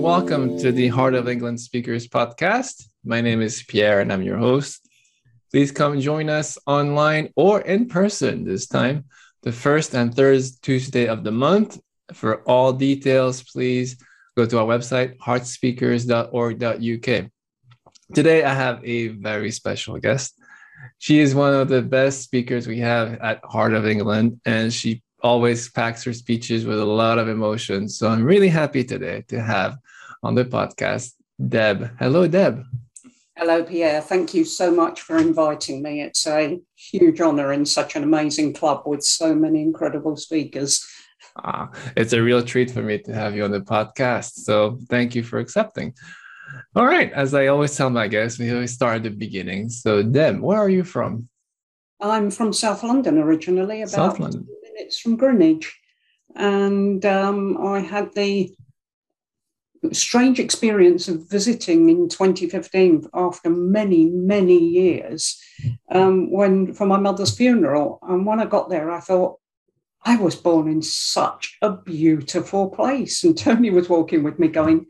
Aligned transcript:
welcome 0.00 0.58
to 0.58 0.72
the 0.72 0.88
Heart 0.88 1.14
of 1.14 1.28
England 1.28 1.60
Speakers 1.60 2.08
podcast. 2.08 2.88
My 3.04 3.20
name 3.20 3.42
is 3.42 3.62
Pierre 3.62 4.00
and 4.00 4.10
I'm 4.10 4.22
your 4.22 4.38
host. 4.38 4.88
Please 5.50 5.70
come 5.70 6.00
join 6.00 6.30
us 6.30 6.56
online 6.66 7.30
or 7.36 7.60
in 7.60 7.86
person 7.86 8.42
this 8.42 8.66
time, 8.66 9.04
the 9.42 9.52
first 9.52 9.94
and 9.94 10.14
third 10.14 10.42
Tuesday 10.62 11.06
of 11.06 11.22
the 11.22 11.30
month. 11.30 11.78
For 12.14 12.40
all 12.44 12.72
details, 12.72 13.42
please 13.42 14.02
go 14.38 14.46
to 14.46 14.60
our 14.60 14.64
website, 14.64 15.18
heartspeakers.org.uk. 15.18 17.30
Today, 18.14 18.42
I 18.42 18.54
have 18.54 18.82
a 18.82 19.08
very 19.08 19.50
special 19.50 19.98
guest. 19.98 20.40
She 20.96 21.20
is 21.20 21.34
one 21.34 21.52
of 21.52 21.68
the 21.68 21.82
best 21.82 22.22
speakers 22.22 22.66
we 22.66 22.78
have 22.78 23.18
at 23.20 23.44
Heart 23.44 23.74
of 23.74 23.86
England, 23.86 24.40
and 24.46 24.72
she 24.72 25.02
always 25.22 25.68
packs 25.70 26.04
her 26.04 26.12
speeches 26.12 26.64
with 26.64 26.78
a 26.78 26.84
lot 26.84 27.18
of 27.18 27.28
emotion. 27.28 27.88
So 27.88 28.08
I'm 28.08 28.24
really 28.24 28.48
happy 28.48 28.84
today 28.84 29.24
to 29.28 29.40
have 29.40 29.78
on 30.22 30.34
the 30.34 30.44
podcast 30.44 31.12
Deb. 31.48 31.90
Hello, 31.98 32.26
Deb. 32.26 32.64
Hello, 33.36 33.62
Pierre. 33.64 34.02
Thank 34.02 34.34
you 34.34 34.44
so 34.44 34.70
much 34.70 35.00
for 35.00 35.16
inviting 35.16 35.82
me. 35.82 36.02
It's 36.02 36.26
a 36.26 36.60
huge 36.76 37.20
honor 37.20 37.52
in 37.52 37.64
such 37.64 37.96
an 37.96 38.02
amazing 38.02 38.52
club 38.52 38.82
with 38.84 39.02
so 39.02 39.34
many 39.34 39.62
incredible 39.62 40.16
speakers. 40.16 40.86
Ah, 41.36 41.70
it's 41.96 42.12
a 42.12 42.22
real 42.22 42.42
treat 42.42 42.70
for 42.70 42.82
me 42.82 42.98
to 42.98 43.14
have 43.14 43.34
you 43.34 43.44
on 43.44 43.50
the 43.50 43.60
podcast. 43.60 44.32
So 44.44 44.78
thank 44.90 45.14
you 45.14 45.22
for 45.22 45.38
accepting. 45.38 45.94
All 46.76 46.84
right. 46.86 47.12
As 47.12 47.32
I 47.32 47.46
always 47.46 47.74
tell 47.74 47.88
my 47.88 48.08
guests, 48.08 48.38
we 48.38 48.52
always 48.52 48.72
start 48.72 48.96
at 48.96 49.02
the 49.04 49.10
beginning. 49.10 49.70
So, 49.70 50.02
Deb, 50.02 50.40
where 50.40 50.58
are 50.58 50.68
you 50.68 50.84
from? 50.84 51.28
I'm 52.00 52.30
from 52.30 52.52
South 52.52 52.82
London 52.82 53.18
originally, 53.18 53.82
about 53.82 53.90
South 53.90 54.18
London. 54.18 54.46
Minutes 54.80 54.98
from 54.98 55.16
Greenwich. 55.16 55.78
And 56.34 57.04
um, 57.04 57.58
I 57.58 57.80
had 57.80 58.14
the 58.14 58.54
strange 59.92 60.38
experience 60.38 61.08
of 61.08 61.28
visiting 61.28 61.88
in 61.88 62.08
2015 62.08 63.08
after 63.14 63.50
many, 63.50 64.04
many 64.06 64.58
years 64.58 65.40
um, 65.90 66.30
when 66.30 66.74
for 66.74 66.86
my 66.86 66.98
mother's 66.98 67.36
funeral. 67.36 67.98
And 68.02 68.24
when 68.26 68.40
I 68.40 68.46
got 68.46 68.68
there, 68.68 68.90
I 68.90 69.00
thought, 69.00 69.38
I 70.02 70.16
was 70.16 70.34
born 70.34 70.66
in 70.66 70.80
such 70.80 71.58
a 71.60 71.72
beautiful 71.72 72.70
place. 72.70 73.22
And 73.22 73.36
Tony 73.36 73.68
was 73.68 73.90
walking 73.90 74.22
with 74.22 74.38
me 74.38 74.48
going, 74.48 74.86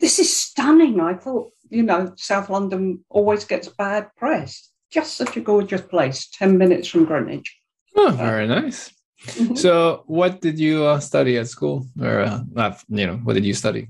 This 0.00 0.18
is 0.18 0.34
stunning. 0.34 1.00
I 1.00 1.14
thought, 1.14 1.52
you 1.70 1.84
know, 1.84 2.12
South 2.16 2.50
London 2.50 3.04
always 3.08 3.44
gets 3.44 3.68
bad 3.68 4.08
press. 4.16 4.68
Just 4.90 5.16
such 5.16 5.36
a 5.36 5.40
gorgeous 5.40 5.82
place, 5.82 6.28
10 6.38 6.58
minutes 6.58 6.88
from 6.88 7.04
Greenwich. 7.04 7.56
Oh, 7.94 8.10
very 8.10 8.48
nice. 8.48 8.92
So, 9.54 10.02
what 10.06 10.40
did 10.40 10.58
you 10.58 10.84
uh, 10.84 11.00
study 11.00 11.38
at 11.38 11.48
school, 11.48 11.86
or 12.00 12.20
uh, 12.20 12.74
you 12.88 13.06
know, 13.06 13.16
what 13.24 13.34
did 13.34 13.44
you 13.44 13.54
study? 13.54 13.88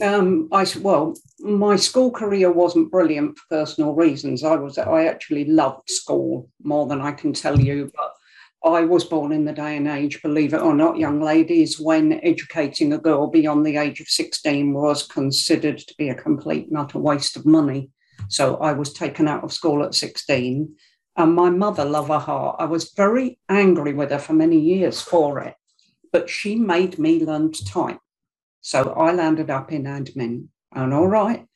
Um, 0.00 0.48
I 0.52 0.66
well, 0.80 1.14
my 1.40 1.76
school 1.76 2.10
career 2.10 2.50
wasn't 2.50 2.90
brilliant 2.90 3.38
for 3.38 3.44
personal 3.50 3.94
reasons. 3.94 4.44
I 4.44 4.56
was 4.56 4.78
I 4.78 5.06
actually 5.06 5.44
loved 5.44 5.90
school 5.90 6.48
more 6.62 6.86
than 6.86 7.00
I 7.00 7.12
can 7.12 7.32
tell 7.32 7.60
you, 7.60 7.90
but 7.94 8.12
I 8.64 8.84
was 8.84 9.04
born 9.04 9.32
in 9.32 9.44
the 9.44 9.52
day 9.52 9.76
and 9.76 9.88
age, 9.88 10.22
believe 10.22 10.54
it 10.54 10.62
or 10.62 10.74
not, 10.74 10.96
young 10.96 11.20
ladies, 11.20 11.80
when 11.80 12.20
educating 12.24 12.92
a 12.92 12.98
girl 12.98 13.26
beyond 13.26 13.66
the 13.66 13.76
age 13.76 14.00
of 14.00 14.06
16 14.06 14.72
was 14.72 15.06
considered 15.06 15.78
to 15.78 15.94
be 15.98 16.08
a 16.08 16.14
complete 16.14 16.68
and 16.68 16.78
utter 16.78 17.00
waste 17.00 17.36
of 17.36 17.44
money. 17.44 17.90
So 18.28 18.56
I 18.56 18.72
was 18.72 18.92
taken 18.92 19.26
out 19.26 19.42
of 19.42 19.52
school 19.52 19.82
at 19.82 19.94
16. 19.94 20.76
And 21.16 21.34
my 21.34 21.50
mother, 21.50 21.84
love 21.84 22.08
her 22.08 22.18
heart, 22.18 22.56
I 22.58 22.64
was 22.64 22.92
very 22.96 23.38
angry 23.48 23.92
with 23.92 24.10
her 24.10 24.18
for 24.18 24.32
many 24.32 24.58
years 24.58 25.02
for 25.02 25.40
it, 25.40 25.54
but 26.10 26.30
she 26.30 26.56
made 26.56 26.98
me 26.98 27.24
learn 27.24 27.52
to 27.52 27.64
type. 27.64 27.98
So 28.62 28.92
I 28.92 29.12
landed 29.12 29.50
up 29.50 29.72
in 29.72 29.84
admin. 29.84 30.46
And 30.74 30.94
all 30.94 31.08
right, 31.08 31.46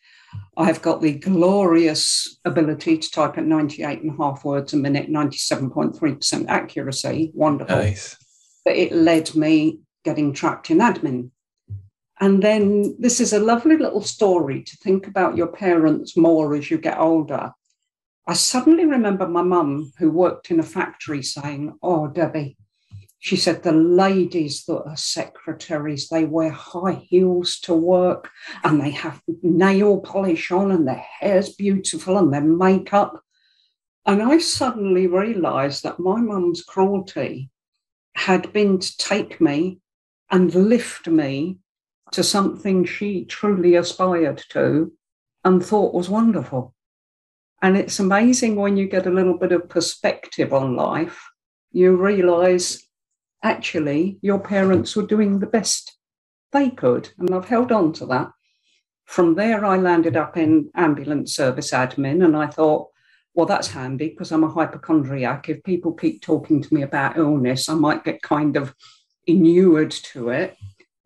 I've 0.56 0.82
got 0.82 1.00
the 1.00 1.14
glorious 1.14 2.38
ability 2.44 2.98
to 2.98 3.10
type 3.10 3.38
at 3.38 3.44
98 3.44 4.02
and 4.02 4.12
a 4.12 4.22
half 4.22 4.44
words 4.44 4.74
a 4.74 4.76
minute, 4.76 5.10
97.3% 5.10 6.48
accuracy. 6.48 7.30
Wonderful. 7.34 7.76
Nice. 7.76 8.16
But 8.64 8.76
it 8.76 8.92
led 8.92 9.34
me 9.34 9.80
getting 10.04 10.32
trapped 10.32 10.70
in 10.70 10.78
admin. 10.78 11.30
And 12.20 12.42
then 12.42 12.96
this 12.98 13.20
is 13.20 13.32
a 13.32 13.38
lovely 13.38 13.76
little 13.76 14.02
story 14.02 14.62
to 14.62 14.76
think 14.78 15.06
about 15.06 15.36
your 15.36 15.48
parents 15.48 16.16
more 16.16 16.54
as 16.54 16.70
you 16.70 16.78
get 16.78 16.98
older. 16.98 17.52
I 18.28 18.34
suddenly 18.34 18.84
remember 18.84 19.28
my 19.28 19.42
mum, 19.42 19.92
who 19.98 20.10
worked 20.10 20.50
in 20.50 20.58
a 20.58 20.64
factory, 20.64 21.22
saying, 21.22 21.78
Oh, 21.80 22.08
Debbie, 22.08 22.56
she 23.20 23.36
said 23.36 23.62
the 23.62 23.72
ladies 23.72 24.64
that 24.64 24.82
are 24.82 24.96
secretaries, 24.96 26.08
they 26.08 26.24
wear 26.24 26.50
high 26.50 27.04
heels 27.08 27.60
to 27.60 27.74
work 27.74 28.30
and 28.64 28.80
they 28.80 28.90
have 28.90 29.22
nail 29.42 30.00
polish 30.00 30.50
on 30.50 30.72
and 30.72 30.86
their 30.86 31.04
hair's 31.20 31.54
beautiful 31.54 32.18
and 32.18 32.32
their 32.32 32.40
makeup. 32.40 33.20
And 34.04 34.22
I 34.22 34.38
suddenly 34.38 35.06
realized 35.06 35.82
that 35.84 35.98
my 36.00 36.20
mum's 36.20 36.62
cruelty 36.62 37.50
had 38.14 38.52
been 38.52 38.78
to 38.78 38.96
take 38.96 39.40
me 39.40 39.80
and 40.30 40.54
lift 40.54 41.08
me 41.08 41.58
to 42.12 42.22
something 42.22 42.84
she 42.84 43.24
truly 43.24 43.74
aspired 43.74 44.42
to 44.50 44.92
and 45.44 45.64
thought 45.64 45.94
was 45.94 46.08
wonderful. 46.08 46.74
And 47.62 47.76
it's 47.76 47.98
amazing 47.98 48.56
when 48.56 48.76
you 48.76 48.86
get 48.86 49.06
a 49.06 49.10
little 49.10 49.38
bit 49.38 49.52
of 49.52 49.68
perspective 49.68 50.52
on 50.52 50.76
life, 50.76 51.22
you 51.72 51.96
realize 51.96 52.86
actually 53.42 54.18
your 54.22 54.38
parents 54.38 54.94
were 54.94 55.06
doing 55.06 55.38
the 55.38 55.46
best 55.46 55.96
they 56.52 56.70
could. 56.70 57.10
And 57.18 57.34
I've 57.34 57.48
held 57.48 57.72
on 57.72 57.92
to 57.94 58.06
that. 58.06 58.30
From 59.04 59.34
there, 59.36 59.64
I 59.64 59.76
landed 59.76 60.16
up 60.16 60.36
in 60.36 60.70
ambulance 60.74 61.34
service 61.34 61.70
admin, 61.70 62.24
and 62.24 62.36
I 62.36 62.48
thought, 62.48 62.88
well, 63.34 63.46
that's 63.46 63.68
handy 63.68 64.08
because 64.08 64.32
I'm 64.32 64.44
a 64.44 64.50
hypochondriac. 64.50 65.48
If 65.48 65.62
people 65.62 65.92
keep 65.92 66.22
talking 66.22 66.62
to 66.62 66.74
me 66.74 66.82
about 66.82 67.16
illness, 67.16 67.68
I 67.68 67.74
might 67.74 68.04
get 68.04 68.22
kind 68.22 68.56
of 68.56 68.74
inured 69.26 69.90
to 69.90 70.30
it. 70.30 70.56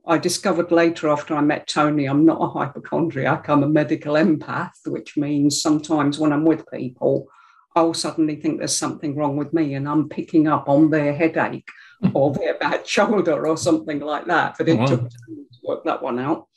I 0.06 0.18
discovered 0.18 0.72
later 0.72 1.08
after 1.08 1.34
I 1.34 1.40
met 1.40 1.68
Tony, 1.68 2.06
I'm 2.06 2.24
not 2.24 2.42
a 2.42 2.48
hypochondriac, 2.48 3.48
I'm 3.48 3.62
a 3.62 3.68
medical 3.68 4.14
empath, 4.14 4.72
which 4.86 5.16
means 5.16 5.60
sometimes 5.60 6.18
when 6.18 6.32
I'm 6.32 6.44
with 6.44 6.64
people, 6.70 7.28
I'll 7.76 7.94
suddenly 7.94 8.36
think 8.36 8.58
there's 8.58 8.76
something 8.76 9.14
wrong 9.14 9.36
with 9.36 9.52
me 9.52 9.74
and 9.74 9.88
I'm 9.88 10.08
picking 10.08 10.48
up 10.48 10.68
on 10.68 10.90
their 10.90 11.14
headache 11.14 11.68
or 12.14 12.32
their 12.32 12.58
bad 12.58 12.86
shoulder 12.86 13.46
or 13.46 13.56
something 13.56 14.00
like 14.00 14.26
that. 14.26 14.56
But 14.58 14.68
it 14.68 14.78
wow. 14.78 14.86
took 14.86 15.00
time 15.00 15.10
to 15.36 15.58
work 15.62 15.84
that 15.84 16.02
one 16.02 16.18
out. 16.18 16.48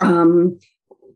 Um, 0.00 0.60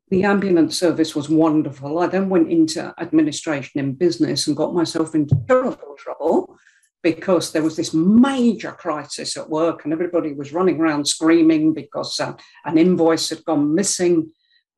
the 0.08 0.24
ambulance 0.24 0.78
service 0.78 1.14
was 1.14 1.28
wonderful. 1.28 1.98
I 1.98 2.08
then 2.08 2.28
went 2.28 2.50
into 2.50 2.92
administration 2.98 3.78
in 3.78 3.92
business 3.92 4.48
and 4.48 4.56
got 4.56 4.74
myself 4.74 5.14
into 5.14 5.36
terrible 5.46 5.94
trouble 5.96 6.56
because 7.02 7.52
there 7.52 7.62
was 7.62 7.76
this 7.76 7.94
major 7.94 8.72
crisis 8.72 9.36
at 9.36 9.48
work 9.48 9.84
and 9.84 9.92
everybody 9.92 10.32
was 10.32 10.52
running 10.52 10.80
around 10.80 11.06
screaming 11.06 11.72
because 11.72 12.18
uh, 12.20 12.34
an 12.64 12.78
invoice 12.78 13.30
had 13.30 13.44
gone 13.44 13.74
missing. 13.74 14.30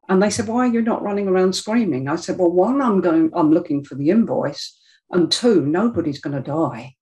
And 0.09 0.23
they 0.23 0.31
said, 0.31 0.49
"Why 0.49 0.67
are 0.67 0.73
you 0.73 0.83
not 0.83 1.03
running 1.03 1.29
around 1.29 1.55
screaming?" 1.55 2.09
I 2.09 2.17
said, 2.17 2.39
"Well, 2.39 2.51
one, 2.51 2.83
I'm 2.83 3.01
going, 3.01 3.31
I'm 3.35 3.53
looking 3.53 3.85
for 3.85 3.95
the 3.95 4.11
invoice, 4.11 4.79
and 5.11 5.31
two, 5.31 5.65
nobody's 5.65 6.21
going 6.21 6.37
to 6.37 6.43
die." 6.43 6.97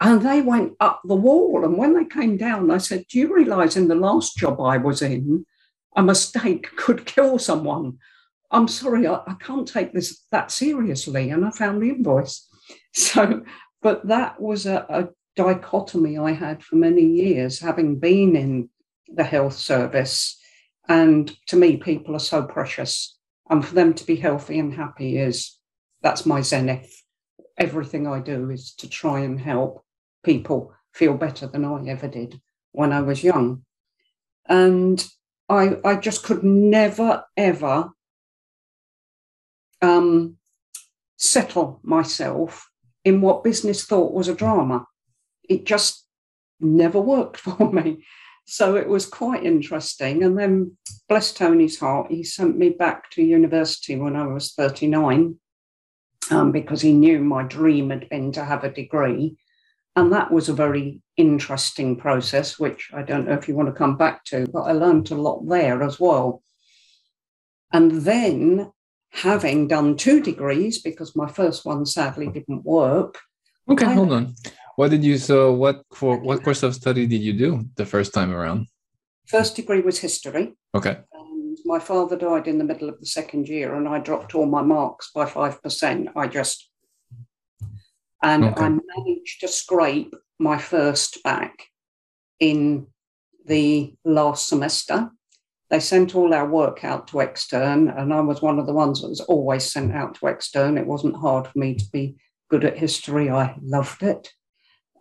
And 0.00 0.22
they 0.22 0.42
went 0.42 0.74
up 0.80 1.00
the 1.04 1.14
wall. 1.14 1.64
And 1.64 1.78
when 1.78 1.94
they 1.94 2.04
came 2.04 2.36
down, 2.36 2.70
I 2.70 2.78
said, 2.78 3.04
Do 3.08 3.18
you 3.18 3.34
realize 3.34 3.76
in 3.76 3.88
the 3.88 3.94
last 3.94 4.36
job 4.36 4.60
I 4.60 4.76
was 4.76 5.00
in, 5.00 5.46
a 5.96 6.02
mistake 6.02 6.68
could 6.76 7.06
kill 7.06 7.38
someone? 7.38 7.98
I'm 8.50 8.68
sorry, 8.68 9.06
I, 9.06 9.20
I 9.26 9.34
can't 9.40 9.66
take 9.66 9.92
this 9.92 10.24
that 10.30 10.50
seriously. 10.50 11.30
And 11.30 11.44
I 11.44 11.50
found 11.50 11.82
the 11.82 11.90
invoice. 11.90 12.48
So, 12.96 13.42
but 13.84 14.06
that 14.08 14.40
was 14.40 14.64
a, 14.64 14.86
a 14.88 15.08
dichotomy 15.36 16.16
I 16.16 16.32
had 16.32 16.64
for 16.64 16.76
many 16.76 17.02
years, 17.04 17.60
having 17.60 17.98
been 17.98 18.34
in 18.34 18.70
the 19.08 19.24
health 19.24 19.52
service. 19.52 20.40
And 20.88 21.30
to 21.48 21.56
me, 21.56 21.76
people 21.76 22.16
are 22.16 22.30
so 22.30 22.44
precious. 22.44 23.18
And 23.50 23.62
for 23.62 23.74
them 23.74 23.92
to 23.92 24.06
be 24.06 24.16
healthy 24.16 24.58
and 24.58 24.72
happy 24.72 25.18
is 25.18 25.58
that's 26.02 26.24
my 26.24 26.40
zenith. 26.40 27.02
Everything 27.58 28.06
I 28.06 28.20
do 28.20 28.50
is 28.50 28.74
to 28.76 28.88
try 28.88 29.20
and 29.20 29.38
help 29.38 29.84
people 30.24 30.72
feel 30.94 31.12
better 31.12 31.46
than 31.46 31.66
I 31.66 31.86
ever 31.86 32.08
did 32.08 32.40
when 32.72 32.90
I 32.90 33.02
was 33.02 33.22
young. 33.22 33.64
And 34.46 35.06
I, 35.50 35.76
I 35.84 35.96
just 35.96 36.22
could 36.22 36.42
never, 36.42 37.22
ever 37.36 37.90
um, 39.82 40.38
settle 41.18 41.80
myself 41.82 42.70
in 43.04 43.20
what 43.20 43.44
business 43.44 43.84
thought 43.84 44.12
was 44.12 44.28
a 44.28 44.34
drama. 44.34 44.86
It 45.48 45.66
just 45.66 46.06
never 46.60 47.00
worked 47.00 47.36
for 47.38 47.72
me. 47.72 48.04
So 48.46 48.76
it 48.76 48.88
was 48.88 49.06
quite 49.06 49.44
interesting. 49.44 50.22
And 50.22 50.38
then, 50.38 50.76
bless 51.08 51.32
Tony's 51.32 51.78
heart, 51.78 52.10
he 52.10 52.22
sent 52.22 52.58
me 52.58 52.70
back 52.70 53.10
to 53.12 53.22
university 53.22 53.96
when 53.96 54.16
I 54.16 54.26
was 54.26 54.52
39 54.52 55.38
um, 56.30 56.52
because 56.52 56.82
he 56.82 56.92
knew 56.92 57.20
my 57.20 57.42
dream 57.42 57.90
had 57.90 58.08
been 58.08 58.32
to 58.32 58.44
have 58.44 58.64
a 58.64 58.72
degree. 58.72 59.36
And 59.96 60.12
that 60.12 60.30
was 60.30 60.48
a 60.48 60.54
very 60.54 61.00
interesting 61.16 61.96
process, 61.96 62.58
which 62.58 62.90
I 62.92 63.02
don't 63.02 63.26
know 63.26 63.34
if 63.34 63.48
you 63.48 63.54
want 63.54 63.68
to 63.68 63.78
come 63.78 63.96
back 63.96 64.24
to, 64.26 64.46
but 64.52 64.62
I 64.62 64.72
learned 64.72 65.10
a 65.10 65.14
lot 65.14 65.48
there 65.48 65.82
as 65.82 66.00
well. 66.00 66.42
And 67.72 68.02
then, 68.02 68.72
having 69.14 69.68
done 69.68 69.96
two 69.96 70.20
degrees, 70.20 70.82
because 70.82 71.14
my 71.14 71.28
first 71.28 71.64
one 71.64 71.86
sadly 71.86 72.26
didn't 72.26 72.64
work. 72.64 73.20
Okay, 73.68 73.86
I, 73.86 73.94
hold 73.94 74.12
on. 74.12 74.34
What 74.76 74.90
did 74.90 75.04
you 75.04 75.18
so 75.18 75.52
what 75.52 75.82
for 75.94 76.18
what 76.18 76.42
course 76.42 76.62
of 76.62 76.74
study 76.74 77.06
did 77.06 77.22
you 77.22 77.32
do 77.32 77.64
the 77.76 77.86
first 77.86 78.12
time 78.12 78.32
around? 78.32 78.66
First 79.26 79.56
degree 79.56 79.80
was 79.80 79.98
history. 79.98 80.54
Okay. 80.74 80.98
And 81.12 81.58
my 81.64 81.78
father 81.78 82.16
died 82.16 82.48
in 82.48 82.58
the 82.58 82.64
middle 82.64 82.88
of 82.88 82.98
the 82.98 83.06
second 83.06 83.48
year, 83.48 83.74
and 83.74 83.88
I 83.88 84.00
dropped 84.00 84.34
all 84.34 84.46
my 84.46 84.62
marks 84.62 85.10
by 85.14 85.26
five 85.26 85.62
percent. 85.62 86.08
I 86.16 86.26
just 86.26 86.68
and 88.22 88.44
okay. 88.44 88.64
I 88.64 88.68
managed 88.68 89.40
to 89.40 89.48
scrape 89.48 90.14
my 90.38 90.58
first 90.58 91.22
back 91.22 91.54
in 92.40 92.88
the 93.46 93.94
last 94.04 94.48
semester. 94.48 95.10
They 95.74 95.80
sent 95.80 96.14
all 96.14 96.32
our 96.32 96.48
work 96.48 96.84
out 96.84 97.08
to 97.08 97.20
extern, 97.20 97.88
and 97.88 98.14
I 98.14 98.20
was 98.20 98.40
one 98.40 98.60
of 98.60 98.66
the 98.66 98.72
ones 98.72 99.02
that 99.02 99.08
was 99.08 99.18
always 99.22 99.64
sent 99.64 99.90
out 99.90 100.14
to 100.14 100.28
extern. 100.28 100.78
It 100.78 100.86
wasn't 100.86 101.16
hard 101.16 101.48
for 101.48 101.58
me 101.58 101.74
to 101.74 101.84
be 101.90 102.14
good 102.48 102.64
at 102.64 102.78
history. 102.78 103.28
I 103.28 103.56
loved 103.60 104.04
it. 104.04 104.32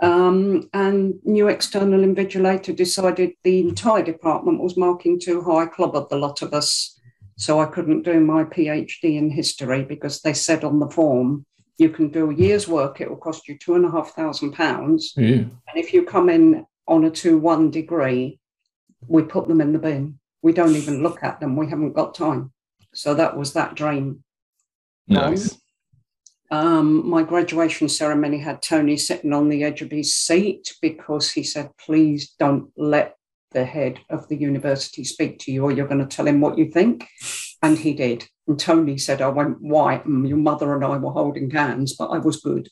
Um, 0.01 0.67
and 0.73 1.13
new 1.25 1.47
external 1.47 1.99
invigilator 1.99 2.75
decided 2.75 3.33
the 3.43 3.59
entire 3.59 4.01
department 4.01 4.63
was 4.63 4.75
marking 4.75 5.19
too 5.19 5.43
high, 5.43 5.67
clubbered 5.67 6.09
the 6.09 6.15
lot 6.15 6.41
of 6.41 6.55
us. 6.55 6.99
So 7.37 7.59
I 7.59 7.67
couldn't 7.67 8.01
do 8.01 8.19
my 8.19 8.43
PhD 8.43 9.15
in 9.15 9.29
history 9.29 9.83
because 9.83 10.21
they 10.21 10.33
said 10.33 10.63
on 10.63 10.79
the 10.79 10.89
form, 10.89 11.45
you 11.77 11.89
can 11.89 12.09
do 12.09 12.31
a 12.31 12.35
year's 12.35 12.67
work, 12.67 12.99
it 12.99 13.11
will 13.11 13.17
cost 13.17 13.47
you 13.47 13.59
two 13.59 13.75
and 13.75 13.85
a 13.85 13.91
half 13.91 14.15
thousand 14.15 14.53
pounds. 14.53 15.13
And 15.67 15.77
if 15.77 15.93
you 15.93 16.03
come 16.03 16.29
in 16.29 16.65
on 16.87 17.03
a 17.03 17.11
2 17.11 17.37
1 17.37 17.69
degree, 17.69 18.39
we 19.07 19.21
put 19.21 19.47
them 19.47 19.61
in 19.61 19.73
the 19.73 19.77
bin. 19.77 20.17
We 20.43 20.53
don't 20.53 20.75
even 20.75 21.01
look 21.01 21.23
at 21.23 21.39
them. 21.39 21.55
We 21.55 21.69
haven't 21.69 21.93
got 21.93 22.13
time. 22.13 22.51
So 22.93 23.15
that 23.15 23.35
was 23.35 23.53
that 23.53 23.75
dream. 23.75 24.23
Nice. 25.07 25.57
Um, 26.51 27.09
my 27.09 27.23
graduation 27.23 27.89
ceremony 27.89 28.37
had 28.37 28.61
Tony 28.61 28.95
sitting 28.97 29.33
on 29.33 29.49
the 29.49 29.63
edge 29.63 29.81
of 29.81 29.89
his 29.89 30.13
seat 30.13 30.75
because 30.81 31.31
he 31.31 31.41
said, 31.41 31.71
please 31.83 32.35
don't 32.37 32.69
let 32.77 33.15
the 33.51 33.65
head 33.65 33.99
of 34.09 34.27
the 34.27 34.35
university 34.35 35.03
speak 35.03 35.39
to 35.39 35.51
you 35.51 35.63
or 35.63 35.71
you're 35.71 35.87
going 35.87 36.07
to 36.07 36.15
tell 36.15 36.27
him 36.27 36.41
what 36.41 36.57
you 36.57 36.69
think. 36.69 37.07
And 37.63 37.77
he 37.77 37.93
did. 37.93 38.27
And 38.47 38.59
Tony 38.59 38.97
said, 38.97 39.21
I 39.21 39.29
went 39.29 39.61
white 39.61 40.05
and 40.05 40.27
your 40.27 40.37
mother 40.37 40.75
and 40.75 40.83
I 40.83 40.97
were 40.97 41.11
holding 41.11 41.49
hands, 41.49 41.95
but 41.95 42.09
I 42.09 42.19
was 42.19 42.41
good. 42.41 42.69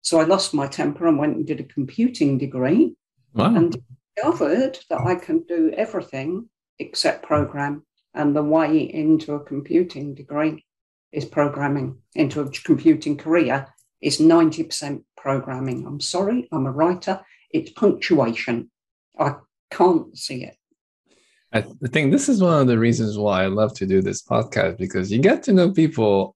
So 0.00 0.18
I 0.18 0.24
lost 0.24 0.54
my 0.54 0.66
temper 0.66 1.06
and 1.06 1.18
went 1.18 1.36
and 1.36 1.46
did 1.46 1.60
a 1.60 1.64
computing 1.64 2.38
degree 2.38 2.96
wow. 3.34 3.54
and 3.54 3.76
discovered 4.16 4.78
that 4.90 5.00
I 5.00 5.14
can 5.14 5.44
do 5.44 5.72
everything 5.76 6.48
except 6.78 7.24
program. 7.24 7.84
And 8.14 8.36
the 8.36 8.42
way 8.42 8.78
into 8.78 9.34
a 9.34 9.44
computing 9.44 10.14
degree 10.14 10.64
is 11.12 11.24
programming, 11.24 11.98
into 12.14 12.40
a 12.40 12.50
computing 12.50 13.16
career 13.16 13.68
is 14.00 14.18
90% 14.18 15.04
programming. 15.16 15.86
I'm 15.86 16.00
sorry, 16.00 16.48
I'm 16.52 16.66
a 16.66 16.70
writer. 16.70 17.20
It's 17.50 17.70
punctuation. 17.70 18.70
I 19.18 19.36
can't 19.70 20.16
see 20.16 20.44
it. 20.44 20.56
I 21.54 21.60
think 21.60 22.12
this 22.12 22.30
is 22.30 22.42
one 22.42 22.60
of 22.60 22.66
the 22.66 22.78
reasons 22.78 23.18
why 23.18 23.44
I 23.44 23.46
love 23.46 23.74
to 23.74 23.86
do 23.86 24.00
this 24.00 24.22
podcast 24.22 24.78
because 24.78 25.12
you 25.12 25.18
get 25.18 25.42
to 25.44 25.52
know 25.52 25.70
people 25.70 26.34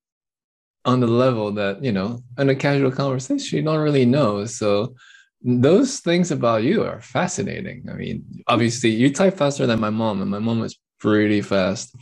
on 0.85 1.01
the 1.01 1.07
level 1.07 1.51
that, 1.53 1.83
you 1.83 1.91
know, 1.91 2.23
in 2.39 2.51
a 2.51 2.55
casual 2.55 2.91
conversation, 2.91 3.57
you 3.57 3.65
don't 3.65 3.79
really 3.79 4.05
know. 4.05 4.45
So 4.45 4.95
those 5.43 6.01
things 6.01 6.31
about 6.31 6.63
you 6.63 6.83
are 6.85 7.01
fascinating. 7.01 7.87
I 7.91 7.95
mean, 7.95 8.25
obviously, 8.47 8.91
you 8.91 9.13
type 9.13 9.37
faster 9.37 9.67
than 9.67 9.81
my 9.81 9.91
mom, 9.91 10.23
and 10.23 10.31
my 10.31 10.39
mom 10.39 10.61
was 10.61 10.79
pretty 10.99 11.43
fast. 11.43 11.95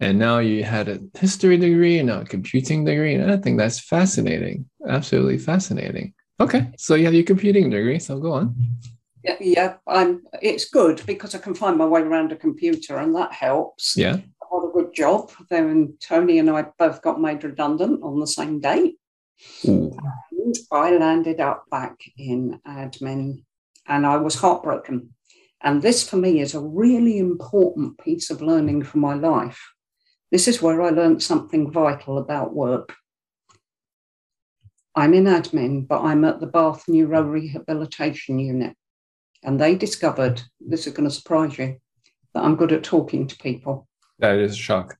And 0.00 0.18
now 0.18 0.38
you 0.38 0.64
had 0.64 0.88
a 0.88 1.00
history 1.18 1.56
degree 1.56 1.98
and 1.98 2.08
now 2.08 2.20
a 2.20 2.24
computing 2.24 2.84
degree. 2.84 3.14
And 3.14 3.30
I 3.30 3.36
think 3.36 3.58
that's 3.58 3.78
fascinating. 3.78 4.68
Absolutely 4.88 5.38
fascinating. 5.38 6.14
Okay. 6.40 6.72
So 6.76 6.94
you 6.94 7.04
have 7.04 7.14
your 7.14 7.24
computing 7.24 7.70
degree. 7.70 7.98
So 7.98 8.18
go 8.18 8.32
on. 8.32 8.56
Yeah, 9.22 9.36
yeah, 9.40 9.74
I'm. 9.86 10.22
It's 10.42 10.68
good 10.68 11.00
because 11.06 11.34
I 11.34 11.38
can 11.38 11.54
find 11.54 11.78
my 11.78 11.86
way 11.86 12.02
around 12.02 12.30
a 12.32 12.36
computer, 12.36 12.98
and 12.98 13.14
that 13.16 13.32
helps. 13.32 13.96
Yeah, 13.96 14.16
I 14.16 14.46
got 14.50 14.68
a 14.68 14.72
good 14.72 14.92
job. 14.94 15.30
Then 15.48 15.96
Tony 15.98 16.38
and 16.38 16.50
I 16.50 16.66
both 16.78 17.00
got 17.00 17.22
made 17.22 17.42
redundant 17.42 18.02
on 18.02 18.20
the 18.20 18.26
same 18.26 18.60
day. 18.60 18.96
I 20.70 20.96
landed 20.96 21.40
up 21.40 21.64
back 21.70 22.00
in 22.16 22.60
admin, 22.66 23.44
and 23.86 24.06
I 24.06 24.16
was 24.16 24.34
heartbroken. 24.34 25.14
And 25.62 25.80
this, 25.80 26.08
for 26.08 26.16
me, 26.16 26.40
is 26.40 26.54
a 26.54 26.60
really 26.60 27.18
important 27.18 27.98
piece 27.98 28.30
of 28.30 28.42
learning 28.42 28.82
for 28.82 28.98
my 28.98 29.14
life. 29.14 29.60
This 30.30 30.48
is 30.48 30.60
where 30.60 30.82
I 30.82 30.90
learned 30.90 31.22
something 31.22 31.70
vital 31.70 32.18
about 32.18 32.54
work. 32.54 32.94
I'm 34.94 35.14
in 35.14 35.24
admin, 35.24 35.88
but 35.88 36.02
I'm 36.02 36.24
at 36.24 36.40
the 36.40 36.46
Bath 36.46 36.84
Neuro 36.88 37.22
Rehabilitation 37.22 38.38
Unit. 38.38 38.76
And 39.42 39.60
they 39.60 39.74
discovered, 39.74 40.42
this 40.60 40.86
is 40.86 40.92
going 40.92 41.08
to 41.08 41.14
surprise 41.14 41.58
you, 41.58 41.78
that 42.34 42.44
I'm 42.44 42.56
good 42.56 42.72
at 42.72 42.82
talking 42.82 43.26
to 43.26 43.36
people. 43.36 43.88
That 44.18 44.36
is 44.36 44.52
a 44.52 44.56
shock. 44.56 44.96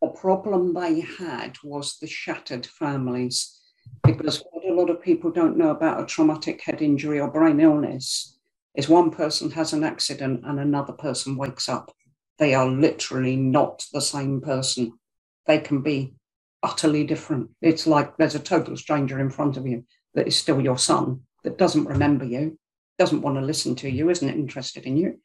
The 0.00 0.08
problem 0.08 0.74
they 0.74 1.00
had 1.00 1.56
was 1.64 1.98
the 1.98 2.06
shattered 2.06 2.66
families, 2.66 3.60
because 4.02 4.42
lot 4.74 4.90
of 4.90 5.02
people 5.02 5.30
don't 5.30 5.56
know 5.56 5.70
about 5.70 6.02
a 6.02 6.06
traumatic 6.06 6.62
head 6.62 6.82
injury 6.82 7.20
or 7.20 7.30
brain 7.30 7.60
illness 7.60 8.38
is 8.74 8.88
one 8.88 9.10
person 9.10 9.50
has 9.52 9.72
an 9.72 9.84
accident 9.84 10.42
and 10.44 10.58
another 10.58 10.92
person 10.92 11.36
wakes 11.36 11.68
up. 11.68 11.92
They 12.38 12.54
are 12.54 12.66
literally 12.66 13.36
not 13.36 13.86
the 13.92 14.00
same 14.00 14.40
person. 14.40 14.98
They 15.46 15.58
can 15.58 15.82
be 15.82 16.14
utterly 16.62 17.04
different. 17.04 17.50
It's 17.62 17.86
like 17.86 18.16
there's 18.16 18.34
a 18.34 18.40
total 18.40 18.76
stranger 18.76 19.20
in 19.20 19.30
front 19.30 19.56
of 19.56 19.66
you 19.66 19.84
that 20.14 20.26
is 20.26 20.36
still 20.36 20.60
your 20.60 20.78
son 20.78 21.20
that 21.44 21.58
doesn't 21.58 21.84
remember 21.84 22.24
you, 22.24 22.58
doesn't 22.98 23.20
want 23.20 23.36
to 23.36 23.44
listen 23.44 23.76
to 23.76 23.90
you, 23.90 24.10
isn't 24.10 24.28
interested 24.28 24.84
in 24.84 24.96
you. 24.96 25.20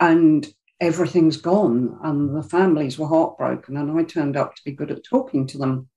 And 0.00 0.46
everything's 0.80 1.36
gone. 1.36 1.98
And 2.02 2.34
the 2.34 2.42
families 2.42 2.98
were 2.98 3.08
heartbroken. 3.08 3.76
And 3.76 3.98
I 3.98 4.04
turned 4.04 4.36
up 4.36 4.54
to 4.54 4.64
be 4.64 4.72
good 4.72 4.90
at 4.90 5.04
talking 5.04 5.46
to 5.48 5.58
them. 5.58 5.88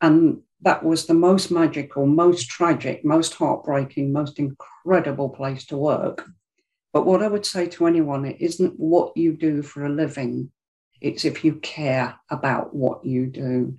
And 0.00 0.42
that 0.62 0.84
was 0.84 1.06
the 1.06 1.14
most 1.14 1.50
magical, 1.50 2.06
most 2.06 2.48
tragic, 2.48 3.04
most 3.04 3.34
heartbreaking, 3.34 4.12
most 4.12 4.38
incredible 4.38 5.28
place 5.28 5.66
to 5.66 5.76
work. 5.76 6.24
But 6.92 7.06
what 7.06 7.22
I 7.22 7.28
would 7.28 7.46
say 7.46 7.66
to 7.68 7.86
anyone, 7.86 8.24
it 8.24 8.36
isn't 8.40 8.78
what 8.78 9.16
you 9.16 9.32
do 9.36 9.62
for 9.62 9.84
a 9.84 9.90
living, 9.90 10.50
it's 11.00 11.24
if 11.24 11.44
you 11.44 11.56
care 11.56 12.14
about 12.30 12.74
what 12.74 13.04
you 13.04 13.26
do. 13.26 13.78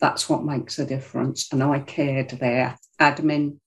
That's 0.00 0.28
what 0.28 0.44
makes 0.44 0.78
a 0.78 0.86
difference. 0.86 1.48
And 1.52 1.62
I 1.62 1.80
cared 1.80 2.30
there. 2.30 2.78
Admin 3.00 3.58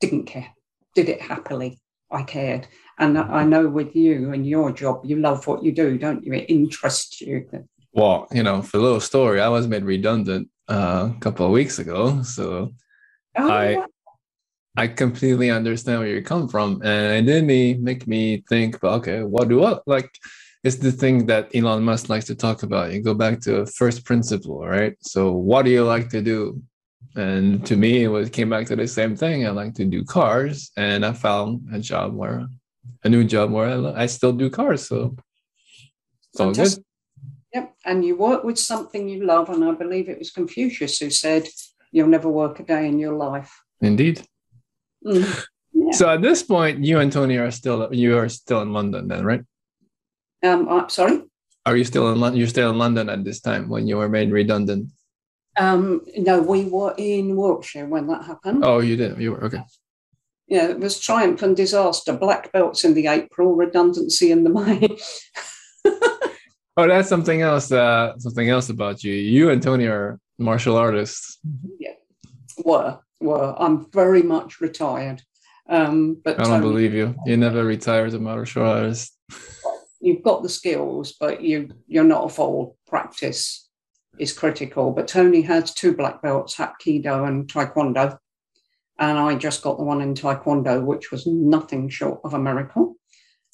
didn't 0.00 0.24
care 0.24 0.54
did 0.96 1.08
it 1.08 1.20
happily. 1.20 1.78
I 2.10 2.24
cared. 2.24 2.66
And 2.98 3.18
I 3.18 3.44
know 3.44 3.68
with 3.68 3.94
you 3.94 4.32
and 4.32 4.46
your 4.46 4.72
job, 4.72 5.02
you 5.04 5.16
love 5.16 5.46
what 5.46 5.62
you 5.62 5.70
do, 5.70 5.98
don't 5.98 6.24
you? 6.24 6.32
It 6.32 6.46
interests 6.48 7.20
you. 7.20 7.46
Well, 7.92 8.26
you 8.32 8.42
know, 8.42 8.62
for 8.62 8.78
a 8.78 8.80
little 8.80 9.00
story, 9.00 9.40
I 9.40 9.48
was 9.48 9.68
made 9.68 9.84
redundant 9.84 10.48
uh, 10.68 11.10
a 11.16 11.20
couple 11.20 11.46
of 11.46 11.52
weeks 11.52 11.78
ago. 11.78 12.22
So 12.22 12.72
oh, 13.36 13.50
I 13.50 13.70
yeah. 13.70 13.86
I 14.76 14.86
completely 14.88 15.50
understand 15.50 16.00
where 16.00 16.08
you 16.08 16.22
come 16.22 16.48
from. 16.48 16.82
And 16.82 17.28
it 17.28 17.32
didn't 17.32 17.82
make 17.82 18.06
me 18.06 18.44
think, 18.48 18.78
but 18.80 18.92
okay, 18.98 19.22
what 19.22 19.48
do 19.48 19.64
I 19.64 19.78
like? 19.86 20.10
It's 20.64 20.76
the 20.76 20.92
thing 20.92 21.26
that 21.26 21.54
Elon 21.54 21.82
Musk 21.82 22.08
likes 22.08 22.26
to 22.26 22.34
talk 22.34 22.62
about. 22.62 22.92
You 22.92 23.00
go 23.00 23.14
back 23.14 23.40
to 23.42 23.64
first 23.66 24.04
principle, 24.04 24.66
right? 24.66 24.94
So 25.00 25.32
what 25.32 25.64
do 25.64 25.70
you 25.70 25.84
like 25.84 26.10
to 26.10 26.20
do? 26.20 26.60
And 27.14 27.64
to 27.66 27.76
me, 27.76 28.04
it 28.04 28.08
was 28.08 28.28
came 28.28 28.50
back 28.50 28.66
to 28.66 28.76
the 28.76 28.86
same 28.86 29.16
thing. 29.16 29.46
I 29.46 29.50
like 29.50 29.74
to 29.74 29.86
do 29.86 30.04
cars, 30.04 30.70
and 30.76 31.06
I 31.06 31.12
found 31.12 31.68
a 31.72 31.78
job 31.78 32.14
where 32.14 32.46
a 33.04 33.08
new 33.08 33.24
job 33.24 33.52
where 33.52 33.68
I, 33.68 34.02
I 34.02 34.06
still 34.06 34.32
do 34.32 34.50
cars. 34.50 34.86
So 34.86 35.16
it's 36.32 36.40
all 36.40 36.52
good. 36.52 36.84
Yep. 37.56 37.74
And 37.86 38.04
you 38.04 38.16
work 38.16 38.44
with 38.44 38.58
something 38.58 39.08
you 39.08 39.24
love, 39.24 39.48
and 39.48 39.64
I 39.64 39.72
believe 39.72 40.10
it 40.10 40.18
was 40.18 40.30
Confucius 40.30 40.98
who 40.98 41.08
said, 41.08 41.48
"You'll 41.90 42.14
never 42.16 42.28
work 42.28 42.60
a 42.60 42.64
day 42.64 42.86
in 42.86 42.98
your 42.98 43.16
life." 43.16 43.50
Indeed. 43.80 44.22
Mm. 45.04 45.46
Yeah. 45.78 45.92
So 45.92 46.08
at 46.08 46.22
this 46.22 46.42
point, 46.42 46.82
you 46.82 47.00
and 47.00 47.12
Tony 47.12 47.36
are 47.36 47.50
still 47.50 47.92
you 47.92 48.16
are 48.16 48.30
still 48.30 48.62
in 48.62 48.72
London, 48.72 49.08
then, 49.08 49.26
right? 49.26 49.42
Um, 50.42 50.66
I'm 50.70 50.88
sorry. 50.88 51.20
Are 51.66 51.76
you 51.76 51.84
still 51.84 52.10
in 52.12 52.18
London? 52.18 52.38
You're 52.38 52.48
still 52.48 52.70
in 52.70 52.78
London 52.78 53.10
at 53.10 53.22
this 53.24 53.40
time 53.42 53.68
when 53.68 53.86
you 53.86 53.98
were 53.98 54.08
made 54.08 54.32
redundant. 54.32 54.88
Um, 55.58 56.00
no, 56.16 56.40
we 56.40 56.64
were 56.64 56.94
in 56.96 57.36
Wiltshire 57.36 57.88
when 57.88 58.06
that 58.06 58.24
happened. 58.24 58.64
Oh, 58.64 58.78
you 58.78 58.96
did. 58.96 59.20
You 59.20 59.32
were 59.32 59.44
okay. 59.44 59.62
Yeah, 60.48 60.68
it 60.70 60.80
was 60.80 60.98
triumph 60.98 61.42
and 61.42 61.54
disaster. 61.54 62.16
Black 62.16 62.52
belts 62.52 62.82
in 62.82 62.94
the 62.94 63.06
April, 63.08 63.54
redundancy 63.54 64.32
in 64.32 64.44
the 64.44 64.50
May. 64.50 64.88
oh, 66.76 66.88
that's 66.88 67.08
something 67.08 67.42
else. 67.42 67.72
Uh, 67.72 68.18
something 68.18 68.48
else 68.48 68.68
about 68.68 69.02
you. 69.04 69.12
You 69.12 69.50
and 69.50 69.62
Tony 69.62 69.86
are 69.86 70.18
martial 70.38 70.76
artists. 70.76 71.38
Yeah, 71.78 71.94
were 72.64 72.98
were. 73.20 73.54
I'm 73.58 73.90
very 73.90 74.22
much 74.22 74.60
retired. 74.60 75.22
Um, 75.68 76.20
but 76.24 76.38
I 76.38 76.44
don't 76.44 76.60
Tony, 76.60 76.62
believe 76.62 76.94
you. 76.94 77.14
You 77.26 77.36
never 77.36 77.64
retire 77.64 78.06
as 78.06 78.14
a 78.14 78.20
martial 78.20 78.64
artist. 78.64 79.18
you've 80.00 80.22
got 80.22 80.42
the 80.42 80.48
skills, 80.48 81.14
but 81.18 81.42
you 81.42 81.70
you're 81.86 82.04
not 82.04 82.24
a 82.24 82.28
full 82.28 82.76
practice 82.86 83.68
is 84.18 84.32
critical. 84.32 84.92
But 84.92 85.08
Tony 85.08 85.42
has 85.42 85.74
two 85.74 85.94
black 85.94 86.22
belts, 86.22 86.56
Hapkido 86.56 87.26
and 87.28 87.48
Taekwondo. 87.48 88.18
And 88.98 89.18
I 89.18 89.34
just 89.34 89.62
got 89.62 89.76
the 89.76 89.84
one 89.84 90.00
in 90.00 90.14
Taekwondo, 90.14 90.82
which 90.82 91.10
was 91.10 91.26
nothing 91.26 91.88
short 91.90 92.20
of 92.24 92.32
a 92.32 92.38
miracle. 92.38 92.96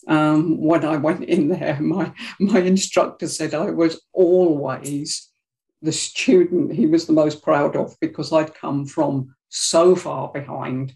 Um, 0.08 0.60
when 0.60 0.84
I 0.84 0.96
went 0.96 1.24
in 1.24 1.48
there, 1.48 1.78
my 1.80 2.12
my 2.40 2.58
instructor 2.58 3.28
said 3.28 3.54
I 3.54 3.70
was 3.70 4.00
always 4.12 5.28
the 5.82 5.92
student 5.92 6.72
he 6.72 6.86
was 6.86 7.06
the 7.06 7.12
most 7.12 7.42
proud 7.42 7.76
of 7.76 7.96
because 8.00 8.32
I'd 8.32 8.54
come 8.54 8.86
from 8.86 9.34
so 9.48 9.94
far 9.94 10.30
behind. 10.32 10.94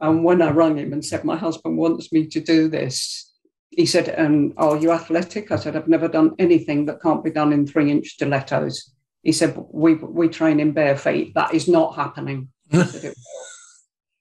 And 0.00 0.24
when 0.24 0.40
I 0.40 0.50
rang 0.50 0.78
him 0.78 0.92
and 0.92 1.04
said, 1.04 1.24
My 1.24 1.36
husband 1.36 1.76
wants 1.76 2.12
me 2.12 2.26
to 2.26 2.40
do 2.40 2.68
this, 2.68 3.32
he 3.70 3.84
said, 3.84 4.14
um, 4.18 4.54
Are 4.56 4.76
you 4.76 4.90
athletic? 4.92 5.50
I 5.50 5.56
said, 5.56 5.76
I've 5.76 5.88
never 5.88 6.08
done 6.08 6.34
anything 6.38 6.86
that 6.86 7.02
can't 7.02 7.24
be 7.24 7.30
done 7.30 7.52
in 7.52 7.66
three 7.66 7.90
inch 7.90 8.10
stilettos. 8.10 8.92
He 9.22 9.32
said, 9.32 9.56
We, 9.70 9.94
we 9.94 10.28
train 10.28 10.60
in 10.60 10.72
bare 10.72 10.96
feet. 10.96 11.34
That 11.34 11.52
is 11.52 11.68
not 11.68 11.96
happening. 11.96 12.48
Said, 12.72 13.14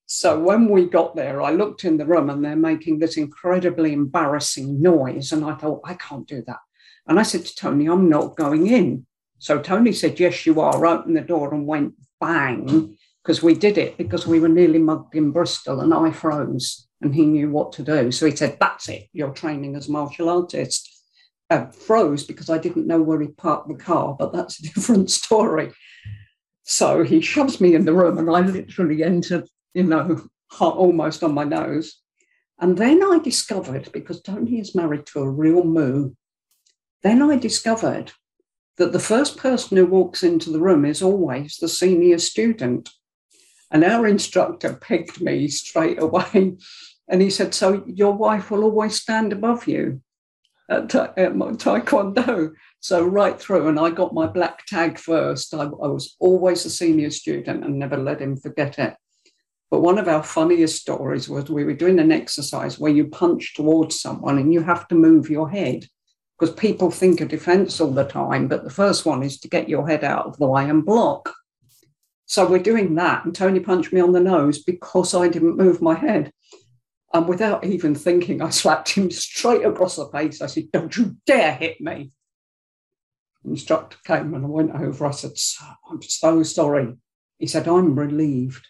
so 0.07 0.39
when 0.39 0.69
we 0.69 0.85
got 0.85 1.15
there, 1.15 1.41
I 1.41 1.51
looked 1.51 1.83
in 1.83 1.97
the 1.97 2.05
room 2.05 2.29
and 2.29 2.43
they're 2.43 2.55
making 2.55 2.99
this 2.99 3.17
incredibly 3.17 3.91
embarrassing 3.91 4.81
noise. 4.81 5.33
And 5.33 5.43
I 5.43 5.53
thought, 5.55 5.81
I 5.83 5.95
can't 5.95 6.25
do 6.25 6.41
that. 6.47 6.59
And 7.07 7.19
I 7.19 7.23
said 7.23 7.45
to 7.45 7.55
Tony, 7.55 7.87
I'm 7.87 8.09
not 8.09 8.37
going 8.37 8.67
in. 8.67 9.05
So 9.39 9.59
Tony 9.59 9.91
said, 9.91 10.19
Yes, 10.19 10.45
you 10.45 10.61
are. 10.61 10.85
Opened 10.85 11.17
the 11.17 11.21
door 11.21 11.53
and 11.53 11.67
went 11.67 11.93
bang, 12.19 12.97
because 13.21 13.43
we 13.43 13.53
did 13.53 13.77
it 13.77 13.97
because 13.97 14.25
we 14.25 14.39
were 14.39 14.47
nearly 14.47 14.79
mugged 14.79 15.13
in 15.13 15.31
Bristol 15.31 15.81
and 15.81 15.93
I 15.93 16.11
froze 16.11 16.87
and 17.01 17.13
he 17.13 17.25
knew 17.25 17.51
what 17.51 17.73
to 17.73 17.83
do. 17.83 18.09
So 18.09 18.25
he 18.25 18.35
said, 18.35 18.57
That's 18.61 18.87
it. 18.87 19.09
You're 19.11 19.33
training 19.33 19.75
as 19.75 19.89
a 19.89 19.91
martial 19.91 20.29
artist. 20.29 20.93
Uh, 21.49 21.65
froze 21.67 22.25
because 22.25 22.49
I 22.49 22.57
didn't 22.57 22.87
know 22.87 23.01
where 23.01 23.21
he 23.21 23.27
parked 23.27 23.69
the 23.69 23.75
car, 23.75 24.15
but 24.17 24.33
that's 24.33 24.59
a 24.59 24.63
different 24.73 25.11
story. 25.11 25.71
So 26.63 27.03
he 27.03 27.21
shoves 27.21 27.61
me 27.61 27.75
in 27.75 27.85
the 27.85 27.93
room 27.93 28.17
and 28.17 28.29
I 28.29 28.41
literally 28.41 29.03
entered, 29.03 29.47
you 29.73 29.83
know, 29.83 30.27
almost 30.59 31.23
on 31.23 31.33
my 31.33 31.43
nose. 31.43 32.01
And 32.59 32.77
then 32.77 33.03
I 33.03 33.19
discovered, 33.19 33.91
because 33.91 34.21
Tony 34.21 34.59
is 34.59 34.75
married 34.75 35.05
to 35.07 35.19
a 35.19 35.29
real 35.29 35.63
moo, 35.63 36.11
then 37.03 37.21
I 37.21 37.37
discovered 37.37 38.11
that 38.77 38.91
the 38.91 38.99
first 38.99 39.37
person 39.37 39.77
who 39.77 39.85
walks 39.85 40.23
into 40.23 40.49
the 40.49 40.59
room 40.59 40.85
is 40.85 41.01
always 41.01 41.57
the 41.57 41.67
senior 41.67 42.17
student. 42.17 42.89
And 43.69 43.83
our 43.83 44.07
instructor 44.07 44.73
pegged 44.73 45.21
me 45.21 45.47
straight 45.47 46.01
away. 46.01 46.57
And 47.09 47.21
he 47.21 47.29
said, 47.29 47.53
So 47.53 47.85
your 47.87 48.11
wife 48.11 48.51
will 48.51 48.65
always 48.65 48.99
stand 48.99 49.31
above 49.31 49.65
you 49.65 50.01
at, 50.69 50.89
ta- 50.89 51.13
at 51.15 51.33
Taekwondo. 51.33 52.51
So 52.81 53.05
right 53.05 53.39
through, 53.39 53.69
and 53.69 53.79
I 53.79 53.91
got 53.91 54.13
my 54.13 54.27
black 54.27 54.65
tag 54.65 54.99
first. 54.99 55.53
I, 55.53 55.63
I 55.63 55.87
was 55.87 56.15
always 56.19 56.65
a 56.65 56.69
senior 56.69 57.09
student 57.09 57.63
and 57.63 57.79
never 57.79 57.95
let 57.95 58.21
him 58.21 58.35
forget 58.35 58.77
it. 58.77 58.95
But 59.69 59.81
one 59.81 59.97
of 59.97 60.07
our 60.07 60.23
funniest 60.23 60.81
stories 60.81 61.27
was 61.27 61.49
we 61.49 61.65
were 61.65 61.73
doing 61.73 61.99
an 61.99 62.11
exercise 62.11 62.79
where 62.79 62.91
you 62.91 63.07
punch 63.07 63.53
towards 63.53 63.99
someone 63.99 64.37
and 64.37 64.53
you 64.53 64.61
have 64.61 64.87
to 64.87 64.95
move 64.95 65.29
your 65.29 65.49
head 65.49 65.85
because 66.39 66.55
people 66.55 66.89
think 66.89 67.19
of 67.19 67.27
defense 67.27 67.81
all 67.81 67.91
the 67.91 68.05
time. 68.05 68.47
But 68.47 68.63
the 68.63 68.69
first 68.69 69.05
one 69.05 69.23
is 69.23 69.39
to 69.39 69.49
get 69.49 69.67
your 69.67 69.87
head 69.87 70.03
out 70.03 70.25
of 70.25 70.37
the 70.37 70.47
way 70.47 70.69
and 70.69 70.85
block. 70.85 71.33
So 72.27 72.47
we're 72.47 72.59
doing 72.59 72.95
that. 72.95 73.25
And 73.25 73.35
Tony 73.35 73.59
punched 73.59 73.91
me 73.91 73.99
on 73.99 74.13
the 74.13 74.19
nose 74.19 74.63
because 74.63 75.13
I 75.13 75.27
didn't 75.27 75.57
move 75.57 75.81
my 75.81 75.95
head. 75.95 76.31
And 77.13 77.27
without 77.27 77.65
even 77.65 77.95
thinking, 77.95 78.41
I 78.41 78.49
slapped 78.49 78.89
him 78.89 79.09
straight 79.11 79.65
across 79.65 79.95
the 79.95 80.07
face. 80.07 80.41
I 80.41 80.47
said, 80.47 80.71
Don't 80.71 80.95
you 80.95 81.17
dare 81.25 81.53
hit 81.53 81.81
me. 81.81 82.11
The 83.43 83.51
instructor 83.51 83.97
came 84.05 84.33
and 84.33 84.45
I 84.45 84.47
went 84.49 84.75
over. 84.75 85.05
I 85.05 85.11
said, 85.11 85.31
I'm 85.89 86.01
so 86.01 86.43
sorry. 86.43 86.95
He 87.39 87.47
said, 87.47 87.67
I'm 87.67 87.97
relieved 87.97 88.67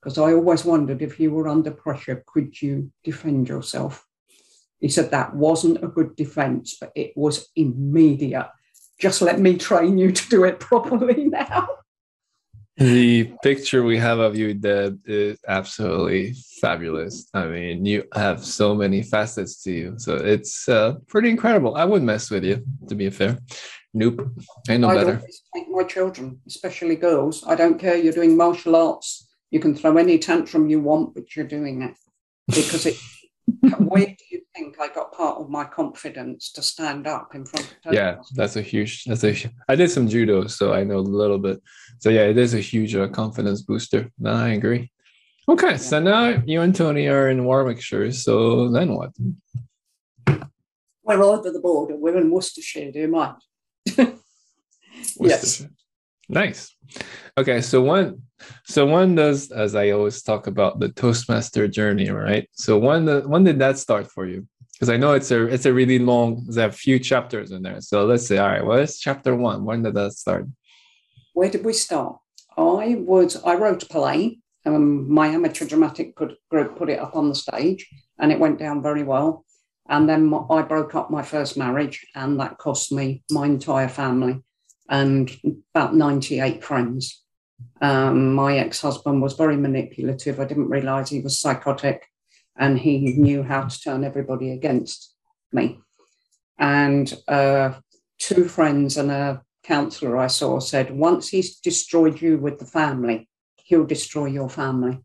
because 0.00 0.18
I 0.18 0.32
always 0.32 0.64
wondered 0.64 1.02
if 1.02 1.20
you 1.20 1.30
were 1.30 1.48
under 1.48 1.70
pressure, 1.70 2.24
could 2.26 2.60
you 2.60 2.90
defend 3.04 3.48
yourself? 3.48 4.06
He 4.80 4.88
said 4.88 5.10
that 5.10 5.34
wasn't 5.34 5.84
a 5.84 5.88
good 5.88 6.16
defense, 6.16 6.76
but 6.80 6.90
it 6.94 7.12
was 7.16 7.48
immediate. 7.54 8.48
Just 8.98 9.20
let 9.20 9.38
me 9.38 9.56
train 9.56 9.98
you 9.98 10.12
to 10.12 10.28
do 10.28 10.44
it 10.44 10.58
properly 10.58 11.24
now. 11.28 11.68
The 12.78 13.34
picture 13.42 13.82
we 13.82 13.98
have 13.98 14.20
of 14.20 14.36
you, 14.38 14.54
Deb, 14.54 15.00
is 15.04 15.38
absolutely 15.46 16.34
fabulous. 16.62 17.28
I 17.34 17.44
mean, 17.44 17.84
you 17.84 18.04
have 18.14 18.42
so 18.42 18.74
many 18.74 19.02
facets 19.02 19.62
to 19.64 19.70
you. 19.70 19.94
So 19.98 20.14
it's 20.14 20.66
uh, 20.66 20.94
pretty 21.06 21.28
incredible. 21.28 21.76
I 21.76 21.84
wouldn't 21.84 22.06
mess 22.06 22.30
with 22.30 22.42
you, 22.42 22.64
to 22.88 22.94
be 22.94 23.10
fair. 23.10 23.38
Nope. 23.92 24.30
Ain't 24.70 24.80
no 24.80 24.88
I 24.88 24.94
better. 24.94 25.20
take 25.54 25.68
my 25.68 25.82
children, 25.82 26.40
especially 26.46 26.96
girls. 26.96 27.44
I 27.46 27.54
don't 27.54 27.78
care. 27.78 27.96
You're 27.96 28.14
doing 28.14 28.34
martial 28.34 28.74
arts. 28.74 29.29
You 29.50 29.60
can 29.60 29.74
throw 29.74 29.96
any 29.96 30.18
tantrum 30.18 30.68
you 30.68 30.80
want, 30.80 31.14
but 31.14 31.34
you're 31.34 31.46
doing 31.46 31.82
it 31.82 31.94
because 32.46 32.86
it. 32.86 32.96
where 33.78 34.06
do 34.06 34.24
you 34.30 34.42
think 34.54 34.76
I 34.80 34.88
got 34.88 35.12
part 35.12 35.38
of 35.40 35.50
my 35.50 35.64
confidence 35.64 36.52
to 36.52 36.62
stand 36.62 37.08
up 37.08 37.34
in 37.34 37.44
front 37.44 37.76
of? 37.84 37.92
Yeah, 37.92 38.16
that's 38.34 38.56
a 38.56 38.62
huge. 38.62 39.04
That's 39.04 39.24
a. 39.24 39.34
I 39.68 39.74
did 39.74 39.90
some 39.90 40.08
judo, 40.08 40.46
so 40.46 40.72
I 40.72 40.84
know 40.84 40.98
a 40.98 41.00
little 41.00 41.38
bit. 41.38 41.60
So 41.98 42.10
yeah, 42.10 42.22
it 42.22 42.38
is 42.38 42.54
a 42.54 42.60
huge 42.60 42.94
uh, 42.94 43.08
confidence 43.08 43.62
booster. 43.62 44.10
No, 44.18 44.30
I 44.30 44.50
agree. 44.50 44.92
Okay, 45.48 45.76
so 45.78 45.98
now 45.98 46.42
you 46.46 46.60
and 46.60 46.74
Tony 46.74 47.08
are 47.08 47.28
in 47.28 47.44
Warwickshire. 47.44 48.12
So 48.12 48.70
then 48.70 48.94
what? 48.94 49.10
We're 51.02 51.22
over 51.24 51.50
the 51.50 51.58
border. 51.58 51.96
We're 51.96 52.18
in 52.18 52.30
Worcestershire. 52.30 52.92
Do 52.92 53.00
you 53.00 53.08
mind? 53.08 53.36
yes. 55.20 55.66
Nice. 56.28 56.76
Okay, 57.36 57.60
so 57.62 57.82
one, 57.82 58.22
so 58.64 58.86
one 58.86 59.14
does, 59.14 59.50
as 59.50 59.74
I 59.74 59.90
always 59.90 60.22
talk 60.22 60.46
about, 60.46 60.80
the 60.80 60.88
Toastmaster 60.88 61.68
journey, 61.68 62.10
right? 62.10 62.48
So 62.52 62.78
when 62.78 63.04
the 63.04 63.22
when 63.22 63.44
did 63.44 63.58
that 63.58 63.78
start 63.78 64.10
for 64.10 64.26
you? 64.26 64.46
Because 64.72 64.88
I 64.88 64.96
know 64.96 65.12
it's 65.12 65.30
a 65.30 65.44
it's 65.46 65.66
a 65.66 65.72
really 65.72 65.98
long, 65.98 66.44
there's 66.44 66.56
a 66.56 66.72
few 66.72 66.98
chapters 66.98 67.50
in 67.50 67.62
there. 67.62 67.80
So 67.80 68.06
let's 68.06 68.26
say, 68.26 68.38
all 68.38 68.48
right, 68.48 68.64
what 68.64 68.80
is 68.80 68.98
chapter 68.98 69.36
one? 69.36 69.64
When 69.64 69.82
did 69.82 69.94
that 69.94 70.12
start? 70.12 70.46
Where 71.34 71.50
did 71.50 71.64
we 71.64 71.72
start? 71.72 72.16
I 72.56 72.96
was 72.98 73.42
I 73.44 73.54
wrote 73.54 73.82
a 73.82 73.86
play. 73.86 74.38
Um, 74.66 75.10
my 75.10 75.28
amateur 75.28 75.64
dramatic 75.64 76.14
group 76.14 76.76
put 76.76 76.90
it 76.90 76.98
up 76.98 77.16
on 77.16 77.28
the 77.28 77.34
stage, 77.34 77.88
and 78.18 78.30
it 78.30 78.38
went 78.38 78.58
down 78.58 78.82
very 78.82 79.02
well. 79.02 79.44
And 79.88 80.08
then 80.08 80.32
I 80.50 80.62
broke 80.62 80.94
up 80.94 81.10
my 81.10 81.22
first 81.22 81.56
marriage, 81.56 82.06
and 82.14 82.38
that 82.40 82.58
cost 82.58 82.92
me 82.92 83.22
my 83.30 83.46
entire 83.46 83.88
family 83.88 84.40
and 84.88 85.30
about 85.74 85.94
ninety 85.94 86.40
eight 86.40 86.62
friends. 86.64 87.22
Um, 87.80 88.34
my 88.34 88.58
ex 88.58 88.80
husband 88.80 89.22
was 89.22 89.34
very 89.34 89.56
manipulative. 89.56 90.38
I 90.38 90.44
didn't 90.44 90.68
realize 90.68 91.08
he 91.08 91.20
was 91.20 91.40
psychotic, 91.40 92.06
and 92.56 92.78
he 92.78 93.14
knew 93.16 93.42
how 93.42 93.64
to 93.64 93.80
turn 93.80 94.04
everybody 94.04 94.52
against 94.52 95.14
me. 95.52 95.80
And 96.58 97.12
uh, 97.26 97.72
two 98.18 98.44
friends 98.44 98.96
and 98.96 99.10
a 99.10 99.42
counselor 99.64 100.16
I 100.18 100.26
saw 100.26 100.58
said, 100.58 100.90
once 100.90 101.28
he's 101.28 101.58
destroyed 101.58 102.20
you 102.20 102.38
with 102.38 102.58
the 102.58 102.66
family, 102.66 103.28
he'll 103.56 103.86
destroy 103.86 104.26
your 104.26 104.48
family. 104.48 105.00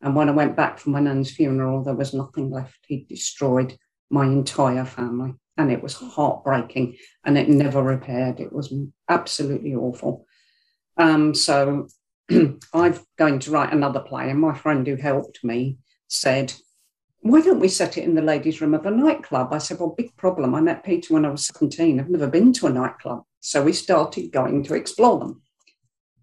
And 0.00 0.14
when 0.14 0.28
I 0.28 0.32
went 0.32 0.56
back 0.56 0.78
for 0.78 0.90
my 0.90 1.00
nan's 1.00 1.30
funeral, 1.30 1.82
there 1.82 1.94
was 1.94 2.14
nothing 2.14 2.50
left. 2.50 2.78
He 2.86 3.06
destroyed 3.08 3.76
my 4.10 4.26
entire 4.26 4.84
family. 4.84 5.34
And 5.56 5.72
it 5.72 5.82
was 5.82 5.94
heartbreaking 5.94 6.96
and 7.24 7.36
it 7.36 7.48
never 7.48 7.82
repaired. 7.82 8.38
It 8.38 8.52
was 8.52 8.72
absolutely 9.08 9.74
awful. 9.74 10.26
Um, 10.96 11.34
so 11.34 11.88
I'm 12.74 12.98
going 13.16 13.38
to 13.40 13.50
write 13.50 13.72
another 13.72 14.00
play. 14.00 14.30
And 14.30 14.40
my 14.40 14.54
friend 14.54 14.86
who 14.86 14.96
helped 14.96 15.42
me 15.44 15.78
said, 16.08 16.52
why 17.20 17.40
don't 17.40 17.60
we 17.60 17.68
set 17.68 17.98
it 17.98 18.04
in 18.04 18.14
the 18.14 18.22
ladies' 18.22 18.60
room 18.60 18.74
of 18.74 18.86
a 18.86 18.90
nightclub? 18.90 19.52
I 19.52 19.58
said, 19.58 19.78
well, 19.78 19.94
big 19.96 20.16
problem. 20.16 20.54
I 20.54 20.60
met 20.60 20.84
Peter 20.84 21.14
when 21.14 21.24
I 21.24 21.30
was 21.30 21.46
17. 21.46 21.98
I've 21.98 22.10
never 22.10 22.28
been 22.28 22.52
to 22.54 22.66
a 22.66 22.70
nightclub. 22.70 23.24
So 23.40 23.62
we 23.62 23.72
started 23.72 24.32
going 24.32 24.62
to 24.64 24.74
explore 24.74 25.18
them. 25.18 25.42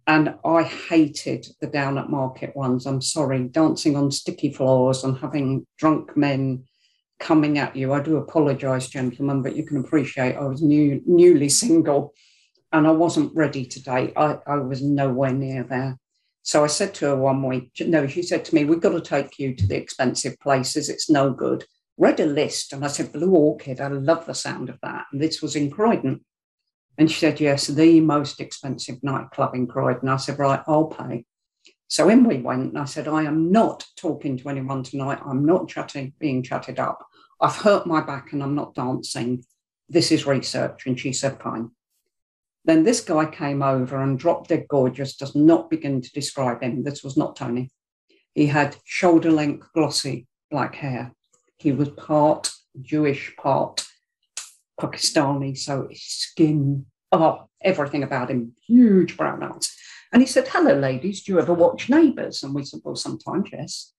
And 0.07 0.35
I 0.45 0.63
hated 0.63 1.47
the 1.59 1.67
down 1.67 1.97
at 1.97 2.09
market 2.09 2.55
ones. 2.55 2.85
I'm 2.85 3.01
sorry, 3.01 3.43
dancing 3.45 3.95
on 3.95 4.11
sticky 4.11 4.53
floors 4.53 5.03
and 5.03 5.17
having 5.17 5.65
drunk 5.77 6.15
men 6.15 6.65
coming 7.19 7.57
at 7.57 7.75
you. 7.75 7.91
I 7.91 8.01
do 8.01 8.17
apologize, 8.17 8.87
gentlemen, 8.87 9.41
but 9.41 9.55
you 9.55 9.65
can 9.65 9.77
appreciate 9.77 10.35
I 10.35 10.45
was 10.45 10.61
new, 10.61 11.01
newly 11.05 11.49
single 11.49 12.13
and 12.77 12.85
I 12.85 12.91
wasn't 12.91 13.35
ready 13.35 13.65
to 13.65 13.81
date. 13.81 14.13
I, 14.17 14.37
I 14.45 14.57
was 14.57 14.81
nowhere 14.81 15.31
near 15.31 15.63
there. 15.63 15.97
So 16.43 16.63
I 16.63 16.67
said 16.67 16.93
to 16.95 17.05
her 17.05 17.15
one 17.15 17.41
week, 17.41 17.71
no, 17.79 18.05
she 18.05 18.21
said 18.21 18.45
to 18.45 18.55
me, 18.55 18.65
we've 18.65 18.81
got 18.81 18.91
to 18.91 19.01
take 19.01 19.39
you 19.39 19.55
to 19.55 19.65
the 19.65 19.77
expensive 19.77 20.39
places. 20.39 20.89
It's 20.89 21.09
no 21.09 21.31
good. 21.31 21.65
Read 21.97 22.19
a 22.19 22.25
list. 22.25 22.73
And 22.73 22.83
I 22.83 22.87
said, 22.87 23.13
Blue 23.13 23.31
Orchid, 23.31 23.79
I 23.79 23.87
love 23.87 24.25
the 24.25 24.35
sound 24.35 24.69
of 24.69 24.77
that. 24.83 25.05
And 25.11 25.21
this 25.21 25.41
was 25.41 25.55
in 25.55 25.71
Croydon. 25.71 26.23
And 26.97 27.09
she 27.09 27.19
said, 27.19 27.39
yes, 27.39 27.67
the 27.67 27.99
most 28.01 28.39
expensive 28.39 29.01
nightclub 29.01 29.55
in 29.55 29.67
Croydon. 29.67 30.09
I 30.09 30.17
said, 30.17 30.37
right, 30.37 30.61
I'll 30.67 30.87
pay. 30.87 31.25
So 31.87 32.09
in 32.09 32.27
we 32.27 32.37
went, 32.37 32.73
and 32.73 32.77
I 32.77 32.85
said, 32.85 33.07
I 33.07 33.23
am 33.23 33.51
not 33.51 33.85
talking 33.95 34.37
to 34.37 34.49
anyone 34.49 34.83
tonight. 34.83 35.19
I'm 35.25 35.45
not 35.45 35.69
chatting, 35.69 36.13
being 36.19 36.43
chatted 36.43 36.79
up. 36.79 37.05
I've 37.39 37.55
hurt 37.55 37.87
my 37.87 38.01
back 38.01 38.33
and 38.33 38.43
I'm 38.43 38.55
not 38.55 38.75
dancing. 38.75 39.43
This 39.87 40.11
is 40.11 40.25
research. 40.25 40.85
And 40.85 40.99
she 40.99 41.13
said, 41.13 41.41
fine. 41.41 41.71
Then 42.65 42.83
this 42.83 43.01
guy 43.01 43.25
came 43.25 43.61
over 43.61 44.01
and 44.01 44.17
dropped 44.17 44.49
dead 44.49 44.65
gorgeous, 44.67 45.15
does 45.15 45.35
not 45.35 45.69
begin 45.69 46.01
to 46.01 46.11
describe 46.13 46.61
him. 46.61 46.83
This 46.83 47.03
was 47.03 47.15
not 47.15 47.35
Tony. 47.35 47.69
He 48.33 48.47
had 48.47 48.75
shoulder 48.83 49.31
length, 49.31 49.67
glossy 49.73 50.27
black 50.49 50.75
hair. 50.75 51.13
He 51.57 51.71
was 51.71 51.89
part 51.89 52.51
Jewish, 52.81 53.35
part 53.37 53.85
Pakistani. 54.79 55.57
So 55.57 55.87
his 55.89 56.01
skin, 56.01 56.87
oh, 57.11 57.47
everything 57.61 58.03
about 58.03 58.29
him, 58.29 58.53
huge 58.67 59.15
brown 59.15 59.43
eyes. 59.43 59.73
And 60.11 60.21
he 60.21 60.27
said, 60.27 60.47
Hello, 60.47 60.73
ladies, 60.73 61.23
do 61.23 61.33
you 61.33 61.39
ever 61.39 61.53
watch 61.53 61.89
Neighbours? 61.89 62.43
And 62.43 62.53
we 62.53 62.63
said, 62.63 62.81
Well, 62.83 62.95
sometimes, 62.95 63.49
yes. 63.53 63.93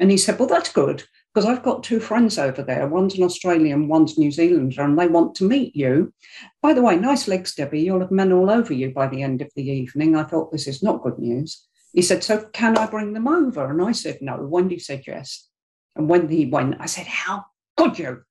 And 0.00 0.10
he 0.10 0.16
said, 0.16 0.38
Well, 0.38 0.48
that's 0.48 0.72
good 0.72 1.04
because 1.36 1.50
I've 1.50 1.62
got 1.62 1.82
two 1.82 2.00
friends 2.00 2.38
over 2.38 2.62
there. 2.62 2.88
One's 2.88 3.18
an 3.18 3.22
Australian, 3.22 3.88
one's 3.88 4.16
New 4.16 4.30
Zealander, 4.30 4.80
and 4.80 4.98
they 4.98 5.06
want 5.06 5.34
to 5.34 5.44
meet 5.44 5.76
you. 5.76 6.14
By 6.62 6.72
the 6.72 6.80
way, 6.80 6.96
nice 6.96 7.28
legs, 7.28 7.54
Debbie. 7.54 7.82
You'll 7.82 8.00
have 8.00 8.10
men 8.10 8.32
all 8.32 8.48
over 8.48 8.72
you 8.72 8.90
by 8.90 9.06
the 9.06 9.20
end 9.22 9.42
of 9.42 9.50
the 9.54 9.62
evening. 9.62 10.16
I 10.16 10.22
thought 10.22 10.50
this 10.50 10.66
is 10.66 10.82
not 10.82 11.02
good 11.02 11.18
news. 11.18 11.66
He 11.92 12.00
said, 12.00 12.24
So 12.24 12.46
can 12.54 12.78
I 12.78 12.86
bring 12.86 13.12
them 13.12 13.28
over? 13.28 13.70
And 13.70 13.82
I 13.82 13.92
said, 13.92 14.22
No. 14.22 14.38
Wendy 14.40 14.78
said 14.78 15.02
yes. 15.06 15.46
And 15.94 16.08
when 16.08 16.26
he 16.26 16.46
went, 16.46 16.76
I 16.80 16.86
said, 16.86 17.06
How 17.06 17.44
could 17.76 17.98
you? 17.98 18.22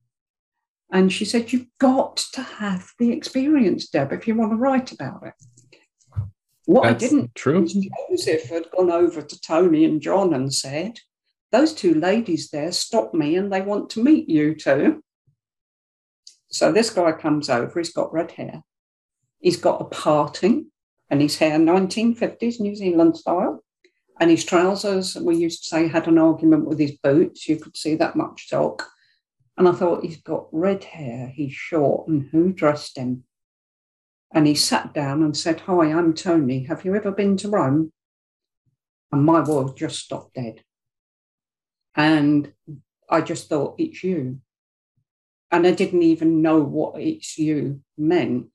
And 0.91 1.13
she 1.13 1.25
said, 1.25 1.53
You've 1.53 1.67
got 1.79 2.17
to 2.33 2.41
have 2.41 2.89
the 2.97 3.11
experience, 3.11 3.87
Deb, 3.87 4.13
if 4.13 4.27
you 4.27 4.33
want 4.33 4.51
to 4.53 4.57
write 4.57 4.91
about 4.91 5.21
it. 5.27 5.33
What 6.65 6.85
That's 6.85 7.03
I 7.03 7.07
didn't 7.07 7.35
true. 7.35 7.67
Joseph 8.09 8.45
had 8.45 8.65
gone 8.75 8.89
over 8.89 9.21
to 9.21 9.41
Tony 9.41 9.85
and 9.85 10.01
John 10.01 10.33
and 10.33 10.51
said, 10.51 11.01
those 11.55 11.73
two 11.73 11.93
ladies 11.93 12.49
there 12.49 12.71
stop 12.73 13.13
me 13.13 13.37
and 13.37 13.51
they 13.51 13.61
want 13.61 13.89
to 13.89 14.03
meet 14.03 14.27
you 14.27 14.53
too. 14.55 15.01
So 16.49 16.73
this 16.73 16.89
guy 16.89 17.13
comes 17.13 17.49
over, 17.49 17.79
he's 17.79 17.93
got 17.93 18.11
red 18.11 18.31
hair, 18.31 18.61
he's 19.39 19.55
got 19.55 19.79
a 19.79 19.85
parting, 19.85 20.71
and 21.09 21.21
his 21.21 21.37
hair 21.37 21.57
1950s 21.57 22.59
New 22.59 22.75
Zealand 22.75 23.15
style. 23.17 23.63
And 24.19 24.29
his 24.29 24.43
trousers, 24.43 25.15
we 25.15 25.37
used 25.37 25.63
to 25.63 25.69
say, 25.69 25.87
had 25.87 26.07
an 26.07 26.17
argument 26.17 26.65
with 26.65 26.79
his 26.79 26.97
boots. 27.03 27.47
You 27.47 27.57
could 27.57 27.75
see 27.75 27.95
that 27.95 28.15
much 28.15 28.49
sock. 28.49 28.87
And 29.57 29.67
I 29.67 29.71
thought, 29.73 30.03
he's 30.03 30.21
got 30.21 30.47
red 30.51 30.83
hair, 30.83 31.27
he's 31.27 31.53
short, 31.53 32.07
and 32.07 32.27
who 32.31 32.51
dressed 32.51 32.97
him? 32.97 33.23
And 34.33 34.45
he 34.47 34.55
sat 34.55 34.93
down 34.93 35.23
and 35.23 35.35
said, 35.35 35.61
Hi, 35.61 35.93
I'm 35.93 36.13
Tony. 36.13 36.63
Have 36.65 36.83
you 36.83 36.95
ever 36.95 37.11
been 37.11 37.37
to 37.37 37.49
Rome? 37.49 37.93
And 39.11 39.23
my 39.25 39.41
world 39.41 39.77
just 39.77 39.99
stopped 39.99 40.35
dead. 40.35 40.61
And 41.95 42.51
I 43.09 43.21
just 43.21 43.49
thought, 43.49 43.75
it's 43.77 44.03
you. 44.03 44.39
And 45.51 45.65
I 45.65 45.71
didn't 45.71 46.01
even 46.01 46.41
know 46.41 46.59
what 46.59 46.99
it's 46.99 47.37
you 47.37 47.81
meant. 47.97 48.47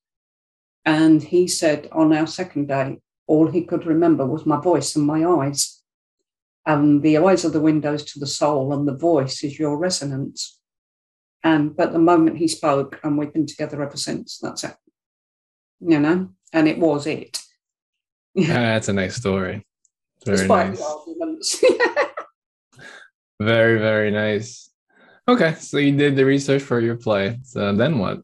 And 0.85 1.23
he 1.23 1.47
said 1.49 1.89
on 1.93 2.13
our 2.13 2.27
second 2.27 2.69
day, 2.69 3.01
all 3.27 3.47
he 3.47 3.63
could 3.63 3.87
remember 3.87 4.27
was 4.27 4.45
my 4.45 4.61
voice 4.61 4.97
and 4.97 5.07
my 5.07 5.25
eyes. 5.25 5.83
And 6.67 7.03
the 7.03 7.19
eyes 7.19 7.45
are 7.45 7.51
the 7.51 7.61
windows 7.61 8.05
to 8.07 8.19
the 8.19 8.27
soul, 8.27 8.73
and 8.73 8.87
the 8.87 8.97
voice 8.97 9.43
is 9.43 9.59
your 9.59 9.79
resonance. 9.79 10.59
And 11.43 11.75
but 11.75 11.93
the 11.93 11.99
moment 11.99 12.37
he 12.37 12.49
spoke, 12.49 13.01
and 13.03 13.17
we've 13.17 13.33
been 13.33 13.47
together 13.47 13.83
ever 13.83 13.97
since, 13.97 14.39
that's 14.39 14.65
it. 14.65 14.75
You 15.81 16.01
know, 16.01 16.31
and 16.53 16.69
it 16.69 16.79
was 16.79 17.07
it. 17.07 17.41
Yeah, 18.35 18.47
that's 18.73 18.89
a 18.89 18.93
nice 18.93 19.17
story. 19.17 19.67
Very 20.27 20.39
Despite 20.39 20.79
nice. 21.19 21.65
Very, 23.41 23.79
very 23.79 24.11
nice. 24.11 24.71
Okay, 25.27 25.55
so 25.55 25.79
you 25.79 25.97
did 25.97 26.15
the 26.15 26.25
research 26.27 26.63
for 26.63 26.79
your 26.79 26.97
play. 26.97 27.39
So 27.43 27.75
then 27.75 27.99
what? 27.99 28.19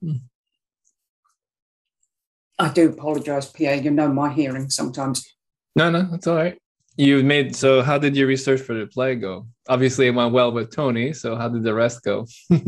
I 2.58 2.68
do 2.70 2.90
apologize, 2.90 3.50
Pierre. 3.50 3.76
You 3.76 3.90
know 3.90 4.08
my 4.12 4.30
hearing 4.32 4.68
sometimes. 4.68 5.26
No, 5.74 5.90
no, 5.90 6.02
that's 6.10 6.26
all 6.26 6.36
right. 6.36 6.58
You 6.96 7.22
made 7.22 7.56
so 7.56 7.82
how 7.82 7.98
did 7.98 8.16
your 8.16 8.26
research 8.26 8.60
for 8.60 8.74
the 8.74 8.86
play 8.86 9.14
go? 9.16 9.46
Obviously 9.68 10.06
it 10.06 10.14
went 10.14 10.32
well 10.32 10.52
with 10.52 10.74
Tony, 10.74 11.12
so 11.12 11.36
how 11.36 11.48
did 11.48 11.62
the 11.64 11.74
rest 11.74 12.02
go? 12.04 12.26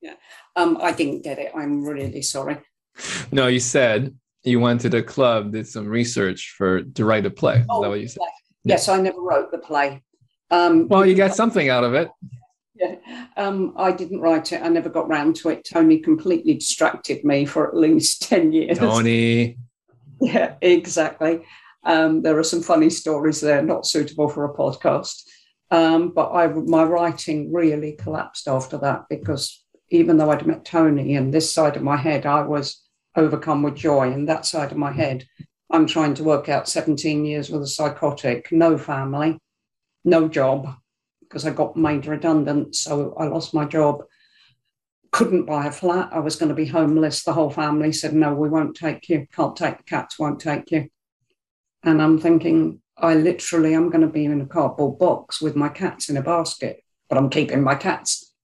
Yeah, 0.00 0.14
um, 0.54 0.78
I 0.80 0.92
didn't 0.92 1.22
get 1.24 1.40
it. 1.40 1.50
I'm 1.56 1.84
really 1.84 2.22
sorry. 2.22 2.58
no, 3.32 3.48
you 3.48 3.58
said 3.58 4.14
you 4.44 4.60
went 4.60 4.80
to 4.82 4.88
the 4.88 5.02
club, 5.02 5.50
did 5.52 5.66
some 5.66 5.88
research 5.88 6.54
for 6.56 6.82
to 6.82 7.04
write 7.04 7.26
a 7.26 7.30
play. 7.30 7.58
Is 7.58 7.66
Oh, 7.68 7.82
that 7.82 7.88
what 7.88 8.00
you 8.00 8.06
said? 8.06 8.20
Yes, 8.62 8.88
I 8.88 9.00
never 9.00 9.20
wrote 9.20 9.50
the 9.50 9.58
play. 9.58 10.02
Um, 10.50 10.88
Well, 10.88 11.06
you 11.06 11.14
got 11.14 11.34
something 11.34 11.68
out 11.68 11.84
of 11.84 11.94
it. 11.94 12.08
Yeah, 12.74 12.94
um, 13.36 13.74
I 13.76 13.90
didn't 13.90 14.20
write 14.20 14.52
it. 14.52 14.62
I 14.62 14.68
never 14.68 14.88
got 14.88 15.08
round 15.08 15.36
to 15.36 15.48
it. 15.48 15.64
Tony 15.64 15.98
completely 15.98 16.54
distracted 16.54 17.24
me 17.24 17.44
for 17.44 17.66
at 17.66 17.76
least 17.76 18.22
10 18.28 18.52
years. 18.52 18.78
Tony. 18.78 19.58
Yeah, 20.20 20.54
exactly. 20.60 21.44
Um, 21.84 22.22
there 22.22 22.36
are 22.36 22.42
some 22.42 22.60
funny 22.60 22.90
stories 22.90 23.40
there, 23.40 23.62
not 23.62 23.86
suitable 23.86 24.28
for 24.28 24.44
a 24.44 24.52
podcast. 24.52 25.22
Um, 25.70 26.10
but 26.10 26.32
I, 26.32 26.48
my 26.48 26.82
writing 26.82 27.52
really 27.52 27.92
collapsed 27.92 28.48
after 28.48 28.78
that 28.78 29.04
because 29.08 29.64
even 29.90 30.16
though 30.16 30.32
I'd 30.32 30.44
met 30.44 30.64
Tony 30.64 31.14
and 31.14 31.32
this 31.32 31.52
side 31.52 31.76
of 31.76 31.84
my 31.84 31.96
head, 31.96 32.26
I 32.26 32.42
was 32.42 32.82
overcome 33.14 33.62
with 33.62 33.76
joy. 33.76 34.10
And 34.12 34.28
that 34.28 34.44
side 34.44 34.72
of 34.72 34.78
my 34.78 34.90
head, 34.90 35.24
I'm 35.70 35.86
trying 35.86 36.14
to 36.14 36.24
work 36.24 36.48
out 36.48 36.68
17 36.68 37.24
years 37.24 37.48
with 37.48 37.62
a 37.62 37.66
psychotic, 37.68 38.50
no 38.50 38.76
family, 38.76 39.38
no 40.08 40.28
job, 40.28 40.74
because 41.20 41.46
I 41.46 41.50
got 41.50 41.76
made 41.76 42.06
redundant. 42.06 42.74
So 42.74 43.14
I 43.18 43.24
lost 43.26 43.54
my 43.54 43.64
job. 43.64 44.04
Couldn't 45.10 45.46
buy 45.46 45.66
a 45.66 45.72
flat. 45.72 46.10
I 46.12 46.18
was 46.18 46.36
going 46.36 46.50
to 46.50 46.54
be 46.54 46.66
homeless. 46.66 47.24
The 47.24 47.32
whole 47.32 47.50
family 47.50 47.92
said, 47.92 48.14
No, 48.14 48.34
we 48.34 48.48
won't 48.48 48.76
take 48.76 49.08
you. 49.08 49.26
Can't 49.32 49.56
take 49.56 49.78
the 49.78 49.84
cats, 49.84 50.18
won't 50.18 50.40
take 50.40 50.70
you. 50.70 50.88
And 51.82 52.02
I'm 52.02 52.18
thinking, 52.18 52.80
I 52.96 53.14
literally 53.14 53.74
am 53.74 53.90
going 53.90 54.00
to 54.00 54.08
be 54.08 54.24
in 54.24 54.40
a 54.40 54.46
cardboard 54.46 54.98
box 54.98 55.40
with 55.40 55.54
my 55.54 55.68
cats 55.68 56.08
in 56.08 56.16
a 56.16 56.22
basket, 56.22 56.82
but 57.08 57.16
I'm 57.16 57.30
keeping 57.30 57.62
my 57.62 57.76
cats. 57.76 58.34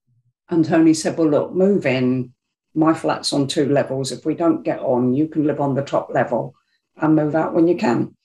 And 0.49 0.65
Tony 0.65 0.95
said, 0.95 1.19
Well, 1.19 1.29
look, 1.29 1.53
move 1.53 1.87
in. 1.87 2.33
My 2.75 2.93
flat's 2.93 3.33
on 3.33 3.47
two 3.47 3.69
levels. 3.69 4.11
If 4.11 4.25
we 4.25 4.35
don't 4.35 4.65
get 4.65 4.81
on, 4.81 5.15
you 5.15 5.29
can 5.29 5.47
live 5.47 5.61
on 5.61 5.75
the 5.75 5.83
top 5.83 6.11
level 6.13 6.55
and 6.97 7.15
move 7.15 7.35
out 7.35 7.55
when 7.55 7.69
you 7.69 7.77
can. 7.77 8.17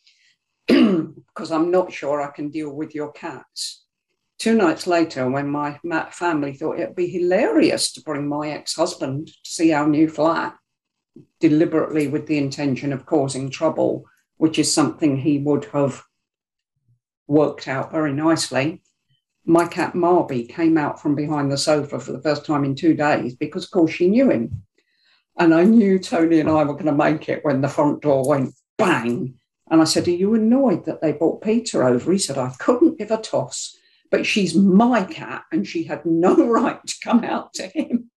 Because 1.35 1.51
I'm 1.51 1.71
not 1.71 1.93
sure 1.93 2.21
I 2.21 2.31
can 2.31 2.49
deal 2.49 2.71
with 2.73 2.93
your 2.93 3.11
cats. 3.13 3.85
Two 4.39 4.55
nights 4.55 4.87
later, 4.87 5.29
when 5.29 5.49
my 5.49 5.79
family 6.11 6.53
thought 6.53 6.79
it'd 6.79 6.95
be 6.95 7.07
hilarious 7.07 7.91
to 7.93 8.01
bring 8.01 8.27
my 8.27 8.49
ex 8.49 8.75
husband 8.75 9.27
to 9.27 9.33
see 9.43 9.71
our 9.71 9.87
new 9.87 10.07
flat, 10.09 10.55
deliberately 11.39 12.07
with 12.07 12.27
the 12.27 12.37
intention 12.37 12.93
of 12.93 13.05
causing 13.05 13.49
trouble, 13.49 14.05
which 14.37 14.57
is 14.59 14.73
something 14.73 15.17
he 15.17 15.37
would 15.37 15.65
have 15.65 16.03
worked 17.27 17.67
out 17.67 17.91
very 17.91 18.13
nicely. 18.13 18.81
My 19.45 19.67
cat 19.67 19.93
Marby 19.93 20.47
came 20.49 20.77
out 20.77 21.01
from 21.01 21.15
behind 21.15 21.51
the 21.51 21.57
sofa 21.57 21.99
for 21.99 22.11
the 22.11 22.21
first 22.21 22.45
time 22.45 22.63
in 22.63 22.75
two 22.75 22.93
days 22.93 23.35
because, 23.35 23.65
of 23.65 23.71
course, 23.71 23.91
she 23.91 24.07
knew 24.07 24.29
him. 24.29 24.63
And 25.37 25.53
I 25.53 25.63
knew 25.63 25.99
Tony 25.99 26.39
and 26.39 26.49
I 26.49 26.63
were 26.63 26.73
going 26.73 26.85
to 26.85 26.91
make 26.91 27.29
it 27.29 27.43
when 27.43 27.61
the 27.61 27.67
front 27.67 28.01
door 28.01 28.27
went 28.27 28.53
bang. 28.77 29.35
And 29.69 29.81
I 29.81 29.83
said, 29.83 30.07
Are 30.07 30.11
you 30.11 30.33
annoyed 30.33 30.85
that 30.85 31.01
they 31.01 31.11
brought 31.11 31.41
Peter 31.41 31.83
over? 31.83 32.11
He 32.11 32.17
said, 32.17 32.37
I 32.37 32.51
couldn't 32.59 32.97
give 32.97 33.11
a 33.11 33.17
toss, 33.17 33.75
but 34.09 34.25
she's 34.25 34.55
my 34.55 35.03
cat 35.03 35.43
and 35.51 35.67
she 35.67 35.83
had 35.83 36.05
no 36.05 36.35
right 36.47 36.79
to 36.85 36.95
come 37.03 37.23
out 37.23 37.53
to 37.55 37.67
him. 37.67 38.09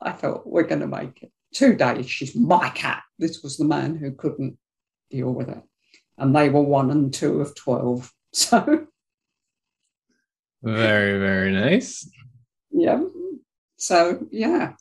I 0.00 0.12
thought, 0.12 0.46
We're 0.46 0.62
going 0.64 0.80
to 0.80 0.86
make 0.86 1.22
it. 1.22 1.32
Two 1.52 1.74
days, 1.74 2.08
she's 2.08 2.36
my 2.36 2.68
cat. 2.70 3.02
This 3.18 3.42
was 3.42 3.56
the 3.56 3.64
man 3.64 3.96
who 3.96 4.12
couldn't 4.12 4.56
deal 5.10 5.32
with 5.32 5.48
it. 5.48 5.62
And 6.16 6.34
they 6.36 6.48
were 6.48 6.62
one 6.62 6.90
and 6.90 7.12
two 7.12 7.40
of 7.40 7.54
12. 7.54 8.12
So, 8.32 8.86
Very, 10.62 11.18
very 11.18 11.50
nice. 11.52 12.08
yeah. 12.70 13.02
So, 13.76 14.24
yeah. 14.30 14.74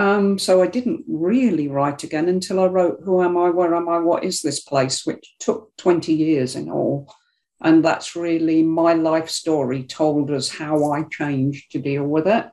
Um, 0.00 0.38
so 0.38 0.62
I 0.62 0.66
didn't 0.66 1.04
really 1.06 1.68
write 1.68 2.04
again 2.04 2.26
until 2.26 2.58
I 2.58 2.68
wrote 2.68 3.00
Who 3.04 3.22
Am 3.22 3.36
I? 3.36 3.50
Where 3.50 3.74
Am 3.74 3.86
I? 3.86 3.98
What 3.98 4.24
is 4.24 4.40
this 4.40 4.58
place? 4.58 5.04
which 5.04 5.34
took 5.38 5.76
20 5.76 6.14
years 6.14 6.56
in 6.56 6.70
all. 6.70 7.14
And 7.60 7.84
that's 7.84 8.16
really 8.16 8.62
my 8.62 8.94
life 8.94 9.28
story 9.28 9.82
told 9.82 10.30
us 10.30 10.48
how 10.48 10.90
I 10.90 11.02
changed 11.02 11.72
to 11.72 11.78
deal 11.78 12.04
with 12.04 12.26
it. 12.26 12.46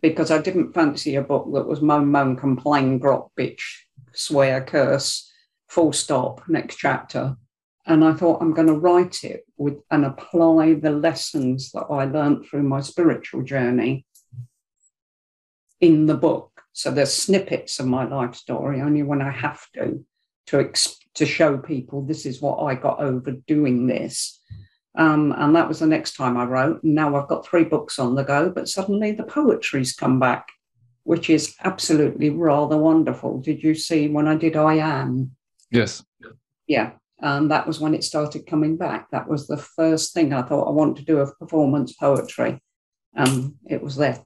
Because 0.00 0.30
I 0.30 0.38
didn't 0.38 0.72
fancy 0.72 1.16
a 1.16 1.22
book 1.22 1.52
that 1.52 1.66
was 1.66 1.82
moan, 1.82 2.06
moan, 2.10 2.34
complain, 2.34 2.98
grot, 2.98 3.28
bitch, 3.38 3.60
swear, 4.14 4.64
curse, 4.64 5.30
full 5.68 5.92
stop, 5.92 6.48
next 6.48 6.76
chapter. 6.76 7.36
And 7.84 8.02
I 8.02 8.14
thought 8.14 8.40
I'm 8.40 8.54
going 8.54 8.68
to 8.68 8.78
write 8.78 9.22
it 9.22 9.44
with 9.58 9.82
and 9.90 10.06
apply 10.06 10.72
the 10.72 10.92
lessons 10.92 11.72
that 11.72 11.88
I 11.90 12.06
learned 12.06 12.46
through 12.46 12.62
my 12.62 12.80
spiritual 12.80 13.42
journey 13.42 14.06
in 15.78 16.06
the 16.06 16.16
book. 16.16 16.53
So 16.74 16.90
there's 16.90 17.14
snippets 17.14 17.80
of 17.80 17.86
my 17.86 18.04
life 18.04 18.34
story 18.34 18.82
only 18.82 19.02
when 19.02 19.22
I 19.22 19.30
have 19.30 19.66
to. 19.72 20.04
to 20.48 20.60
ex- 20.60 20.98
to 21.14 21.24
show 21.24 21.56
people 21.56 22.02
this 22.02 22.26
is 22.26 22.42
what 22.42 22.58
I 22.58 22.74
got 22.74 22.98
over 22.98 23.30
doing 23.46 23.86
this. 23.86 24.40
Um, 24.96 25.32
and 25.38 25.54
that 25.54 25.68
was 25.68 25.78
the 25.78 25.86
next 25.86 26.16
time 26.16 26.36
I 26.36 26.44
wrote. 26.44 26.80
Now 26.82 27.16
I've 27.16 27.28
got 27.28 27.46
three 27.46 27.64
books 27.64 27.98
on 27.98 28.16
the 28.16 28.24
go, 28.24 28.50
but 28.50 28.68
suddenly 28.68 29.12
the 29.12 29.22
poetry's 29.22 29.94
come 29.94 30.18
back, 30.18 30.48
which 31.04 31.30
is 31.30 31.54
absolutely 31.62 32.30
rather 32.30 32.76
wonderful. 32.76 33.40
Did 33.40 33.62
you 33.62 33.74
see 33.74 34.08
when 34.08 34.26
I 34.26 34.34
did 34.34 34.56
I 34.56 34.74
Am? 34.74 35.30
Yes. 35.70 36.04
Yeah. 36.66 36.92
And 37.20 37.50
that 37.50 37.66
was 37.66 37.78
when 37.80 37.94
it 37.94 38.04
started 38.04 38.46
coming 38.46 38.76
back. 38.76 39.10
That 39.10 39.28
was 39.28 39.46
the 39.46 39.56
first 39.56 40.14
thing 40.14 40.32
I 40.32 40.42
thought 40.42 40.68
I 40.68 40.72
want 40.72 40.96
to 40.96 41.04
do 41.04 41.18
of 41.18 41.38
performance 41.38 41.92
poetry. 41.92 42.60
Um, 43.16 43.56
it 43.70 43.80
was 43.82 43.94
there. 43.94 44.20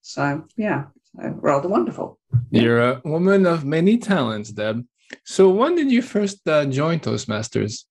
So 0.00 0.44
yeah, 0.56 0.84
rather 1.14 1.68
wonderful. 1.68 2.18
You're 2.50 2.80
a 2.80 3.00
woman 3.04 3.46
of 3.46 3.64
many 3.64 3.98
talents, 3.98 4.50
Deb. 4.50 4.84
So 5.24 5.50
when 5.50 5.74
did 5.74 5.90
you 5.90 6.02
first 6.02 6.46
uh, 6.46 6.66
join 6.66 7.00
Toastmasters? 7.00 7.84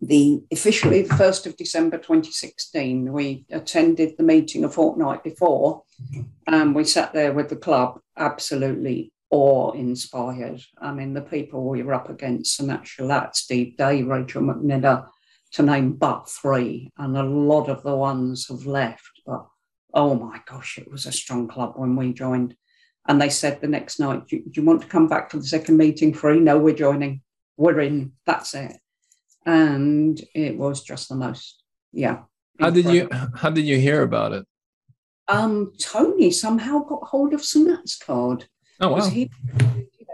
The 0.00 0.42
officially 0.50 1.02
the 1.02 1.14
first 1.14 1.46
of 1.46 1.56
December 1.56 1.96
2016. 1.96 3.12
We 3.12 3.46
attended 3.50 4.16
the 4.16 4.24
meeting 4.24 4.64
a 4.64 4.68
fortnight 4.68 5.22
before, 5.22 5.84
and 6.46 6.74
we 6.74 6.84
sat 6.84 7.12
there 7.12 7.32
with 7.32 7.48
the 7.48 7.56
club, 7.56 8.00
absolutely 8.16 9.12
awe-inspired. 9.30 10.60
I 10.78 10.92
mean, 10.92 11.14
the 11.14 11.22
people 11.22 11.68
we 11.68 11.84
were 11.84 11.94
up 11.94 12.10
against: 12.10 12.60
Sanat 12.60 12.82
Shalat, 12.82 13.36
Steve 13.36 13.76
Day, 13.76 14.02
Rachel 14.02 14.42
McNider, 14.42 15.06
to 15.52 15.62
name 15.62 15.92
but 15.92 16.28
three, 16.28 16.90
and 16.98 17.16
a 17.16 17.22
lot 17.22 17.68
of 17.68 17.84
the 17.84 17.94
ones 17.94 18.48
have 18.48 18.66
left. 18.66 19.22
But 19.24 19.46
oh 19.94 20.14
my 20.14 20.40
gosh, 20.46 20.78
it 20.78 20.90
was 20.90 21.06
a 21.06 21.12
strong 21.12 21.48
club 21.48 21.74
when 21.76 21.96
we 21.96 22.12
joined. 22.12 22.56
And 23.08 23.20
they 23.20 23.28
said 23.28 23.60
the 23.60 23.68
next 23.68 23.98
night, 23.98 24.28
do, 24.28 24.42
you 24.52 24.62
want 24.62 24.82
to 24.82 24.88
come 24.88 25.08
back 25.08 25.30
to 25.30 25.38
the 25.38 25.44
second 25.44 25.76
meeting 25.76 26.14
free? 26.14 26.38
No, 26.38 26.58
we're 26.58 26.74
joining. 26.74 27.22
We're 27.56 27.80
in. 27.80 28.12
That's 28.26 28.54
it. 28.54 28.76
And 29.44 30.20
it 30.34 30.56
was 30.56 30.84
just 30.84 31.08
the 31.08 31.16
most, 31.16 31.62
yeah. 31.92 32.22
How 32.60 32.70
did 32.70 32.86
you 32.86 33.08
how 33.34 33.50
did 33.50 33.64
you 33.64 33.78
hear 33.78 34.02
about 34.02 34.32
it? 34.32 34.46
Um, 35.26 35.72
Tony 35.78 36.30
somehow 36.30 36.80
got 36.80 37.04
hold 37.04 37.34
of 37.34 37.40
Sanat's 37.40 37.96
card. 37.96 38.46
Oh 38.80 38.92
wow. 38.92 39.08
He, 39.08 39.30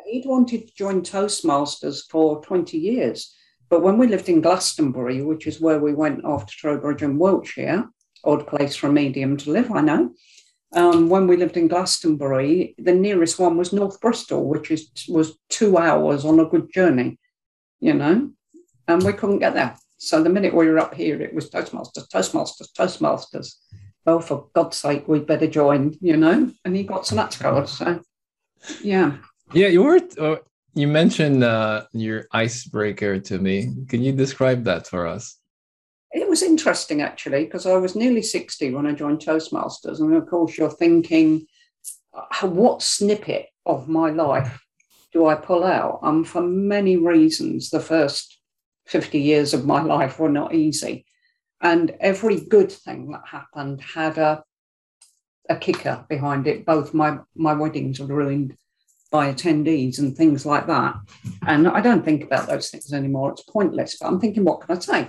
he'd 0.06 0.26
wanted 0.26 0.68
to 0.68 0.74
join 0.74 1.02
Toastmasters 1.02 2.08
for 2.08 2.40
20 2.42 2.78
years. 2.78 3.34
But 3.68 3.82
when 3.82 3.98
we 3.98 4.06
lived 4.06 4.30
in 4.30 4.40
Glastonbury, 4.40 5.22
which 5.22 5.46
is 5.46 5.60
where 5.60 5.78
we 5.78 5.92
went 5.92 6.24
after 6.24 6.54
Trowbridge 6.56 7.02
and 7.02 7.18
Wiltshire, 7.18 7.86
odd 8.28 8.46
place 8.46 8.76
for 8.76 8.88
a 8.88 8.92
medium 8.92 9.36
to 9.38 9.50
live, 9.50 9.70
I 9.72 9.80
know. 9.80 10.12
Um, 10.72 11.08
when 11.08 11.26
we 11.26 11.38
lived 11.38 11.56
in 11.56 11.66
Glastonbury, 11.66 12.74
the 12.78 12.92
nearest 12.92 13.38
one 13.38 13.56
was 13.56 13.72
North 13.72 14.00
Bristol, 14.00 14.44
which 14.44 14.70
is 14.70 14.90
was 15.08 15.38
two 15.48 15.78
hours 15.78 16.26
on 16.26 16.38
a 16.40 16.44
good 16.44 16.70
journey, 16.72 17.18
you 17.80 17.94
know, 17.94 18.30
and 18.86 19.02
we 19.02 19.14
couldn't 19.14 19.38
get 19.38 19.54
there. 19.54 19.76
So 19.96 20.22
the 20.22 20.28
minute 20.28 20.54
we 20.54 20.68
were 20.68 20.78
up 20.78 20.94
here, 20.94 21.20
it 21.22 21.34
was 21.34 21.50
Toastmasters, 21.50 22.08
Toastmasters, 22.08 22.68
Toastmasters. 22.78 23.54
Oh, 24.06 24.20
for 24.20 24.48
God's 24.54 24.76
sake, 24.76 25.08
we'd 25.08 25.26
better 25.26 25.46
join, 25.46 25.96
you 26.00 26.16
know. 26.16 26.52
And 26.64 26.76
he 26.76 26.82
got 26.82 27.06
some 27.06 27.26
card, 27.30 27.68
so 27.68 28.00
yeah. 28.82 29.16
Yeah, 29.54 29.68
you 29.68 29.82
were. 29.82 30.00
Uh, 30.18 30.36
you 30.74 30.86
mentioned 30.86 31.42
uh, 31.42 31.86
your 31.92 32.26
icebreaker 32.32 33.18
to 33.20 33.38
me. 33.38 33.74
Can 33.88 34.02
you 34.02 34.12
describe 34.12 34.64
that 34.64 34.86
for 34.86 35.06
us? 35.06 35.37
It 36.12 36.28
was 36.28 36.42
interesting 36.42 37.02
actually, 37.02 37.44
because 37.44 37.66
I 37.66 37.76
was 37.76 37.94
nearly 37.94 38.22
60 38.22 38.72
when 38.74 38.86
I 38.86 38.92
joined 38.92 39.20
Toastmasters. 39.20 40.00
And 40.00 40.14
of 40.14 40.26
course, 40.26 40.56
you're 40.56 40.70
thinking, 40.70 41.46
uh, 42.14 42.48
what 42.48 42.82
snippet 42.82 43.46
of 43.66 43.88
my 43.88 44.10
life 44.10 44.60
do 45.12 45.26
I 45.26 45.34
pull 45.34 45.64
out? 45.64 46.00
And 46.02 46.26
for 46.26 46.40
many 46.40 46.96
reasons, 46.96 47.70
the 47.70 47.80
first 47.80 48.38
50 48.86 49.18
years 49.20 49.52
of 49.52 49.66
my 49.66 49.82
life 49.82 50.18
were 50.18 50.30
not 50.30 50.54
easy. 50.54 51.04
And 51.60 51.94
every 52.00 52.40
good 52.40 52.72
thing 52.72 53.10
that 53.10 53.22
happened 53.26 53.80
had 53.82 54.16
a, 54.16 54.42
a 55.48 55.56
kicker 55.56 56.06
behind 56.08 56.46
it. 56.46 56.64
Both 56.64 56.94
my, 56.94 57.18
my 57.34 57.52
weddings 57.52 58.00
were 58.00 58.06
ruined 58.06 58.56
by 59.10 59.32
attendees 59.32 59.98
and 59.98 60.16
things 60.16 60.46
like 60.46 60.66
that. 60.66 60.96
And 61.46 61.66
I 61.66 61.80
don't 61.80 62.04
think 62.04 62.24
about 62.24 62.46
those 62.46 62.70
things 62.70 62.92
anymore. 62.92 63.32
It's 63.32 63.42
pointless. 63.42 63.98
But 63.98 64.08
I'm 64.08 64.20
thinking, 64.20 64.44
what 64.44 64.60
can 64.60 64.76
I 64.76 64.80
say? 64.80 65.08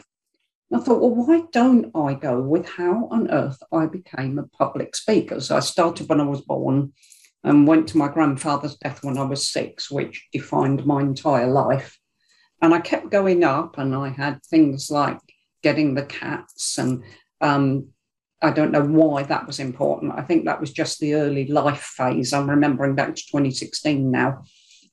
And 0.70 0.82
I 0.82 0.84
thought, 0.84 1.02
well, 1.02 1.26
why 1.26 1.44
don't 1.52 1.92
I 1.96 2.14
go 2.14 2.42
with 2.42 2.68
how 2.68 3.08
on 3.12 3.32
earth 3.32 3.62
I 3.72 3.88
became 3.88 4.38
a 4.38 4.48
public 4.48 4.96
speaker? 4.96 5.40
So 5.40 5.58
I 5.58 5.62
started 5.62 6.08
when 6.08 6.22
I 6.22 6.26
was 6.26 6.42
born 6.42 6.94
and 7.44 7.68
went 7.68 7.88
to 7.90 7.98
my 7.98 8.08
grandfather's 8.08 8.76
death 8.76 9.04
when 9.04 9.18
I 9.18 9.24
was 9.24 9.50
six, 9.50 9.90
which 9.90 10.28
defined 10.32 10.86
my 10.86 11.02
entire 11.02 11.48
life. 11.48 11.98
And 12.62 12.74
I 12.74 12.82
kept 12.82 13.10
going 13.10 13.44
up, 13.44 13.78
and 13.78 13.96
I 13.96 14.10
had 14.10 14.44
things 14.44 14.92
like 14.92 15.20
getting 15.64 15.96
the 15.96 16.06
cats, 16.06 16.78
and 16.78 17.04
um, 17.40 17.88
I 18.42 18.52
don't 18.52 18.72
know 18.72 18.84
why 18.84 19.24
that 19.24 19.48
was 19.48 19.60
important. 19.60 20.14
I 20.18 20.22
think 20.22 20.46
that 20.46 20.60
was 20.60 20.72
just 20.72 21.00
the 21.00 21.16
early 21.16 21.48
life 21.48 21.82
phase. 21.82 22.34
I'm 22.34 22.50
remembering 22.50 22.96
back 22.96 23.16
to 23.16 23.22
2016 23.32 24.12
now. 24.12 24.44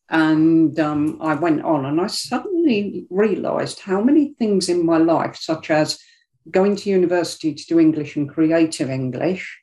And 0.08 0.78
um, 0.78 1.18
I 1.20 1.34
went 1.34 1.62
on 1.62 1.84
and 1.84 2.00
I 2.00 2.06
suddenly 2.06 3.06
realized 3.10 3.80
how 3.80 4.00
many 4.00 4.34
things 4.34 4.68
in 4.68 4.86
my 4.86 4.98
life, 4.98 5.36
such 5.36 5.70
as 5.70 5.98
going 6.50 6.76
to 6.76 6.90
university 6.90 7.54
to 7.54 7.66
do 7.66 7.80
English 7.80 8.16
and 8.16 8.28
creative 8.28 8.88
English, 8.88 9.60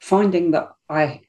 finding 0.00 0.52
that 0.52 0.68
I 0.88 1.22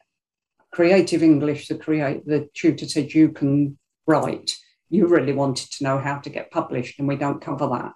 creative 0.71 1.23
English, 1.23 1.67
the 1.67 1.75
create 1.75 2.25
the 2.27 2.47
tutor 2.53 2.87
said 2.87 3.13
you 3.13 3.29
can 3.29 3.77
write. 4.05 4.51
You 4.89 5.07
really 5.07 5.33
wanted 5.33 5.71
to 5.71 5.83
know 5.83 5.97
how 5.97 6.19
to 6.19 6.29
get 6.29 6.51
published, 6.51 6.99
and 6.99 7.07
we 7.07 7.15
don't 7.15 7.41
cover 7.41 7.67
that. 7.67 7.93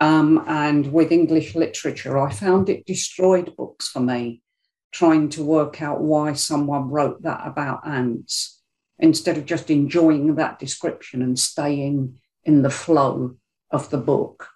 Um, 0.00 0.44
and 0.48 0.92
with 0.92 1.12
English 1.12 1.54
literature, 1.54 2.18
I 2.18 2.32
found 2.32 2.68
it 2.68 2.86
destroyed 2.86 3.54
books 3.56 3.88
for 3.88 4.00
me, 4.00 4.42
trying 4.90 5.28
to 5.30 5.44
work 5.44 5.80
out 5.80 6.00
why 6.00 6.32
someone 6.32 6.90
wrote 6.90 7.22
that 7.22 7.46
about 7.46 7.86
ants 7.86 8.61
instead 9.02 9.36
of 9.36 9.44
just 9.44 9.68
enjoying 9.68 10.36
that 10.36 10.60
description 10.60 11.22
and 11.22 11.38
staying 11.38 12.14
in 12.44 12.62
the 12.62 12.70
flow 12.70 13.36
of 13.70 13.90
the 13.90 13.98
book. 13.98 14.48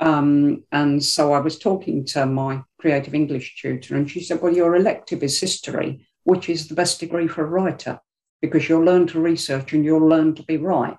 Um, 0.00 0.64
and 0.72 1.04
so 1.04 1.32
I 1.34 1.40
was 1.40 1.58
talking 1.58 2.04
to 2.06 2.24
my 2.26 2.62
creative 2.80 3.14
English 3.14 3.60
tutor, 3.60 3.94
and 3.94 4.10
she 4.10 4.20
said, 4.20 4.40
Well, 4.40 4.54
your 4.54 4.74
elective 4.74 5.22
is 5.22 5.38
history, 5.38 6.06
which 6.24 6.48
is 6.48 6.66
the 6.66 6.74
best 6.74 7.00
degree 7.00 7.28
for 7.28 7.44
a 7.44 7.48
writer, 7.48 8.00
because 8.40 8.68
you'll 8.68 8.82
learn 8.82 9.06
to 9.08 9.20
research 9.20 9.74
and 9.74 9.84
you'll 9.84 10.08
learn 10.08 10.34
to 10.36 10.42
be 10.42 10.56
right, 10.56 10.96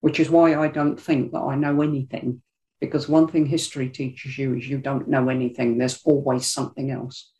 which 0.00 0.18
is 0.18 0.28
why 0.28 0.56
I 0.56 0.68
don't 0.68 1.00
think 1.00 1.32
that 1.32 1.40
I 1.40 1.54
know 1.54 1.80
anything. 1.80 2.42
Because 2.80 3.08
one 3.08 3.28
thing 3.28 3.46
history 3.46 3.88
teaches 3.88 4.36
you 4.36 4.56
is 4.56 4.68
you 4.68 4.78
don't 4.78 5.08
know 5.08 5.28
anything, 5.28 5.78
there's 5.78 6.02
always 6.04 6.50
something 6.50 6.90
else 6.90 7.30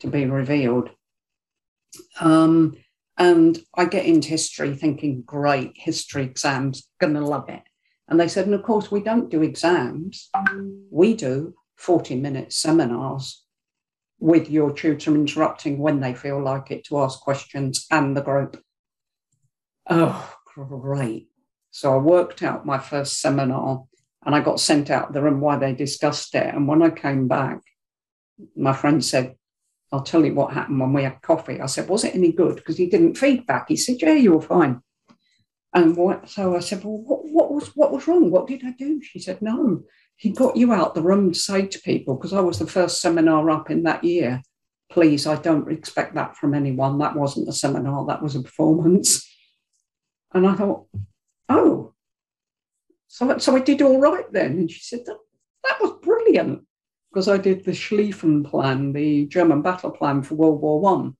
to 0.00 0.06
be 0.06 0.24
revealed. 0.26 0.90
Um, 2.20 2.76
and 3.22 3.56
I 3.76 3.84
get 3.84 4.04
into 4.04 4.30
history 4.30 4.74
thinking, 4.74 5.22
great, 5.22 5.74
history 5.76 6.24
exams, 6.24 6.88
gonna 7.00 7.24
love 7.24 7.48
it. 7.48 7.62
And 8.08 8.18
they 8.18 8.26
said, 8.26 8.46
and 8.46 8.54
of 8.54 8.64
course, 8.64 8.90
we 8.90 9.00
don't 9.00 9.30
do 9.30 9.42
exams, 9.42 10.28
we 10.90 11.14
do 11.14 11.54
40 11.76 12.16
minute 12.16 12.52
seminars 12.52 13.44
with 14.18 14.50
your 14.50 14.72
tutor 14.72 15.14
interrupting 15.14 15.78
when 15.78 16.00
they 16.00 16.14
feel 16.14 16.42
like 16.42 16.72
it 16.72 16.84
to 16.86 16.98
ask 16.98 17.20
questions 17.20 17.86
and 17.92 18.16
the 18.16 18.22
group. 18.22 18.60
Oh, 19.88 20.34
great. 20.56 21.28
So 21.70 21.94
I 21.94 21.98
worked 21.98 22.42
out 22.42 22.66
my 22.66 22.78
first 22.78 23.20
seminar 23.20 23.84
and 24.26 24.34
I 24.34 24.40
got 24.40 24.58
sent 24.58 24.90
out 24.90 25.12
the 25.12 25.22
room 25.22 25.40
while 25.40 25.60
they 25.60 25.74
discussed 25.74 26.34
it. 26.34 26.52
And 26.52 26.66
when 26.66 26.82
I 26.82 26.90
came 26.90 27.28
back, 27.28 27.60
my 28.56 28.72
friend 28.72 29.04
said, 29.04 29.36
I'll 29.92 30.02
tell 30.02 30.24
you 30.24 30.34
what 30.34 30.54
happened 30.54 30.80
when 30.80 30.94
we 30.94 31.02
had 31.02 31.20
coffee. 31.20 31.60
I 31.60 31.66
said, 31.66 31.88
Was 31.88 32.04
it 32.04 32.14
any 32.14 32.32
good? 32.32 32.56
Because 32.56 32.78
he 32.78 32.86
didn't 32.86 33.18
feedback. 33.18 33.68
He 33.68 33.76
said, 33.76 33.96
Yeah, 34.00 34.14
you 34.14 34.32
were 34.32 34.40
fine. 34.40 34.80
And 35.74 35.96
what, 35.96 36.28
so 36.28 36.56
I 36.56 36.60
said, 36.60 36.82
Well, 36.82 36.98
what, 36.98 37.20
what, 37.26 37.52
was 37.52 37.76
what 37.76 37.92
was 37.92 38.08
wrong? 38.08 38.30
What 38.30 38.46
did 38.46 38.64
I 38.64 38.70
do? 38.70 39.02
She 39.02 39.18
said, 39.18 39.42
No, 39.42 39.82
he 40.16 40.30
got 40.30 40.56
you 40.56 40.72
out 40.72 40.94
the 40.94 41.02
room 41.02 41.32
to 41.32 41.38
say 41.38 41.66
to 41.66 41.80
people, 41.80 42.14
because 42.16 42.32
I 42.32 42.40
was 42.40 42.58
the 42.58 42.66
first 42.66 43.02
seminar 43.02 43.50
up 43.50 43.70
in 43.70 43.82
that 43.82 44.02
year. 44.02 44.42
Please, 44.90 45.26
I 45.26 45.36
don't 45.36 45.70
expect 45.70 46.14
that 46.14 46.36
from 46.36 46.54
anyone. 46.54 46.98
That 46.98 47.16
wasn't 47.16 47.48
a 47.48 47.52
seminar, 47.52 48.06
that 48.06 48.22
was 48.22 48.34
a 48.34 48.42
performance. 48.42 49.28
And 50.32 50.46
I 50.46 50.54
thought, 50.54 50.86
Oh, 51.50 51.92
so, 53.08 53.36
so 53.36 53.56
I 53.56 53.60
did 53.60 53.82
all 53.82 54.00
right 54.00 54.30
then. 54.32 54.52
And 54.52 54.70
she 54.70 54.80
said, 54.80 55.00
That, 55.04 55.18
that 55.64 55.82
was 55.82 55.98
brilliant 56.02 56.64
because 57.12 57.28
I 57.28 57.36
did 57.36 57.64
the 57.64 57.72
Schlieffen 57.72 58.42
plan, 58.48 58.94
the 58.94 59.26
German 59.26 59.60
battle 59.60 59.90
plan 59.90 60.22
for 60.22 60.34
World 60.34 60.62
War 60.62 60.80
One. 60.80 61.16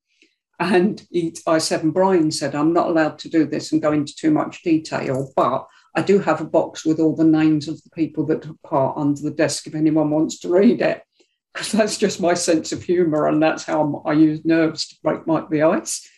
And 0.58 1.06
I 1.46 1.58
said, 1.58 1.82
and 1.82 1.92
Brian 1.92 2.30
said, 2.30 2.54
I'm 2.54 2.72
not 2.72 2.86
allowed 2.88 3.18
to 3.20 3.28
do 3.28 3.46
this 3.46 3.72
and 3.72 3.82
go 3.82 3.92
into 3.92 4.14
too 4.14 4.30
much 4.30 4.62
detail, 4.62 5.30
but 5.34 5.66
I 5.94 6.02
do 6.02 6.18
have 6.20 6.40
a 6.40 6.46
box 6.46 6.86
with 6.86 7.00
all 7.00 7.16
the 7.16 7.24
names 7.24 7.68
of 7.68 7.82
the 7.82 7.90
people 7.90 8.24
that 8.26 8.42
took 8.42 8.62
part 8.62 8.96
under 8.96 9.20
the 9.20 9.32
desk 9.32 9.66
if 9.66 9.74
anyone 9.74 10.10
wants 10.10 10.38
to 10.40 10.48
read 10.48 10.80
it, 10.80 11.02
because 11.52 11.72
that's 11.72 11.98
just 11.98 12.20
my 12.20 12.34
sense 12.34 12.72
of 12.72 12.82
humour 12.82 13.26
and 13.26 13.42
that's 13.42 13.64
how 13.64 14.02
I 14.06 14.12
use 14.12 14.44
nerves 14.44 14.88
to 14.88 14.96
break 15.02 15.26
my, 15.26 15.44
the 15.50 15.62
ice. 15.62 16.08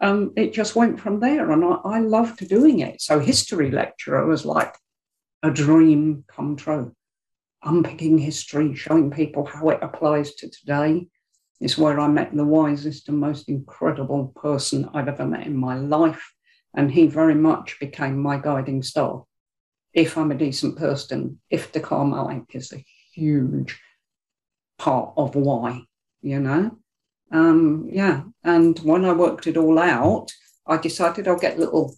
um, 0.00 0.32
it 0.36 0.52
just 0.52 0.76
went 0.76 1.00
from 1.00 1.20
there. 1.20 1.50
And 1.50 1.64
I, 1.64 1.76
I 1.84 2.00
loved 2.00 2.46
doing 2.48 2.80
it. 2.80 3.00
So, 3.00 3.20
history 3.20 3.70
lecturer 3.70 4.26
was 4.26 4.44
like 4.44 4.74
a 5.42 5.50
dream 5.50 6.24
come 6.28 6.56
true. 6.56 6.95
Unpicking 7.66 8.16
history, 8.16 8.74
showing 8.76 9.10
people 9.10 9.44
how 9.44 9.70
it 9.70 9.80
applies 9.82 10.34
to 10.36 10.48
today 10.48 11.08
is 11.60 11.76
where 11.76 11.98
I 11.98 12.06
met 12.06 12.34
the 12.34 12.44
wisest 12.44 13.08
and 13.08 13.18
most 13.18 13.48
incredible 13.48 14.32
person 14.36 14.88
I've 14.94 15.08
ever 15.08 15.26
met 15.26 15.46
in 15.46 15.56
my 15.56 15.76
life. 15.76 16.32
And 16.74 16.92
he 16.92 17.08
very 17.08 17.34
much 17.34 17.80
became 17.80 18.18
my 18.18 18.38
guiding 18.38 18.82
star. 18.82 19.24
If 19.92 20.16
I'm 20.16 20.30
a 20.30 20.36
decent 20.36 20.78
person, 20.78 21.40
if 21.50 21.72
the 21.72 21.80
Carmelite 21.80 22.54
is 22.54 22.72
a 22.72 22.84
huge 23.12 23.80
part 24.78 25.14
of 25.16 25.34
why, 25.34 25.82
you 26.22 26.38
know? 26.38 26.78
Um, 27.32 27.88
yeah. 27.90 28.22
And 28.44 28.78
when 28.80 29.04
I 29.04 29.12
worked 29.12 29.48
it 29.48 29.56
all 29.56 29.78
out, 29.78 30.30
I 30.66 30.76
decided 30.76 31.26
I'll 31.26 31.38
get 31.38 31.58
little 31.58 31.96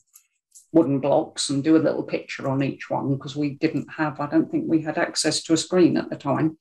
wooden 0.73 1.01
blocks 1.01 1.51
and 1.51 1.65
do 1.65 1.77
a 1.77 1.79
little 1.79 2.03
picture 2.03 2.49
on 2.49 2.63
each 2.63 2.91
one 2.91 3.15
because 3.15 3.37
we 3.37 3.51
didn't 3.55 3.89
have, 3.97 4.21
I 4.21 4.27
don't 4.27 4.51
think 4.51 4.65
we 4.67 4.83
had 4.83 4.99
access 4.99 5.43
to 5.45 5.55
a 5.55 5.57
screen 5.57 5.97
at 5.97 6.11
the 6.11 6.17
time. 6.17 6.59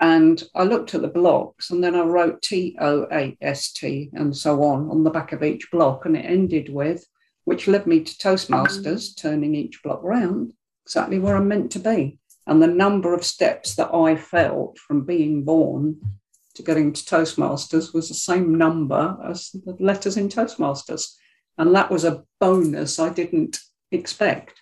And 0.00 0.42
I 0.54 0.64
looked 0.64 0.94
at 0.94 1.02
the 1.02 1.08
blocks 1.08 1.70
and 1.70 1.82
then 1.82 1.94
I 1.94 2.02
wrote 2.02 2.42
T 2.42 2.76
O 2.80 3.06
A 3.12 3.36
S 3.40 3.72
T 3.72 4.10
and 4.12 4.36
so 4.36 4.62
on 4.62 4.90
on 4.90 5.04
the 5.04 5.10
back 5.10 5.32
of 5.32 5.42
each 5.42 5.70
block. 5.70 6.04
And 6.04 6.16
it 6.16 6.24
ended 6.24 6.68
with, 6.68 7.06
which 7.44 7.68
led 7.68 7.86
me 7.86 8.00
to 8.00 8.14
Toastmasters, 8.14 9.16
turning 9.16 9.54
each 9.54 9.82
block 9.82 10.00
round 10.02 10.52
exactly 10.84 11.18
where 11.18 11.36
I'm 11.36 11.48
meant 11.48 11.70
to 11.72 11.78
be. 11.78 12.18
And 12.46 12.62
the 12.62 12.66
number 12.66 13.14
of 13.14 13.24
steps 13.24 13.74
that 13.76 13.94
I 13.94 14.16
felt 14.16 14.78
from 14.78 15.06
being 15.06 15.44
born 15.44 16.00
to 16.54 16.62
getting 16.62 16.92
to 16.92 17.04
Toastmasters 17.04 17.94
was 17.94 18.08
the 18.08 18.14
same 18.14 18.56
number 18.56 19.16
as 19.24 19.50
the 19.50 19.76
letters 19.80 20.16
in 20.16 20.28
Toastmasters. 20.28 21.14
And 21.58 21.74
that 21.74 21.90
was 21.90 22.04
a 22.04 22.24
bonus 22.40 22.98
I 22.98 23.10
didn't 23.10 23.58
expect. 23.90 24.60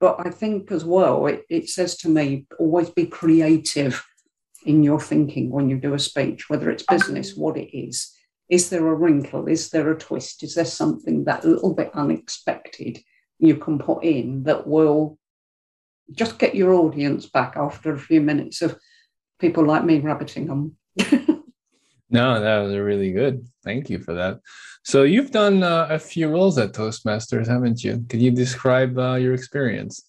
But 0.00 0.16
I 0.18 0.30
think 0.30 0.70
as 0.70 0.84
well, 0.84 1.26
it, 1.26 1.44
it 1.48 1.68
says 1.68 1.96
to 1.98 2.08
me 2.08 2.46
always 2.58 2.90
be 2.90 3.06
creative 3.06 4.04
in 4.64 4.82
your 4.82 5.00
thinking 5.00 5.50
when 5.50 5.70
you 5.70 5.78
do 5.78 5.94
a 5.94 5.98
speech, 5.98 6.50
whether 6.50 6.70
it's 6.70 6.82
business, 6.82 7.34
what 7.34 7.56
it 7.56 7.76
is. 7.76 8.12
Is 8.48 8.68
there 8.68 8.86
a 8.86 8.94
wrinkle? 8.94 9.48
Is 9.48 9.70
there 9.70 9.90
a 9.90 9.98
twist? 9.98 10.42
Is 10.42 10.54
there 10.54 10.64
something 10.64 11.24
that 11.24 11.44
little 11.44 11.74
bit 11.74 11.90
unexpected 11.94 12.98
you 13.38 13.56
can 13.56 13.78
put 13.78 14.04
in 14.04 14.44
that 14.44 14.66
will 14.66 15.18
just 16.12 16.38
get 16.38 16.54
your 16.54 16.72
audience 16.74 17.26
back 17.26 17.56
after 17.56 17.92
a 17.92 17.98
few 17.98 18.20
minutes 18.20 18.62
of 18.62 18.78
people 19.38 19.64
like 19.64 19.84
me 19.84 19.98
rabbiting 20.00 20.46
them? 20.46 20.76
no, 22.10 22.40
that 22.40 22.58
was 22.58 22.74
really 22.76 23.12
good. 23.12 23.46
Thank 23.64 23.90
you 23.90 23.98
for 23.98 24.14
that. 24.14 24.40
So 24.84 25.02
you've 25.02 25.32
done 25.32 25.62
uh, 25.62 25.88
a 25.90 25.98
few 25.98 26.28
roles 26.28 26.58
at 26.58 26.72
Toastmasters, 26.72 27.48
haven't 27.48 27.82
you? 27.82 28.04
Can 28.08 28.20
you 28.20 28.30
describe 28.30 28.96
uh, 28.96 29.14
your 29.14 29.34
experience? 29.34 30.08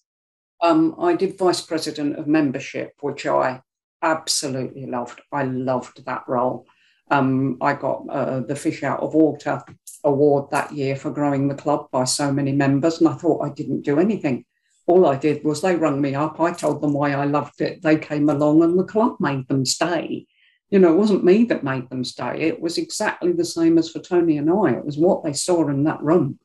Um, 0.62 0.94
I 1.00 1.14
did 1.14 1.38
vice 1.38 1.60
president 1.60 2.18
of 2.18 2.26
membership, 2.26 2.92
which 3.00 3.26
I 3.26 3.60
absolutely 4.02 4.86
loved. 4.86 5.20
I 5.32 5.44
loved 5.44 6.04
that 6.04 6.22
role. 6.28 6.66
Um, 7.10 7.56
I 7.60 7.74
got 7.74 8.04
uh, 8.08 8.40
the 8.40 8.54
Fish 8.54 8.82
Out 8.84 9.00
of 9.00 9.14
Water 9.14 9.62
award 10.04 10.50
that 10.50 10.72
year 10.72 10.94
for 10.94 11.10
growing 11.10 11.48
the 11.48 11.54
club 11.54 11.90
by 11.90 12.04
so 12.04 12.32
many 12.32 12.52
members, 12.52 13.00
and 13.00 13.08
I 13.08 13.14
thought 13.14 13.44
I 13.44 13.50
didn't 13.50 13.82
do 13.82 13.98
anything. 13.98 14.44
All 14.86 15.06
I 15.06 15.16
did 15.16 15.42
was 15.44 15.60
they 15.60 15.74
rung 15.74 16.00
me 16.00 16.14
up. 16.14 16.40
I 16.40 16.52
told 16.52 16.80
them 16.80 16.92
why 16.92 17.12
I 17.12 17.24
loved 17.24 17.60
it. 17.60 17.82
They 17.82 17.96
came 17.96 18.28
along, 18.28 18.62
and 18.62 18.78
the 18.78 18.84
club 18.84 19.16
made 19.18 19.48
them 19.48 19.64
stay 19.64 20.26
you 20.70 20.78
know, 20.78 20.92
it 20.92 20.96
wasn't 20.96 21.24
me 21.24 21.44
that 21.44 21.64
made 21.64 21.88
them 21.88 22.04
stay. 22.04 22.42
It 22.42 22.60
was 22.60 22.76
exactly 22.76 23.32
the 23.32 23.44
same 23.44 23.78
as 23.78 23.90
for 23.90 24.00
Tony 24.00 24.36
and 24.36 24.50
I. 24.50 24.72
It 24.72 24.84
was 24.84 24.98
what 24.98 25.24
they 25.24 25.32
saw 25.32 25.68
in 25.68 25.84
that 25.84 26.02
room 26.02 26.38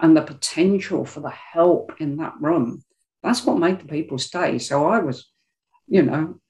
and 0.00 0.16
the 0.16 0.22
potential 0.22 1.04
for 1.04 1.20
the 1.20 1.30
help 1.30 1.92
in 2.00 2.16
that 2.16 2.34
room. 2.40 2.82
That's 3.22 3.44
what 3.44 3.58
made 3.58 3.80
the 3.80 3.84
people 3.84 4.18
stay. 4.18 4.58
So 4.58 4.88
I 4.88 4.98
was, 4.98 5.30
you 5.86 6.02
know, 6.02 6.40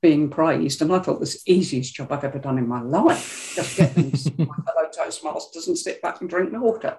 being 0.00 0.30
praised, 0.30 0.80
and 0.80 0.92
I 0.92 1.00
thought 1.00 1.18
this 1.18 1.42
easiest 1.46 1.94
job 1.94 2.12
I've 2.12 2.22
ever 2.22 2.38
done 2.38 2.58
in 2.58 2.68
my 2.68 2.82
life. 2.82 3.54
Just 3.56 3.76
get 3.76 3.94
them 3.94 4.12
my 4.38 4.44
fellow 4.44 4.88
Toastmasters 4.96 5.66
and 5.66 5.76
sit 5.76 6.00
back 6.00 6.20
and 6.20 6.30
drink 6.30 6.52
water. 6.52 6.98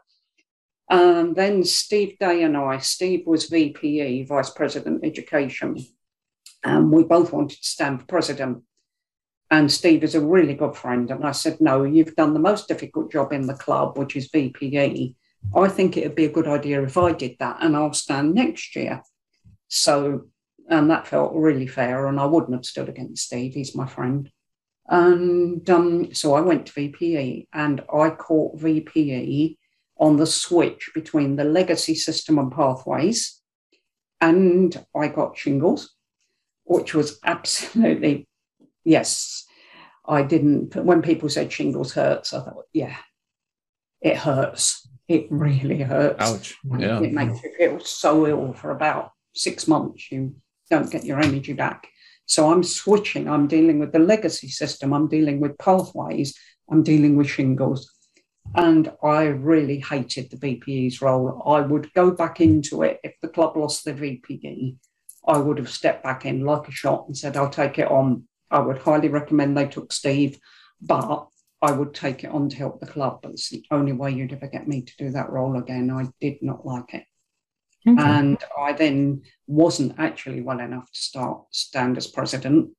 And 0.89 1.35
then 1.35 1.63
Steve 1.63 2.17
Day 2.19 2.43
and 2.43 2.57
I, 2.57 2.79
Steve 2.79 3.25
was 3.25 3.49
VPE, 3.49 4.27
Vice 4.27 4.49
President 4.49 5.05
Education, 5.05 5.77
and 6.63 6.91
we 6.91 7.03
both 7.03 7.31
wanted 7.31 7.61
to 7.61 7.69
stand 7.69 8.01
for 8.01 8.07
president. 8.07 8.63
And 9.51 9.71
Steve 9.71 10.03
is 10.03 10.15
a 10.15 10.21
really 10.21 10.53
good 10.53 10.75
friend. 10.75 11.09
And 11.09 11.25
I 11.25 11.31
said, 11.31 11.59
No, 11.59 11.83
you've 11.83 12.15
done 12.15 12.33
the 12.33 12.39
most 12.39 12.67
difficult 12.67 13.11
job 13.11 13.33
in 13.33 13.47
the 13.47 13.55
club, 13.55 13.97
which 13.97 14.15
is 14.15 14.29
VPE. 14.29 15.15
I 15.55 15.67
think 15.67 15.97
it 15.97 16.03
would 16.03 16.15
be 16.15 16.25
a 16.25 16.31
good 16.31 16.47
idea 16.47 16.83
if 16.83 16.97
I 16.97 17.13
did 17.13 17.37
that 17.39 17.57
and 17.61 17.75
I'll 17.75 17.93
stand 17.93 18.35
next 18.35 18.75
year. 18.75 19.01
So, 19.67 20.27
and 20.69 20.89
that 20.91 21.07
felt 21.07 21.33
really 21.33 21.67
fair. 21.67 22.07
And 22.07 22.19
I 22.19 22.25
wouldn't 22.25 22.53
have 22.53 22.65
stood 22.65 22.89
against 22.89 23.25
Steve. 23.25 23.53
He's 23.53 23.75
my 23.75 23.87
friend. 23.87 24.29
And 24.87 25.67
um, 25.69 26.13
so 26.13 26.33
I 26.33 26.41
went 26.41 26.65
to 26.67 26.73
VPE 26.73 27.47
and 27.53 27.81
I 27.93 28.09
caught 28.09 28.59
VPE 28.59 29.57
on 29.97 30.17
the 30.17 30.25
switch 30.25 30.89
between 30.93 31.35
the 31.35 31.43
legacy 31.43 31.95
system 31.95 32.39
and 32.39 32.51
pathways. 32.51 33.41
And 34.21 34.83
I 34.95 35.07
got 35.07 35.37
shingles, 35.37 35.95
which 36.63 36.93
was 36.93 37.19
absolutely 37.23 38.27
yes, 38.83 39.45
I 40.05 40.23
didn't. 40.23 40.75
When 40.75 41.01
people 41.01 41.29
said 41.29 41.51
shingles 41.51 41.93
hurts, 41.93 42.33
I 42.33 42.41
thought, 42.41 42.65
yeah, 42.73 42.97
it 44.01 44.17
hurts. 44.17 44.87
It 45.07 45.27
really 45.29 45.81
hurts. 45.81 46.21
Ouch. 46.21 46.57
Yeah. 46.77 47.01
It 47.01 47.13
makes 47.13 47.41
you 47.43 47.51
feel 47.57 47.79
so 47.79 48.27
ill 48.27 48.53
for 48.53 48.71
about 48.71 49.11
six 49.33 49.67
months. 49.67 50.11
You 50.11 50.35
don't 50.69 50.91
get 50.91 51.05
your 51.05 51.19
energy 51.19 51.53
back. 51.53 51.87
So 52.25 52.51
I'm 52.51 52.63
switching. 52.63 53.27
I'm 53.27 53.47
dealing 53.47 53.79
with 53.79 53.91
the 53.91 53.99
legacy 53.99 54.49
system. 54.49 54.93
I'm 54.93 55.07
dealing 55.07 55.39
with 55.39 55.57
pathways. 55.57 56.37
I'm 56.69 56.83
dealing 56.83 57.15
with 57.15 57.27
shingles. 57.27 57.91
And 58.55 58.91
I 59.03 59.23
really 59.25 59.79
hated 59.79 60.29
the 60.29 60.37
VPE's 60.37 61.01
role. 61.01 61.41
I 61.45 61.61
would 61.61 61.91
go 61.93 62.11
back 62.11 62.39
into 62.39 62.83
it 62.83 62.99
if 63.03 63.15
the 63.21 63.29
club 63.29 63.57
lost 63.57 63.85
their 63.85 63.95
VPE. 63.95 64.77
I 65.27 65.37
would 65.37 65.57
have 65.57 65.69
stepped 65.69 66.03
back 66.03 66.25
in 66.25 66.45
like 66.45 66.67
a 66.67 66.71
shot 66.71 67.05
and 67.07 67.17
said, 67.17 67.35
I'll 67.35 67.49
take 67.49 67.79
it 67.79 67.89
on 67.89 68.27
I 68.51 68.59
would 68.59 68.79
highly 68.79 69.09
recommend 69.09 69.57
they 69.57 69.67
took 69.67 69.91
Steve, 69.93 70.39
but 70.81 71.27
I 71.61 71.71
would 71.71 71.93
take 71.93 72.23
it 72.23 72.31
on 72.31 72.49
to 72.49 72.55
help 72.55 72.79
the 72.79 72.87
club. 72.87 73.19
But 73.21 73.31
it's 73.31 73.49
the 73.49 73.65
only 73.71 73.91
way 73.91 74.11
you'd 74.11 74.33
ever 74.33 74.47
get 74.47 74.67
me 74.67 74.81
to 74.81 74.93
do 74.97 75.11
that 75.11 75.29
role 75.29 75.57
again. 75.57 75.91
I 75.91 76.07
did 76.21 76.41
not 76.41 76.65
like 76.65 76.93
it. 76.93 77.05
Okay. 77.87 78.01
And 78.01 78.37
I 78.57 78.73
then 78.73 79.21
wasn't 79.47 79.99
actually 79.99 80.41
well 80.41 80.59
enough 80.59 80.91
to 80.91 80.99
start 80.99 81.43
stand 81.51 81.97
as 81.97 82.07
president. 82.07 82.71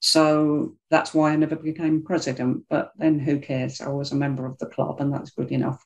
So 0.00 0.76
that's 0.90 1.14
why 1.14 1.32
I 1.32 1.36
never 1.36 1.56
became 1.56 2.04
president. 2.04 2.64
But 2.68 2.92
then 2.96 3.18
who 3.18 3.38
cares? 3.40 3.80
I 3.80 3.88
was 3.88 4.12
a 4.12 4.16
member 4.16 4.46
of 4.46 4.58
the 4.58 4.66
club 4.66 5.00
and 5.00 5.12
that's 5.12 5.30
good 5.30 5.50
enough. 5.50 5.84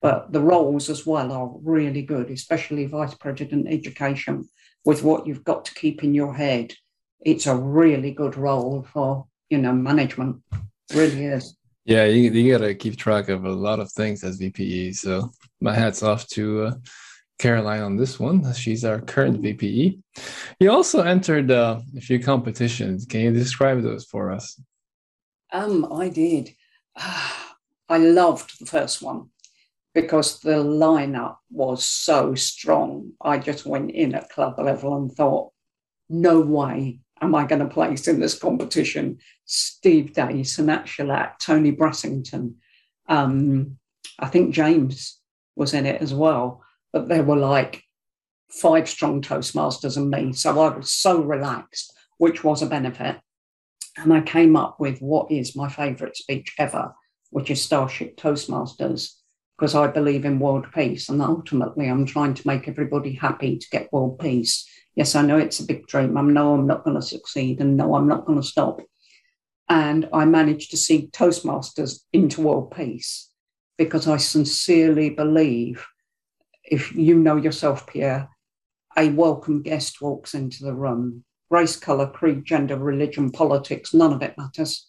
But 0.00 0.32
the 0.32 0.40
roles 0.40 0.90
as 0.90 1.06
well 1.06 1.32
are 1.32 1.52
really 1.62 2.02
good, 2.02 2.30
especially 2.30 2.86
vice 2.86 3.14
president 3.14 3.68
education, 3.68 4.48
with 4.84 5.02
what 5.02 5.26
you've 5.26 5.44
got 5.44 5.64
to 5.66 5.74
keep 5.74 6.02
in 6.02 6.12
your 6.14 6.34
head 6.34 6.74
it's 7.24 7.46
a 7.46 7.56
really 7.56 8.10
good 8.10 8.36
role 8.36 8.86
for 8.92 9.26
you 9.50 9.58
know 9.58 9.72
management. 9.72 10.42
It 10.52 10.96
really 10.96 11.24
is. 11.26 11.56
Yeah, 11.84 12.04
you, 12.04 12.30
you 12.30 12.52
got 12.52 12.64
to 12.64 12.74
keep 12.74 12.96
track 12.96 13.28
of 13.28 13.44
a 13.44 13.50
lot 13.50 13.80
of 13.80 13.90
things 13.90 14.22
as 14.22 14.38
VPE. 14.38 14.94
So 14.94 15.30
my 15.60 15.74
hat's 15.74 16.02
off 16.02 16.28
to 16.28 16.66
uh, 16.66 16.74
Caroline 17.38 17.82
on 17.82 17.96
this 17.96 18.20
one. 18.20 18.52
She's 18.54 18.84
our 18.84 19.00
current 19.00 19.42
VPE. 19.42 19.98
You 20.60 20.70
also 20.70 21.02
entered 21.02 21.50
uh, 21.50 21.80
a 21.96 22.00
few 22.00 22.20
competitions. 22.20 23.04
Can 23.04 23.20
you 23.20 23.32
describe 23.32 23.82
those 23.82 24.04
for 24.04 24.30
us? 24.30 24.60
Um, 25.52 25.92
I 25.92 26.08
did. 26.08 26.54
I 26.96 27.98
loved 27.98 28.60
the 28.60 28.66
first 28.66 29.02
one 29.02 29.30
because 29.92 30.40
the 30.40 30.62
lineup 30.62 31.38
was 31.50 31.84
so 31.84 32.34
strong. 32.34 33.12
I 33.20 33.38
just 33.38 33.66
went 33.66 33.90
in 33.90 34.14
at 34.14 34.30
club 34.30 34.58
level 34.58 34.96
and 34.96 35.12
thought, 35.12 35.52
no 36.08 36.40
way 36.40 37.00
am 37.22 37.34
I 37.34 37.46
going 37.46 37.60
to 37.60 37.72
place 37.72 38.08
in 38.08 38.20
this 38.20 38.38
competition? 38.38 39.18
Steve 39.44 40.12
Day, 40.12 40.42
Sanat 40.42 40.84
Shalat, 40.84 41.38
Tony 41.38 41.72
Brassington. 41.72 42.54
Um, 43.08 43.78
I 44.18 44.28
think 44.28 44.52
James 44.52 45.18
was 45.56 45.72
in 45.72 45.86
it 45.86 46.02
as 46.02 46.12
well, 46.12 46.62
but 46.92 47.08
there 47.08 47.22
were 47.22 47.36
like 47.36 47.82
five 48.50 48.88
strong 48.88 49.22
Toastmasters 49.22 49.96
and 49.96 50.10
me. 50.10 50.32
So 50.32 50.60
I 50.60 50.76
was 50.76 50.90
so 50.90 51.22
relaxed, 51.22 51.92
which 52.18 52.44
was 52.44 52.60
a 52.60 52.66
benefit. 52.66 53.18
And 53.96 54.12
I 54.12 54.20
came 54.22 54.56
up 54.56 54.80
with 54.80 55.00
what 55.00 55.30
is 55.30 55.56
my 55.56 55.68
favourite 55.68 56.16
speech 56.16 56.54
ever, 56.58 56.94
which 57.30 57.50
is 57.50 57.62
Starship 57.62 58.16
Toastmasters, 58.16 59.12
because 59.56 59.74
I 59.74 59.86
believe 59.86 60.24
in 60.24 60.38
world 60.38 60.66
peace. 60.74 61.08
And 61.08 61.22
ultimately, 61.22 61.88
I'm 61.88 62.06
trying 62.06 62.34
to 62.34 62.46
make 62.46 62.68
everybody 62.68 63.12
happy 63.12 63.58
to 63.58 63.70
get 63.70 63.92
world 63.92 64.18
peace 64.18 64.66
yes, 64.94 65.14
I 65.14 65.22
know 65.22 65.38
it's 65.38 65.60
a 65.60 65.66
big 65.66 65.86
dream. 65.86 66.16
I 66.16 66.22
know 66.22 66.54
I'm 66.54 66.66
not 66.66 66.84
going 66.84 66.96
to 66.96 67.02
succeed 67.02 67.60
and 67.60 67.76
no, 67.76 67.94
I'm 67.94 68.08
not 68.08 68.26
going 68.26 68.40
to 68.40 68.46
stop. 68.46 68.80
And 69.68 70.08
I 70.12 70.24
managed 70.24 70.70
to 70.72 70.76
see 70.76 71.08
Toastmasters 71.12 72.00
into 72.12 72.42
world 72.42 72.72
peace. 72.76 73.30
because 73.78 74.06
I 74.06 74.16
sincerely 74.16 75.10
believe 75.10 75.86
if 76.64 76.94
you 76.94 77.18
know 77.18 77.36
yourself, 77.36 77.86
Pierre, 77.86 78.28
a 78.96 79.08
welcome 79.08 79.62
guest 79.62 80.00
walks 80.00 80.34
into 80.34 80.64
the 80.64 80.74
room. 80.74 81.24
Race, 81.50 81.76
colour, 81.76 82.06
creed, 82.06 82.44
gender, 82.44 82.76
religion, 82.76 83.30
politics, 83.30 83.92
none 83.92 84.12
of 84.12 84.22
it 84.22 84.38
matters. 84.38 84.88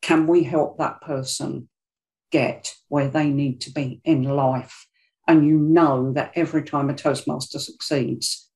Can 0.00 0.26
we 0.26 0.44
help 0.44 0.78
that 0.78 1.00
person 1.00 1.68
get 2.30 2.74
where 2.88 3.08
they 3.08 3.28
need 3.28 3.60
to 3.62 3.72
be 3.72 4.00
in 4.04 4.22
life? 4.22 4.86
And 5.28 5.46
you 5.46 5.58
know 5.58 6.12
that 6.12 6.32
every 6.34 6.62
time 6.62 6.88
a 6.88 6.94
Toastmaster 6.94 7.58
succeeds, 7.58 8.50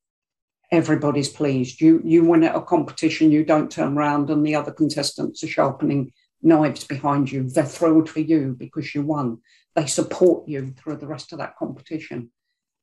everybody's 0.76 1.28
pleased. 1.28 1.80
You 1.80 2.00
you 2.04 2.24
win 2.24 2.44
at 2.44 2.54
a 2.54 2.60
competition, 2.60 3.32
you 3.32 3.44
don't 3.44 3.70
turn 3.70 3.96
around 3.96 4.30
and 4.30 4.44
the 4.44 4.54
other 4.54 4.72
contestants 4.72 5.42
are 5.42 5.48
sharpening 5.48 6.12
knives 6.42 6.84
behind 6.84 7.32
you. 7.32 7.48
They're 7.48 7.64
thrilled 7.64 8.08
for 8.08 8.20
you 8.20 8.54
because 8.58 8.94
you 8.94 9.02
won. 9.02 9.38
They 9.74 9.86
support 9.86 10.48
you 10.48 10.74
through 10.78 10.96
the 10.96 11.06
rest 11.06 11.32
of 11.32 11.38
that 11.38 11.56
competition. 11.56 12.30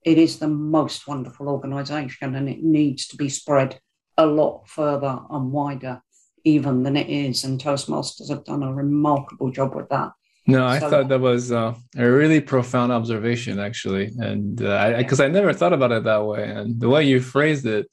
It 0.03 0.17
is 0.17 0.39
the 0.39 0.49
most 0.49 1.07
wonderful 1.07 1.47
organisation 1.47 2.35
and 2.35 2.49
it 2.49 2.61
needs 2.61 3.07
to 3.07 3.15
be 3.15 3.29
spread 3.29 3.79
a 4.17 4.25
lot 4.25 4.67
further 4.67 5.19
and 5.29 5.51
wider 5.51 6.01
even 6.43 6.83
than 6.83 6.97
it 6.97 7.09
is. 7.09 7.43
And 7.43 7.59
Toastmasters 7.59 8.29
have 8.29 8.43
done 8.43 8.63
a 8.63 8.73
remarkable 8.73 9.51
job 9.51 9.75
with 9.75 9.89
that. 9.89 10.11
No, 10.45 10.65
I 10.65 10.79
so, 10.79 10.89
thought 10.89 11.07
that 11.07 11.21
was 11.21 11.51
uh, 11.51 11.73
a 11.95 12.11
really 12.11 12.41
profound 12.41 12.91
observation, 12.91 13.59
actually, 13.59 14.11
and 14.17 14.57
because 14.57 15.19
uh, 15.19 15.23
I, 15.23 15.27
I, 15.27 15.29
never 15.29 15.53
thought 15.53 15.71
about 15.71 15.93
it 15.93 16.03
that 16.03 16.25
way, 16.25 16.49
and 16.49 16.79
the 16.81 16.89
way 16.89 17.03
you 17.05 17.21
phrased 17.21 17.65
it, 17.65 17.89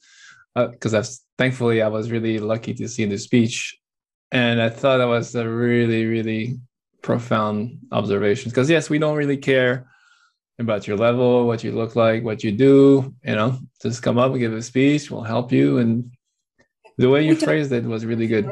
because 0.55 0.93
uh, 0.93 1.05
thankfully 1.37 1.81
I 1.81 1.87
was 1.87 2.11
really 2.11 2.39
lucky 2.39 2.73
to 2.73 2.89
see 2.89 3.05
the 3.05 3.17
speech, 3.17 3.77
and 4.31 4.61
I 4.61 4.69
thought 4.69 4.97
that 4.97 5.07
was 5.07 5.33
a 5.35 5.47
really, 5.47 6.05
really 6.05 6.59
profound 7.01 7.79
observation. 7.93 8.49
Because 8.49 8.69
yes, 8.69 8.89
we 8.89 8.99
don't 8.99 9.17
really 9.17 9.37
care 9.37 9.87
about 10.59 10.87
your 10.87 10.97
level, 10.97 11.47
what 11.47 11.63
you 11.63 11.71
look 11.71 11.95
like, 11.95 12.25
what 12.25 12.43
you 12.43 12.51
do. 12.51 13.13
You 13.23 13.35
know, 13.35 13.59
just 13.81 14.03
come 14.03 14.17
up 14.17 14.31
and 14.31 14.41
give 14.41 14.53
a 14.53 14.61
speech. 14.61 15.09
We'll 15.09 15.23
help 15.23 15.53
you, 15.53 15.77
and 15.77 16.11
the 16.97 17.09
way 17.09 17.25
you 17.25 17.37
phrased 17.37 17.71
it 17.71 17.85
was 17.85 18.05
really 18.05 18.27
good. 18.27 18.49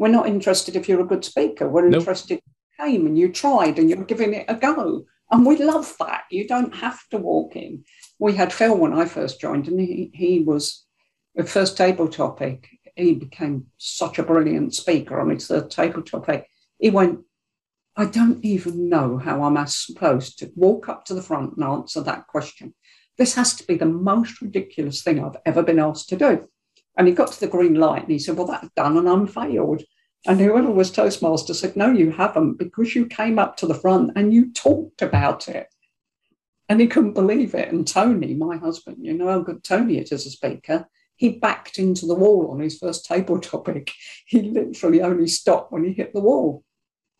We're 0.00 0.08
not 0.08 0.26
interested 0.26 0.76
if 0.76 0.88
you're 0.88 1.02
a 1.02 1.06
good 1.06 1.26
speaker. 1.26 1.68
We're 1.68 1.86
nope. 1.86 2.00
interested 2.00 2.40
you 2.46 2.82
came 2.82 3.06
and 3.06 3.18
you 3.18 3.30
tried 3.30 3.78
and 3.78 3.90
you're 3.90 4.02
giving 4.02 4.32
it 4.32 4.46
a 4.48 4.54
go. 4.54 5.04
And 5.30 5.44
we 5.44 5.58
love 5.58 5.94
that. 5.98 6.22
You 6.30 6.48
don't 6.48 6.74
have 6.74 7.06
to 7.10 7.18
walk 7.18 7.54
in. 7.54 7.84
We 8.18 8.32
had 8.32 8.50
Phil 8.50 8.74
when 8.78 8.94
I 8.94 9.04
first 9.04 9.42
joined, 9.42 9.68
and 9.68 9.78
he, 9.78 10.10
he 10.14 10.40
was 10.40 10.86
the 11.34 11.44
first 11.44 11.76
table 11.76 12.08
topic. 12.08 12.66
He 12.96 13.12
became 13.12 13.66
such 13.76 14.18
a 14.18 14.22
brilliant 14.22 14.74
speaker 14.74 15.20
on 15.20 15.28
his 15.28 15.46
third 15.46 15.70
table 15.70 16.00
topic. 16.00 16.48
He 16.78 16.88
went, 16.88 17.20
I 17.94 18.06
don't 18.06 18.42
even 18.42 18.88
know 18.88 19.18
how 19.18 19.42
I'm 19.42 19.66
supposed 19.66 20.38
to 20.38 20.50
walk 20.56 20.88
up 20.88 21.04
to 21.04 21.14
the 21.14 21.22
front 21.22 21.58
and 21.58 21.64
answer 21.64 22.00
that 22.04 22.26
question. 22.26 22.72
This 23.18 23.34
has 23.34 23.52
to 23.56 23.66
be 23.66 23.76
the 23.76 23.84
most 23.84 24.40
ridiculous 24.40 25.02
thing 25.02 25.22
I've 25.22 25.36
ever 25.44 25.62
been 25.62 25.78
asked 25.78 26.08
to 26.08 26.16
do. 26.16 26.48
And 26.96 27.08
he 27.08 27.14
got 27.14 27.32
to 27.32 27.40
the 27.40 27.46
green 27.46 27.74
light 27.74 28.02
and 28.02 28.12
he 28.12 28.18
said, 28.18 28.36
Well, 28.36 28.46
that's 28.46 28.68
done 28.76 28.96
and 28.98 29.08
I'm 29.08 29.26
failed. 29.26 29.82
And 30.26 30.38
whoever 30.40 30.70
was 30.70 30.90
Toastmaster 30.90 31.54
said, 31.54 31.76
No, 31.76 31.90
you 31.90 32.10
haven't, 32.10 32.54
because 32.54 32.94
you 32.94 33.06
came 33.06 33.38
up 33.38 33.56
to 33.58 33.66
the 33.66 33.74
front 33.74 34.12
and 34.16 34.32
you 34.32 34.52
talked 34.52 35.02
about 35.02 35.48
it. 35.48 35.68
And 36.68 36.80
he 36.80 36.86
couldn't 36.86 37.14
believe 37.14 37.54
it. 37.54 37.72
And 37.72 37.86
Tony, 37.86 38.34
my 38.34 38.56
husband, 38.56 38.98
you 39.00 39.14
know 39.14 39.28
how 39.28 39.40
good 39.40 39.64
Tony 39.64 39.98
is 39.98 40.12
as 40.12 40.26
a 40.26 40.30
speaker, 40.30 40.86
he 41.16 41.30
backed 41.30 41.78
into 41.78 42.06
the 42.06 42.14
wall 42.14 42.50
on 42.50 42.60
his 42.60 42.78
first 42.78 43.04
table 43.04 43.40
topic. 43.40 43.92
He 44.26 44.42
literally 44.42 45.02
only 45.02 45.26
stopped 45.26 45.72
when 45.72 45.84
he 45.84 45.92
hit 45.92 46.12
the 46.12 46.20
wall. 46.20 46.64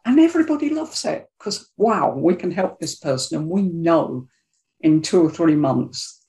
And 0.04 0.18
everybody 0.18 0.70
loves 0.70 1.04
it 1.04 1.26
because, 1.38 1.70
wow, 1.76 2.14
we 2.14 2.34
can 2.34 2.50
help 2.50 2.80
this 2.80 2.96
person. 2.96 3.38
And 3.38 3.50
we 3.50 3.62
know 3.62 4.28
in 4.80 5.02
two 5.02 5.22
or 5.22 5.30
three 5.30 5.56
months 5.56 6.24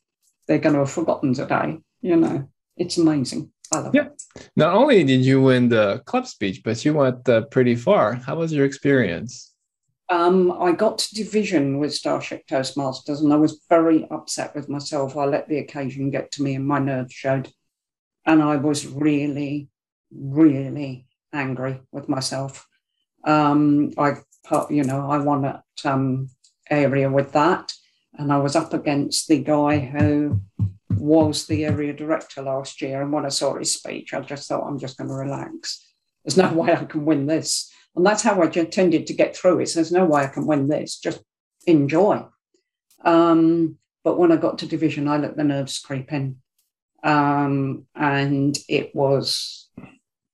they're 0.48 0.58
going 0.58 0.74
to 0.74 0.80
have 0.80 0.92
forgotten 0.92 1.34
today, 1.34 1.80
you 2.02 2.16
know 2.16 2.50
it's 2.82 2.98
amazing. 2.98 3.52
Yeah. 3.94 4.08
it. 4.08 4.50
Not 4.56 4.74
only 4.74 5.04
did 5.04 5.26
you 5.26 5.42
win 5.42 5.70
the 5.70 6.02
club 6.06 6.28
speech, 6.28 6.62
but 6.64 6.84
you 6.84 6.94
went 6.94 7.28
uh, 7.28 7.42
pretty 7.46 7.76
far. 7.76 8.14
How 8.14 8.36
was 8.36 8.52
your 8.54 8.66
experience? 8.66 9.54
Um, 10.10 10.52
I 10.52 10.74
got 10.74 10.98
to 10.98 11.16
division 11.16 11.80
with 11.80 11.94
Starship 11.94 12.46
Toastmasters 12.46 13.22
and 13.22 13.32
I 13.32 13.38
was 13.38 13.64
very 13.70 14.06
upset 14.12 14.54
with 14.54 14.68
myself. 14.68 15.16
I 15.16 15.24
let 15.24 15.48
the 15.48 15.60
occasion 15.60 16.12
get 16.12 16.32
to 16.34 16.44
me 16.44 16.56
and 16.56 16.68
my 16.68 16.80
nerves 16.80 17.14
showed. 17.14 17.50
And 18.26 18.44
I 18.44 18.58
was 18.58 18.86
really, 18.86 19.70
really 20.14 21.06
angry 21.32 21.82
with 21.94 22.10
myself. 22.10 22.68
Um, 23.24 23.94
I, 23.98 24.16
you 24.70 24.84
know, 24.84 25.10
I 25.10 25.18
won 25.20 25.46
at 25.46 25.64
um, 25.86 26.30
area 26.70 27.10
with 27.10 27.32
that. 27.32 27.72
And 28.14 28.34
I 28.34 28.38
was 28.38 28.58
up 28.58 28.74
against 28.74 29.30
the 29.30 29.42
guy 29.42 29.80
who 29.80 30.42
was 30.98 31.48
the 31.48 31.66
area 31.66 31.94
director 31.94 32.42
last 32.42 32.82
year. 32.82 33.02
And 33.02 33.12
when 33.12 33.26
I 33.26 33.30
saw 33.30 33.56
his 33.56 33.74
speech, 33.74 34.14
I 34.14 34.22
just 34.22 34.48
thought, 34.48 34.68
I'm 34.68 34.80
just 34.80 34.98
going 34.98 35.10
to 35.10 35.14
relax. 35.14 35.86
There's 36.24 36.38
no 36.38 36.54
way 36.54 36.74
I 36.74 36.86
can 36.86 37.06
win 37.06 37.26
this. 37.26 37.72
And 37.96 38.06
that's 38.06 38.24
how 38.24 38.42
I 38.42 38.48
tended 38.48 39.08
to 39.08 39.14
get 39.14 39.36
through 39.36 39.60
it. 39.60 39.70
So 39.70 39.80
There's 39.80 39.92
no 39.92 40.06
way 40.06 40.24
I 40.24 40.28
can 40.28 40.46
win 40.46 40.68
this. 40.68 41.00
Just 41.00 41.22
enjoy. 41.68 42.26
Um, 43.04 43.78
but 44.04 44.18
when 44.18 44.32
I 44.32 44.38
got 44.38 44.60
to 44.60 44.66
division, 44.66 45.08
I 45.08 45.18
let 45.18 45.38
the 45.38 45.44
nerves 45.44 45.80
creep 45.80 46.12
in. 46.14 46.38
Um, 47.04 47.86
and 47.96 48.58
it 48.70 48.96
was 48.96 49.70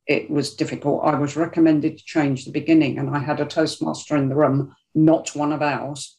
it 0.05 0.29
was 0.29 0.55
difficult. 0.55 1.03
I 1.03 1.15
was 1.15 1.35
recommended 1.35 1.97
to 1.97 2.03
change 2.03 2.45
the 2.45 2.51
beginning, 2.51 2.97
and 2.97 3.09
I 3.09 3.19
had 3.19 3.41
a 3.41 3.45
Toastmaster 3.45 4.15
in 4.15 4.29
the 4.29 4.35
room, 4.35 4.73
not 4.95 5.35
one 5.35 5.51
of 5.51 5.61
ours, 5.61 6.17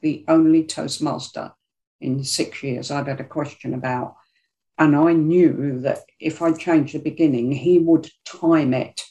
the 0.00 0.24
only 0.26 0.64
Toastmaster 0.64 1.52
in 2.00 2.24
six 2.24 2.62
years 2.62 2.90
I'd 2.90 3.08
had 3.08 3.20
a 3.20 3.24
question 3.24 3.74
about. 3.74 4.16
And 4.78 4.94
I 4.94 5.12
knew 5.12 5.80
that 5.80 6.02
if 6.20 6.40
I 6.40 6.52
changed 6.52 6.94
the 6.94 7.00
beginning, 7.00 7.50
he 7.50 7.78
would 7.78 8.10
time 8.24 8.72
it. 8.72 9.02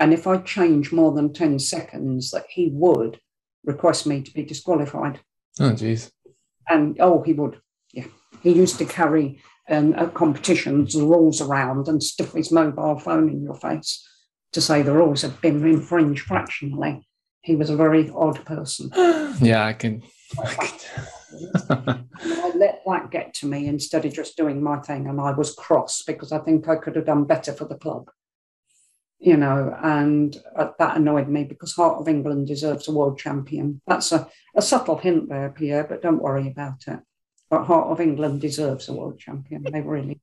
And 0.00 0.12
if 0.12 0.26
I 0.26 0.38
changed 0.38 0.92
more 0.92 1.12
than 1.12 1.32
10 1.32 1.60
seconds, 1.60 2.32
that 2.32 2.46
he 2.48 2.70
would 2.72 3.20
request 3.64 4.06
me 4.06 4.22
to 4.22 4.34
be 4.34 4.42
disqualified. 4.42 5.20
Oh, 5.60 5.72
geez. 5.72 6.10
And 6.68 6.96
oh, 6.98 7.22
he 7.22 7.32
would. 7.32 7.60
Yeah. 7.92 8.06
He 8.42 8.52
used 8.52 8.78
to 8.78 8.84
carry 8.84 9.40
um, 9.68 9.94
at 9.94 10.14
competitions 10.14 10.94
the 10.94 11.06
rules 11.06 11.40
around 11.40 11.86
and 11.86 12.02
stuff 12.02 12.32
his 12.32 12.50
mobile 12.50 12.98
phone 12.98 13.28
in 13.28 13.42
your 13.44 13.54
face 13.54 14.04
to 14.52 14.60
say 14.60 14.82
the 14.82 14.92
rules 14.92 15.22
had 15.22 15.40
been 15.40 15.64
infringed 15.64 16.24
fractionally. 16.24 17.06
He 17.42 17.54
was 17.54 17.70
a 17.70 17.76
very 17.76 18.10
odd 18.10 18.44
person. 18.44 18.90
yeah, 19.40 19.64
I 19.64 19.72
can. 19.72 20.02
I 20.44 20.54
can 20.54 20.78
I 21.70 22.52
let 22.54 22.82
that 22.86 23.10
get 23.10 23.34
to 23.34 23.46
me 23.46 23.66
instead 23.66 24.04
of 24.04 24.12
just 24.12 24.36
doing 24.36 24.62
my 24.62 24.78
thing. 24.78 25.06
And 25.06 25.20
I 25.20 25.32
was 25.32 25.54
cross 25.54 26.02
because 26.02 26.32
I 26.32 26.38
think 26.38 26.68
I 26.68 26.76
could 26.76 26.96
have 26.96 27.06
done 27.06 27.24
better 27.24 27.52
for 27.52 27.64
the 27.64 27.76
club. 27.76 28.10
You 29.18 29.36
know, 29.36 29.76
and 29.82 30.36
uh, 30.56 30.70
that 30.80 30.96
annoyed 30.96 31.28
me 31.28 31.44
because 31.44 31.74
Heart 31.74 32.00
of 32.00 32.08
England 32.08 32.48
deserves 32.48 32.88
a 32.88 32.92
world 32.92 33.18
champion. 33.18 33.80
That's 33.86 34.10
a, 34.10 34.28
a 34.56 34.62
subtle 34.62 34.98
hint 34.98 35.28
there, 35.28 35.50
Pierre, 35.50 35.84
but 35.84 36.02
don't 36.02 36.22
worry 36.22 36.48
about 36.48 36.82
it. 36.88 36.98
But 37.48 37.64
Heart 37.64 37.88
of 37.88 38.00
England 38.00 38.40
deserves 38.40 38.88
a 38.88 38.92
world 38.92 39.20
champion. 39.20 39.62
They 39.62 39.80
really. 39.80 40.20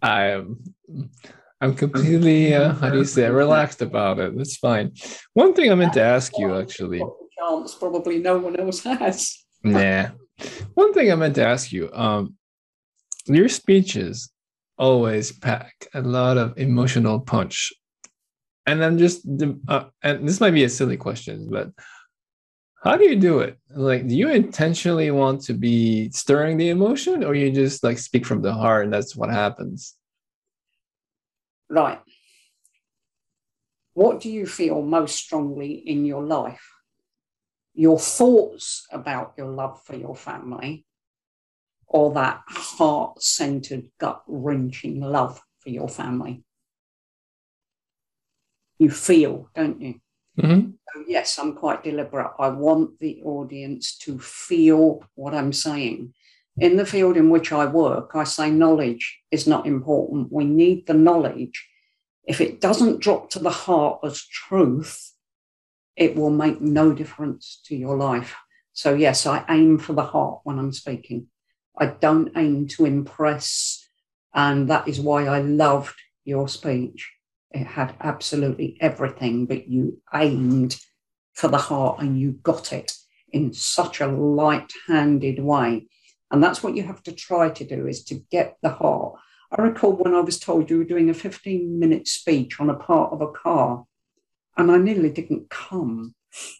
I 0.00 0.28
am. 0.28 0.64
I'm 1.60 1.74
completely, 1.74 2.54
uh, 2.54 2.74
how 2.74 2.90
do 2.90 2.98
you 2.98 3.04
say, 3.04 3.28
relaxed 3.28 3.82
about 3.82 4.18
it. 4.18 4.36
That's 4.36 4.56
fine. 4.56 4.92
One 5.32 5.54
thing 5.54 5.70
I 5.70 5.74
meant 5.74 5.94
to 5.94 6.02
ask 6.02 6.36
you, 6.38 6.58
actually. 6.58 7.02
Chance 7.38 7.74
probably 7.74 8.18
no 8.18 8.38
one 8.38 8.58
else 8.58 8.82
has. 8.84 9.45
Nah. 9.62 10.08
One 10.74 10.92
thing 10.92 11.10
I 11.10 11.14
meant 11.14 11.34
to 11.36 11.46
ask 11.46 11.72
you, 11.72 11.90
um, 11.92 12.36
your 13.26 13.48
speeches 13.48 14.30
always 14.78 15.32
pack 15.32 15.88
a 15.94 16.00
lot 16.02 16.36
of 16.36 16.56
emotional 16.58 17.20
punch. 17.20 17.72
And 18.66 18.84
I'm 18.84 18.98
just, 18.98 19.26
uh, 19.68 19.84
and 20.02 20.28
this 20.28 20.40
might 20.40 20.50
be 20.50 20.64
a 20.64 20.68
silly 20.68 20.96
question, 20.96 21.48
but 21.50 21.70
how 22.82 22.96
do 22.96 23.04
you 23.04 23.16
do 23.16 23.40
it? 23.40 23.58
Like, 23.70 24.06
do 24.06 24.16
you 24.16 24.28
intentionally 24.30 25.10
want 25.10 25.42
to 25.42 25.54
be 25.54 26.10
stirring 26.10 26.56
the 26.56 26.68
emotion, 26.68 27.24
or 27.24 27.34
you 27.34 27.50
just 27.50 27.82
like 27.82 27.98
speak 27.98 28.26
from 28.26 28.42
the 28.42 28.52
heart 28.52 28.84
and 28.84 28.92
that's 28.92 29.16
what 29.16 29.30
happens? 29.30 29.96
Right. 31.68 32.00
What 33.94 34.20
do 34.20 34.30
you 34.30 34.46
feel 34.46 34.82
most 34.82 35.16
strongly 35.16 35.72
in 35.72 36.04
your 36.04 36.22
life? 36.22 36.75
Your 37.76 37.98
thoughts 37.98 38.86
about 38.90 39.34
your 39.36 39.48
love 39.48 39.82
for 39.84 39.94
your 39.94 40.16
family 40.16 40.86
or 41.86 42.14
that 42.14 42.42
heart 42.48 43.22
centered, 43.22 43.84
gut 44.00 44.22
wrenching 44.26 45.00
love 45.00 45.40
for 45.60 45.68
your 45.68 45.88
family. 45.88 46.42
You 48.78 48.90
feel, 48.90 49.50
don't 49.54 49.80
you? 49.80 50.00
Mm-hmm. 50.40 50.70
So 50.70 51.04
yes, 51.06 51.38
I'm 51.38 51.54
quite 51.54 51.84
deliberate. 51.84 52.32
I 52.38 52.48
want 52.48 52.98
the 52.98 53.20
audience 53.22 53.96
to 53.98 54.18
feel 54.18 55.04
what 55.14 55.34
I'm 55.34 55.52
saying. 55.52 56.14
In 56.58 56.76
the 56.76 56.86
field 56.86 57.18
in 57.18 57.28
which 57.28 57.52
I 57.52 57.66
work, 57.66 58.12
I 58.14 58.24
say 58.24 58.50
knowledge 58.50 59.18
is 59.30 59.46
not 59.46 59.66
important. 59.66 60.32
We 60.32 60.44
need 60.44 60.86
the 60.86 60.94
knowledge. 60.94 61.68
If 62.24 62.40
it 62.40 62.60
doesn't 62.62 63.00
drop 63.00 63.28
to 63.30 63.38
the 63.38 63.50
heart 63.50 64.00
as 64.02 64.22
truth, 64.22 65.12
it 65.96 66.14
will 66.14 66.30
make 66.30 66.60
no 66.60 66.92
difference 66.92 67.60
to 67.66 67.76
your 67.76 67.96
life. 67.96 68.36
So, 68.72 68.94
yes, 68.94 69.26
I 69.26 69.44
aim 69.48 69.78
for 69.78 69.94
the 69.94 70.04
heart 70.04 70.40
when 70.44 70.58
I'm 70.58 70.72
speaking. 70.72 71.28
I 71.78 71.86
don't 71.86 72.32
aim 72.36 72.68
to 72.68 72.84
impress. 72.84 73.88
And 74.34 74.68
that 74.68 74.86
is 74.86 75.00
why 75.00 75.26
I 75.26 75.40
loved 75.40 75.94
your 76.24 76.48
speech. 76.48 77.10
It 77.52 77.66
had 77.66 77.94
absolutely 78.00 78.76
everything, 78.80 79.46
but 79.46 79.68
you 79.68 80.02
aimed 80.12 80.78
for 81.32 81.48
the 81.48 81.58
heart 81.58 82.00
and 82.00 82.20
you 82.20 82.32
got 82.42 82.72
it 82.72 82.92
in 83.32 83.52
such 83.52 84.00
a 84.00 84.06
light 84.06 84.72
handed 84.88 85.42
way. 85.42 85.86
And 86.30 86.42
that's 86.42 86.62
what 86.62 86.74
you 86.74 86.82
have 86.82 87.02
to 87.04 87.12
try 87.12 87.50
to 87.50 87.64
do 87.64 87.86
is 87.86 88.04
to 88.04 88.16
get 88.30 88.56
the 88.62 88.70
heart. 88.70 89.14
I 89.50 89.62
recall 89.62 89.92
when 89.92 90.14
I 90.14 90.20
was 90.20 90.40
told 90.40 90.68
you 90.68 90.78
were 90.78 90.84
doing 90.84 91.08
a 91.08 91.14
15 91.14 91.78
minute 91.78 92.08
speech 92.08 92.60
on 92.60 92.68
a 92.68 92.74
part 92.74 93.12
of 93.12 93.20
a 93.20 93.30
car, 93.30 93.84
and 94.56 94.70
I 94.70 94.78
nearly 94.78 95.10
didn't 95.10 95.50
come. 95.50 96.14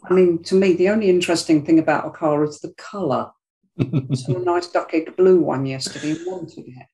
I 0.04 0.14
mean, 0.14 0.42
to 0.44 0.54
me, 0.54 0.72
the 0.72 0.88
only 0.88 1.10
interesting 1.10 1.64
thing 1.64 1.78
about 1.78 2.06
a 2.06 2.10
car 2.10 2.44
is 2.44 2.60
the 2.60 2.74
colour. 2.76 3.30
so 4.14 4.36
a 4.36 4.38
nice 4.38 4.68
duck 4.68 4.94
egg 4.94 5.16
blue 5.16 5.40
one 5.40 5.66
yesterday 5.66 6.12
and 6.12 6.26
wanted 6.26 6.66
it, 6.68 6.86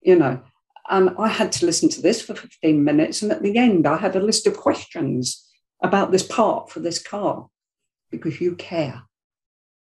you 0.00 0.16
know. 0.16 0.40
And 0.88 1.10
I 1.18 1.28
had 1.28 1.50
to 1.52 1.66
listen 1.66 1.88
to 1.90 2.02
this 2.02 2.22
for 2.22 2.34
15 2.34 2.84
minutes. 2.84 3.22
And 3.22 3.32
at 3.32 3.42
the 3.42 3.56
end, 3.56 3.86
I 3.86 3.96
had 3.96 4.16
a 4.16 4.20
list 4.20 4.46
of 4.46 4.56
questions 4.56 5.44
about 5.82 6.12
this 6.12 6.22
part 6.22 6.70
for 6.70 6.80
this 6.80 7.02
car 7.02 7.48
because 8.10 8.40
you 8.40 8.54
care 8.54 9.02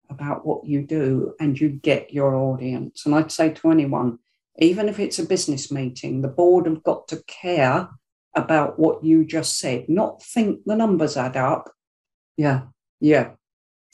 about 0.09 0.45
what 0.45 0.65
you 0.65 0.83
do 0.83 1.33
and 1.39 1.59
you 1.59 1.69
get 1.69 2.13
your 2.13 2.35
audience. 2.35 3.05
And 3.05 3.15
I'd 3.15 3.31
say 3.31 3.49
to 3.49 3.71
anyone, 3.71 4.19
even 4.57 4.89
if 4.89 4.99
it's 4.99 5.19
a 5.19 5.25
business 5.25 5.71
meeting, 5.71 6.21
the 6.21 6.27
board 6.27 6.65
have 6.65 6.83
got 6.83 7.07
to 7.09 7.23
care 7.25 7.89
about 8.35 8.79
what 8.79 9.03
you 9.03 9.25
just 9.25 9.59
said, 9.59 9.89
not 9.89 10.23
think 10.23 10.61
the 10.65 10.75
numbers 10.75 11.17
add 11.17 11.37
up. 11.37 11.69
Yeah, 12.37 12.63
yeah, 12.99 13.31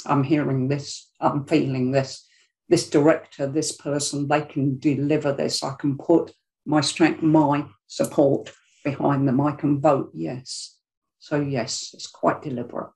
I'm 0.06 0.24
hearing 0.24 0.68
this, 0.68 1.10
I'm 1.20 1.46
feeling 1.46 1.92
this. 1.92 2.24
This 2.70 2.90
director, 2.90 3.48
this 3.48 3.72
person, 3.72 4.28
they 4.28 4.42
can 4.42 4.78
deliver 4.78 5.32
this. 5.32 5.64
I 5.64 5.76
can 5.80 5.98
put 5.98 6.34
my 6.66 6.82
strength, 6.82 7.24
my 7.24 7.66
support 7.88 8.52
behind 8.84 9.26
them. 9.26 9.40
I 9.40 9.54
can 9.54 9.80
vote 9.80 10.12
yes. 10.14 10.76
So, 11.20 11.40
yes, 11.40 11.92
it's 11.94 12.08
quite 12.08 12.42
deliberate. 12.42 12.92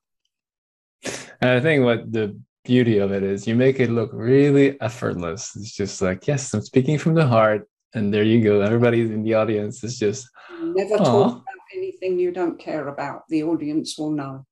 And 1.40 1.50
I 1.50 1.60
think 1.60 1.84
what 1.84 2.12
the 2.12 2.38
beauty 2.64 2.98
of 2.98 3.12
it 3.12 3.22
is 3.22 3.46
you 3.46 3.54
make 3.54 3.80
it 3.80 3.90
look 3.90 4.10
really 4.12 4.80
effortless. 4.80 5.56
It's 5.56 5.72
just 5.72 6.02
like, 6.02 6.26
yes, 6.26 6.52
I'm 6.52 6.60
speaking 6.60 6.98
from 6.98 7.14
the 7.14 7.26
heart. 7.26 7.66
And 7.94 8.12
there 8.12 8.22
you 8.22 8.42
go. 8.42 8.60
Everybody 8.60 9.02
in 9.02 9.22
the 9.22 9.34
audience 9.34 9.84
is 9.84 9.98
just 9.98 10.28
never 10.60 10.96
talk 10.96 11.32
about 11.32 11.62
anything 11.74 12.18
you 12.18 12.32
don't 12.32 12.58
care 12.58 12.88
about. 12.88 13.28
The 13.28 13.42
audience 13.42 13.98
will 13.98 14.10
know. 14.10 14.46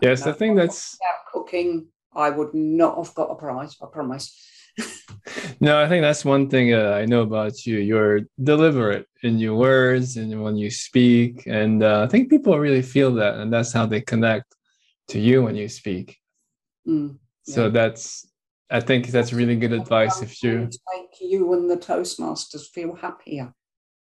Yes, 0.00 0.26
I 0.26 0.32
think 0.32 0.56
that's 0.56 0.96
about 1.00 1.32
cooking. 1.32 1.86
I 2.14 2.30
would 2.30 2.54
not 2.54 2.96
have 2.96 3.14
got 3.14 3.30
a 3.30 3.34
prize. 3.34 3.76
I 3.82 3.86
promise. 3.92 4.50
no, 5.60 5.80
I 5.80 5.88
think 5.88 6.02
that's 6.02 6.24
one 6.24 6.48
thing 6.48 6.74
uh, 6.74 6.92
I 6.92 7.04
know 7.04 7.22
about 7.22 7.66
you. 7.66 7.78
You're 7.78 8.22
deliberate 8.42 9.06
in 9.22 9.38
your 9.38 9.54
words 9.56 10.16
and 10.16 10.42
when 10.42 10.56
you 10.56 10.70
speak, 10.70 11.44
and 11.46 11.82
uh, 11.82 12.02
I 12.02 12.06
think 12.06 12.30
people 12.30 12.58
really 12.58 12.82
feel 12.82 13.14
that, 13.14 13.34
and 13.34 13.52
that's 13.52 13.72
how 13.72 13.86
they 13.86 14.00
connect 14.00 14.54
to 15.08 15.18
you 15.18 15.42
when 15.42 15.56
you 15.56 15.68
speak. 15.68 16.18
Mm, 16.86 17.18
yeah. 17.46 17.54
So 17.54 17.70
that's, 17.70 18.26
I 18.70 18.80
think 18.80 19.08
that's 19.08 19.32
really 19.32 19.56
good 19.56 19.72
advice 19.72 20.22
if 20.22 20.42
you 20.42 20.68
make 20.92 21.20
you 21.20 21.52
and 21.52 21.70
the 21.70 21.76
Toastmasters 21.76 22.66
feel 22.72 22.94
happier. 22.94 23.52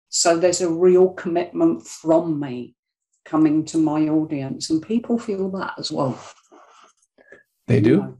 So 0.09 0.37
there's 0.37 0.61
a 0.61 0.69
real 0.69 1.09
commitment 1.09 1.85
from 1.85 2.39
me 2.39 2.75
coming 3.25 3.65
to 3.65 3.77
my 3.77 4.07
audience, 4.07 4.69
and 4.69 4.81
people 4.81 5.17
feel 5.17 5.49
that 5.51 5.73
as 5.77 5.91
well. 5.91 6.17
They 7.67 7.81
do. 7.81 8.17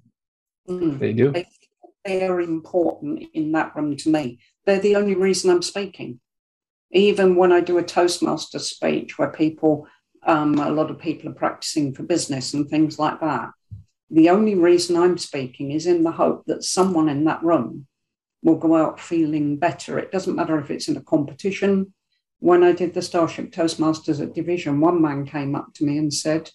Mm, 0.68 1.00
they 1.00 1.14
do. 1.14 1.32
They, 1.32 1.46
they're 2.04 2.42
important 2.42 3.24
in 3.34 3.52
that 3.54 3.76
room 3.76 3.96
to 3.98 4.10
me. 4.10 4.40
They're 4.66 4.80
the 4.80 4.96
only 4.96 5.16
reason 5.16 5.52
I'm 5.52 5.62
speaking. 5.62 6.20
Even 6.92 7.36
when 7.36 7.52
I 7.52 7.62
do 7.62 7.78
a 7.78 7.84
Toastmaster 7.84 8.60
speech 8.60 9.18
where 9.18 9.32
people, 9.32 9.88
um, 10.26 10.56
a 10.56 10.70
lot 10.70 10.92
of 10.92 11.00
people 11.00 11.30
are 11.30 11.36
practicing 11.36 11.94
for 11.94 12.04
business 12.04 12.54
and 12.54 12.68
things 12.68 13.00
like 13.00 13.20
that, 13.22 13.52
the 14.10 14.30
only 14.30 14.56
reason 14.56 14.96
I'm 14.96 15.18
speaking 15.18 15.72
is 15.72 15.88
in 15.88 16.04
the 16.04 16.12
hope 16.12 16.46
that 16.46 16.64
someone 16.64 17.10
in 17.10 17.24
that 17.26 17.44
room 17.44 17.88
will 18.44 18.58
go 18.58 18.76
out 18.76 19.00
feeling 19.00 19.58
better. 19.58 19.98
It 19.98 20.12
doesn't 20.12 20.36
matter 20.36 20.60
if 20.60 20.70
it's 20.70 20.88
in 20.88 20.98
a 20.98 21.02
competition. 21.02 21.94
When 22.40 22.64
I 22.64 22.74
did 22.74 22.94
the 22.94 23.02
Starship 23.02 23.52
Toastmasters 23.52 24.22
at 24.22 24.36
Division, 24.36 24.80
one 24.80 25.02
man 25.02 25.26
came 25.26 25.56
up 25.56 25.74
to 25.76 25.86
me 25.86 25.98
and 25.98 26.14
said, 26.14 26.52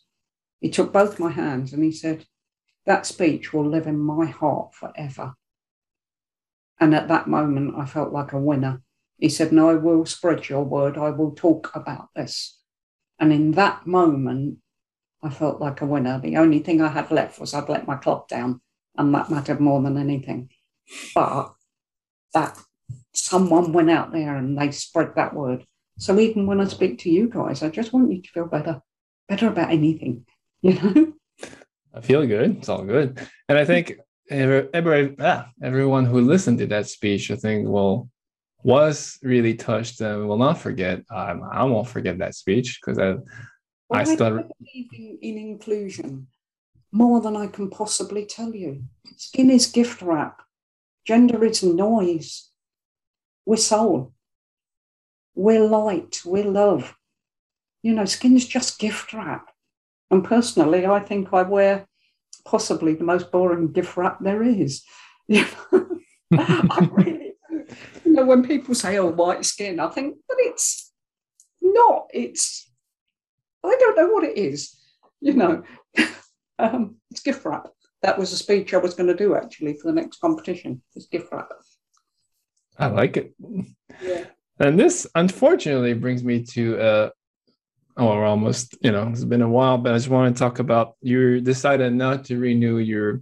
he 0.61 0.69
took 0.69 0.93
both 0.93 1.19
my 1.19 1.31
hands 1.31 1.73
and 1.73 1.83
he 1.83 1.91
said, 1.91 2.27
That 2.85 3.07
speech 3.07 3.53
will 3.53 3.67
live 3.67 3.87
in 3.87 3.99
my 3.99 4.27
heart 4.27 4.75
forever. 4.75 5.35
And 6.79 6.95
at 6.95 7.09
that 7.09 7.29
moment, 7.29 7.75
I 7.77 7.87
felt 7.87 8.13
like 8.13 8.33
a 8.33 8.39
winner. 8.39 8.83
He 9.19 9.29
said, 9.29 9.53
No, 9.53 9.71
I 9.71 9.75
will 9.75 10.07
spread 10.07 10.49
your 10.49 10.65
word. 10.65 10.97
I 10.97 11.11
will 11.11 11.33
talk 11.33 11.71
about 11.75 12.09
this. 12.15 12.59
And 13.19 13.33
in 13.33 13.53
that 13.53 13.87
moment, 13.87 14.59
I 15.23 15.31
felt 15.31 15.61
like 15.61 15.81
a 15.81 15.87
winner. 15.87 16.19
The 16.19 16.37
only 16.37 16.61
thing 16.61 16.81
I 16.81 16.89
had 16.89 17.11
left 17.11 17.39
was 17.39 17.53
I'd 17.53 17.69
let 17.69 17.87
my 17.87 17.97
club 17.97 18.29
down, 18.29 18.61
and 18.97 19.15
that 19.15 19.31
mattered 19.31 19.61
more 19.61 19.83
than 19.83 19.99
anything. 19.99 20.51
But 21.15 21.55
that 22.35 22.59
someone 23.13 23.73
went 23.73 23.91
out 23.91 24.13
there 24.13 24.37
and 24.37 24.59
they 24.59 24.71
spread 24.71 25.15
that 25.17 25.35
word. 25.35 25.65
So 25.99 26.19
even 26.19 26.47
when 26.47 26.61
I 26.61 26.65
speak 26.65 26.99
to 27.01 27.11
you 27.11 27.29
guys, 27.29 27.63
I 27.63 27.69
just 27.69 27.93
want 27.93 28.11
you 28.11 28.23
to 28.23 28.31
feel 28.31 28.47
better, 28.47 28.81
better 29.29 29.49
about 29.49 29.71
anything, 29.71 30.25
you 30.63 30.75
know? 30.75 31.13
I 31.93 32.01
feel 32.01 32.27
good. 32.27 32.59
It's 32.59 32.69
all 32.69 32.85
good. 32.85 33.19
And 33.49 33.59
I 33.59 33.65
think 33.65 33.95
every, 34.31 34.69
every 34.73 35.17
ah, 35.19 35.49
everyone 35.63 36.07
who 36.07 36.21
listened 36.21 36.59
to 36.59 36.67
that 36.69 36.87
speech, 36.87 37.31
I 37.31 37.37
think, 37.37 37.69
will 37.69 38.09
was 38.63 39.19
really 39.23 39.55
touched 39.55 40.01
and 40.01 40.29
will 40.29 40.37
not 40.37 40.59
forget. 40.59 41.03
Um, 41.11 41.43
I 41.51 41.65
won't 41.65 41.89
forget 41.89 42.19
that 42.19 42.35
speech 42.35 42.79
because 42.81 42.99
I, 42.99 43.17
well, 43.91 44.01
I 44.01 44.05
started 44.05 44.51
believing 44.59 45.19
in 45.21 45.37
inclusion 45.37 46.29
more 46.93 47.21
than 47.21 47.37
I 47.37 47.47
can 47.49 47.71
possibly 47.71 48.25
tell 48.25 48.55
you. 48.55 48.85
Skin 49.17 49.51
is 49.51 49.67
gift 49.67 50.01
wrap. 50.03 50.43
Gender 51.05 51.45
is 51.45 51.63
noise. 51.63 52.51
We're 53.45 53.57
soul. 53.57 54.13
We're 55.35 55.65
light. 55.67 56.23
We're 56.25 56.45
love. 56.45 56.97
You 57.83 57.95
know, 57.95 58.05
skin 58.05 58.37
is 58.37 58.47
just 58.47 58.79
gift 58.79 59.13
wrap. 59.13 59.51
And 60.11 60.25
personally, 60.25 60.87
I 60.87 61.01
think 61.01 61.33
I 61.33 61.43
wear 61.43 61.87
possibly 62.45 62.95
the 62.95 63.05
most 63.05 63.31
boring 63.31 63.73
gift 63.73 63.97
wrap 63.97 64.19
there 64.21 64.43
is. 64.43 64.83
You 66.33 66.39
know, 66.39 66.71
I 66.71 66.89
really, 66.93 67.33
you 68.05 68.13
know, 68.13 68.25
when 68.25 68.47
people 68.47 68.73
say, 68.77 68.99
"Oh, 68.99 69.07
white 69.07 69.45
skin," 69.45 69.81
I 69.81 69.89
think, 69.89 70.17
but 70.29 70.37
it's 70.39 70.93
not. 71.61 72.07
It's 72.15 72.70
I 73.65 73.77
don't 73.79 73.97
know 73.97 74.09
what 74.09 74.25
it 74.25 74.37
is. 74.37 74.77
You 75.21 75.35
know, 75.35 75.63
um, 76.59 76.97
it's 77.11 77.21
gift 77.21 77.45
wrap. 77.45 77.69
That 78.03 78.19
was 78.19 78.33
a 78.33 78.37
speech 78.37 78.73
I 78.73 78.79
was 78.79 78.95
going 78.95 79.09
to 79.09 79.15
do 79.15 79.35
actually 79.35 79.75
for 79.75 79.89
the 79.89 80.01
next 80.01 80.21
competition. 80.21 80.83
It's 80.95 81.07
gift 81.07 81.29
wrap. 81.33 81.49
I 82.79 82.87
like 82.87 83.17
it. 83.19 83.35
Yeah. 84.03 84.25
And 84.59 84.79
this 84.79 85.07
unfortunately 85.15 85.93
brings 85.95 86.25
me 86.25 86.43
to 86.45 86.79
uh, 86.79 87.11
oh, 87.97 88.07
we're 88.07 88.25
almost, 88.25 88.77
you 88.81 88.91
know, 88.91 89.09
it's 89.09 89.25
been 89.25 89.43
a 89.43 89.49
while, 89.49 89.79
but 89.79 89.93
I 89.93 89.97
just 89.97 90.09
want 90.09 90.35
to 90.35 90.39
talk 90.39 90.59
about 90.59 90.95
you 91.03 91.41
decided 91.41 91.93
not 91.93 92.25
to 92.27 92.39
renew 92.39 92.79
your 92.79 93.21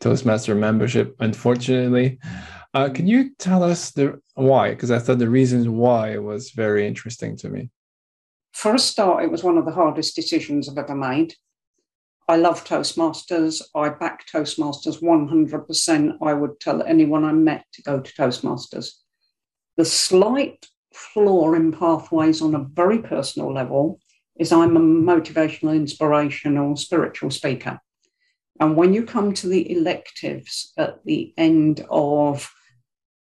Toastmaster 0.00 0.54
membership, 0.54 1.14
unfortunately. 1.20 2.18
Uh, 2.74 2.88
can 2.88 3.06
you 3.06 3.30
tell 3.38 3.62
us 3.62 3.90
the 3.92 4.20
why? 4.34 4.70
Because 4.70 4.90
I 4.90 4.98
thought 4.98 5.18
the 5.18 5.30
reasons 5.30 5.68
why 5.68 6.18
was 6.18 6.50
very 6.50 6.86
interesting 6.86 7.36
to 7.38 7.48
me. 7.48 7.70
For 8.52 8.74
a 8.74 8.78
start, 8.78 9.24
it 9.24 9.30
was 9.30 9.42
one 9.42 9.58
of 9.58 9.64
the 9.64 9.72
hardest 9.72 10.14
decisions 10.14 10.68
I've 10.68 10.78
ever 10.78 10.94
made. 10.94 11.34
I 12.28 12.36
love 12.36 12.64
Toastmasters. 12.64 13.60
I 13.74 13.88
back 13.88 14.26
Toastmasters 14.26 15.02
100%. 15.02 16.16
I 16.22 16.34
would 16.34 16.60
tell 16.60 16.82
anyone 16.82 17.24
I 17.24 17.32
met 17.32 17.64
to 17.72 17.82
go 17.82 18.00
to 18.00 18.12
Toastmasters. 18.12 18.90
The 19.76 19.84
slight 19.84 20.66
flaw 20.94 21.54
in 21.54 21.72
pathways 21.72 22.42
on 22.42 22.54
a 22.54 22.64
very 22.64 22.98
personal 22.98 23.52
level 23.52 24.00
is 24.38 24.52
I'm 24.52 24.76
a 24.76 24.80
motivational, 24.80 25.74
inspirational, 25.74 26.76
spiritual 26.76 27.30
speaker. 27.30 27.80
And 28.60 28.76
when 28.76 28.92
you 28.92 29.04
come 29.04 29.32
to 29.34 29.48
the 29.48 29.70
electives 29.72 30.72
at 30.76 31.04
the 31.04 31.34
end 31.36 31.84
of 31.90 32.50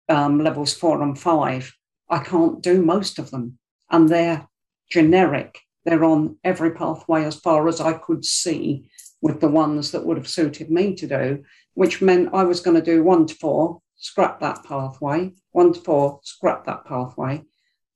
um, 0.09 0.43
levels 0.43 0.73
four 0.73 1.01
and 1.01 1.17
five, 1.17 1.71
I 2.09 2.19
can't 2.19 2.61
do 2.61 2.81
most 2.81 3.19
of 3.19 3.31
them. 3.31 3.57
And 3.91 4.09
they're 4.09 4.47
generic. 4.89 5.59
They're 5.85 6.03
on 6.03 6.37
every 6.43 6.71
pathway 6.71 7.23
as 7.23 7.35
far 7.35 7.67
as 7.67 7.79
I 7.79 7.93
could 7.93 8.25
see 8.25 8.89
with 9.21 9.41
the 9.41 9.49
ones 9.49 9.91
that 9.91 10.05
would 10.05 10.17
have 10.17 10.27
suited 10.27 10.69
me 10.69 10.95
to 10.95 11.07
do, 11.07 11.43
which 11.73 12.01
meant 12.01 12.33
I 12.33 12.43
was 12.43 12.61
going 12.61 12.75
to 12.75 12.81
do 12.81 13.03
one 13.03 13.25
to 13.27 13.35
four, 13.35 13.81
scrap 13.95 14.39
that 14.39 14.63
pathway, 14.63 15.33
one 15.51 15.73
to 15.73 15.79
four, 15.79 16.19
scrap 16.23 16.65
that 16.65 16.85
pathway. 16.85 17.43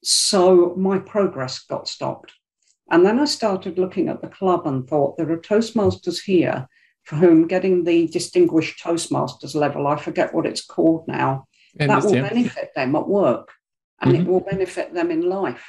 So 0.04 0.76
my 0.76 1.00
progress 1.00 1.60
got 1.60 1.88
stopped. 1.88 2.34
And 2.90 3.06
then 3.06 3.20
I 3.20 3.26
started 3.26 3.78
looking 3.78 4.10
at 4.10 4.22
the 4.22 4.28
club 4.28 4.68
and 4.68 4.88
thought 4.88 5.18
there 5.18 5.32
are 5.32 5.38
Toastmasters 5.38 6.22
here 6.24 6.68
for 7.04 7.16
whom 7.16 7.48
getting 7.48 7.84
the 7.84 8.08
distinguished 8.08 8.82
Toastmasters 8.84 9.56
level, 9.56 9.88
I 9.88 9.98
forget 9.98 10.34
what 10.34 10.46
it's 10.46 10.64
called 10.64 11.08
now, 11.08 11.48
that 11.76 12.04
will 12.04 12.12
benefit 12.12 12.72
them 12.76 12.96
at 12.96 13.08
work 13.08 13.52
and 14.02 14.14
mm-hmm. 14.14 14.22
it 14.22 14.28
will 14.28 14.40
benefit 14.40 14.94
them 14.94 15.12
in 15.12 15.28
life. 15.28 15.66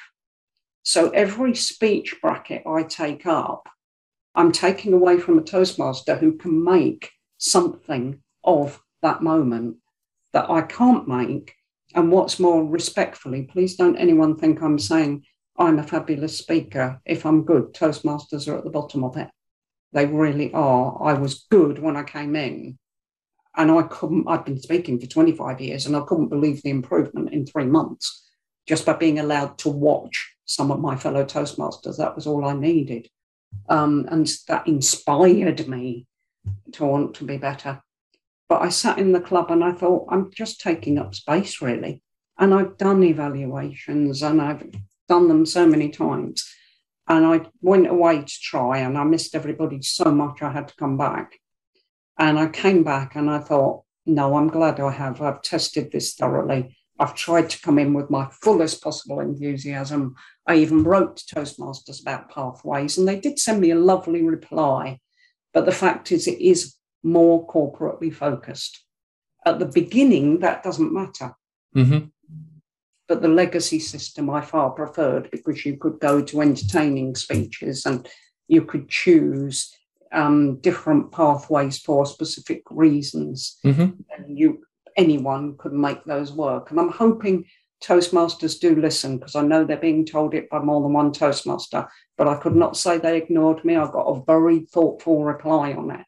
So 0.85 1.09
every 1.11 1.55
speech 1.55 2.17
bracket 2.21 2.63
I 2.67 2.83
take 2.83 3.25
up, 3.25 3.71
I'm 4.35 4.53
taking 4.53 4.93
away 4.93 5.19
from 5.19 5.39
a 5.39 5.43
Toastmaster 5.43 6.17
who 6.17 6.37
can 6.37 6.63
make 6.63 7.11
something 7.39 8.21
of 8.45 8.81
that 9.01 9.23
moment 9.23 9.79
that 10.35 10.51
I 10.51 10.61
can't 10.61 11.09
make. 11.09 11.55
And 11.95 12.13
what's 12.13 12.39
more, 12.39 12.63
respectfully, 12.63 13.45
please 13.45 13.77
don't 13.77 13.97
anyone 13.97 14.37
think 14.37 14.61
I'm 14.61 14.79
saying 14.79 15.25
I'm 15.57 15.79
a 15.79 15.83
fabulous 15.83 16.37
speaker. 16.37 17.01
If 17.07 17.25
I'm 17.25 17.45
good, 17.47 17.73
Toastmasters 17.73 18.47
are 18.47 18.59
at 18.59 18.65
the 18.65 18.71
bottom 18.71 19.05
of 19.05 19.17
it. 19.17 19.29
They 19.95 20.05
really 20.05 20.53
are. 20.53 21.03
I 21.03 21.15
was 21.15 21.47
good 21.51 21.79
when 21.79 21.97
I 21.97 22.03
came 22.03 22.37
in. 22.37 22.79
And 23.57 23.71
I 23.71 23.83
couldn't, 23.85 24.27
I'd 24.29 24.45
been 24.45 24.61
speaking 24.61 25.01
for 25.01 25.07
25 25.07 25.63
years 25.63 25.87
and 25.87 25.97
I 25.97 26.03
couldn't 26.03 26.29
believe 26.29 26.61
the 26.63 26.71
improvement 26.71 27.33
in 27.33 27.47
three 27.47 27.67
months 27.67 28.25
just 28.67 28.87
by 28.87 28.95
being 28.95 29.19
allowed 29.19 29.59
to 29.59 29.69
watch 29.69 30.35
some 30.45 30.71
of 30.71 30.81
my 30.81 30.97
fellow 30.97 31.25
Toastmasters. 31.25 31.99
That 31.99 32.15
was 32.15 32.27
all 32.27 32.45
I 32.45 32.55
needed. 32.55 33.09
Um, 33.69 34.07
and 34.11 34.31
that 34.49 34.67
inspired 34.67 35.69
me 35.69 36.07
to 36.73 36.85
want 36.85 37.15
to 37.17 37.25
be 37.25 37.37
better. 37.37 37.83
But 38.49 38.63
I 38.63 38.69
sat 38.69 38.99
in 38.99 39.13
the 39.13 39.21
club 39.21 39.51
and 39.51 39.65
I 39.65 39.73
thought, 39.73 40.07
I'm 40.11 40.31
just 40.31 40.61
taking 40.61 40.99
up 40.99 41.15
space, 41.15 41.63
really. 41.63 42.03
And 42.39 42.53
I've 42.53 42.77
done 42.77 43.03
evaluations 43.03 44.23
and 44.23 44.41
I've 44.43 44.71
done 45.09 45.29
them 45.29 45.47
so 45.47 45.67
many 45.67 45.89
times. 45.91 46.45
And 47.09 47.27
I 47.27 47.43
went 47.61 47.87
away 47.87 48.23
to 48.23 48.41
try 48.43 48.79
and 48.79 48.97
I 48.99 49.05
missed 49.05 49.35
everybody 49.35 49.83
so 49.83 50.11
much 50.11 50.43
I 50.43 50.53
had 50.53 50.69
to 50.69 50.77
come 50.77 50.97
back. 50.97 51.39
And 52.19 52.39
I 52.39 52.49
came 52.49 52.83
back 52.83 53.15
and 53.15 53.31
I 53.31 53.39
thought, 53.39 53.85
no, 54.07 54.37
I'm 54.37 54.49
glad 54.49 54.81
I 54.81 54.91
have. 54.91 55.21
I've 55.21 55.43
tested 55.43 55.91
this 55.91 56.15
thoroughly. 56.15 56.77
I've 56.99 57.15
tried 57.15 57.51
to 57.51 57.61
come 57.61 57.79
in 57.79 57.93
with 57.93 58.11
my 58.11 58.29
fullest 58.31 58.83
possible 58.83 59.21
enthusiasm. 59.21 60.15
I 60.47 60.57
even 60.57 60.85
wrote 60.85 61.17
to 61.17 61.35
Toastmasters 61.35 62.01
about 62.01 62.31
pathways, 62.31 62.99
and 62.99 63.09
they 63.09 63.19
did 63.19 63.39
send 63.39 63.61
me 63.61 63.71
a 63.71 63.77
lovely 63.77 64.23
reply. 64.23 65.01
But 65.53 65.67
the 65.67 65.73
fact 65.73 66.13
is, 66.13 66.29
it 66.29 66.41
is 66.41 66.77
more 67.03 67.47
corporately 67.47 68.13
focused. 68.13 68.85
At 69.45 69.59
the 69.59 69.67
beginning, 69.67 70.41
that 70.41 70.63
doesn't 70.63 70.93
matter. 70.93 71.35
Mm-hmm. 71.77 72.07
But 73.07 73.23
the 73.23 73.29
legacy 73.29 73.81
system 73.81 74.31
I 74.31 74.41
far 74.41 74.71
preferred 74.71 75.31
because 75.31 75.67
you 75.67 75.77
could 75.77 76.01
go 76.01 76.23
to 76.23 76.41
entertaining 76.41 77.15
speeches 77.17 77.85
and 77.85 78.09
you 78.49 78.65
could 78.65 78.89
choose 78.89 79.75
um, 80.13 80.61
different 80.61 81.13
pathways 81.13 81.79
for 81.79 82.07
specific 82.07 82.63
reasons. 82.71 83.59
Mm-hmm. 83.65 84.01
And 84.17 84.39
you 84.39 84.65
anyone 84.97 85.57
could 85.57 85.73
make 85.73 86.05
those 86.05 86.33
work. 86.33 86.71
And 86.71 86.81
I'm 86.81 86.91
hoping 86.91 87.45
Toastmasters 87.83 88.59
do 88.59 88.77
listen 88.77 89.19
because 89.19 89.37
I 89.37 89.43
know 89.43 89.65
they're 89.65 89.77
being 89.77 90.07
told 90.07 90.35
it 90.35 90.49
by 90.49 90.59
more 90.59 90.83
than 90.83 90.93
one 90.93 91.13
Toastmaster, 91.13 91.87
but 92.17 92.29
I 92.29 92.37
could 92.37 92.57
not 92.57 92.77
say 92.77 92.99
they 92.99 93.19
ignored 93.19 93.65
me. 93.65 93.77
I 93.77 93.91
got 93.91 94.07
a 94.07 94.23
very 94.25 94.61
thoughtful 94.61 95.25
reply 95.25 95.73
on 95.73 95.91
it. 95.91 96.07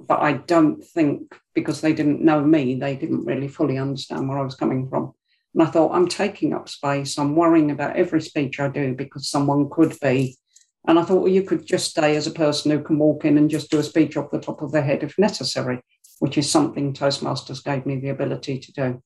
But 0.00 0.20
I 0.20 0.34
don't 0.34 0.82
think 0.82 1.34
because 1.54 1.80
they 1.80 1.92
didn't 1.92 2.22
know 2.22 2.42
me, 2.42 2.74
they 2.74 2.96
didn't 2.96 3.24
really 3.24 3.48
fully 3.48 3.78
understand 3.78 4.28
where 4.28 4.38
I 4.38 4.44
was 4.44 4.54
coming 4.54 4.88
from. 4.88 5.12
And 5.54 5.62
I 5.62 5.66
thought, 5.66 5.94
I'm 5.94 6.08
taking 6.08 6.52
up 6.52 6.68
space. 6.68 7.16
I'm 7.16 7.36
worrying 7.36 7.70
about 7.70 7.96
every 7.96 8.20
speech 8.20 8.58
I 8.58 8.68
do 8.68 8.94
because 8.94 9.28
someone 9.28 9.70
could 9.70 9.96
be. 10.00 10.36
And 10.86 10.98
I 10.98 11.04
thought, 11.04 11.22
well, 11.22 11.32
you 11.32 11.42
could 11.42 11.64
just 11.64 11.90
stay 11.90 12.16
as 12.16 12.26
a 12.26 12.32
person 12.32 12.70
who 12.70 12.82
can 12.82 12.98
walk 12.98 13.24
in 13.24 13.38
and 13.38 13.48
just 13.48 13.70
do 13.70 13.78
a 13.78 13.82
speech 13.82 14.16
off 14.16 14.30
the 14.30 14.40
top 14.40 14.62
of 14.62 14.72
their 14.72 14.82
head 14.82 15.02
if 15.02 15.18
necessary 15.18 15.80
which 16.18 16.38
is 16.38 16.50
something 16.50 16.92
Toastmasters 16.92 17.62
gave 17.62 17.86
me 17.86 17.98
the 17.98 18.10
ability 18.10 18.58
to 18.58 18.72
do. 18.72 19.02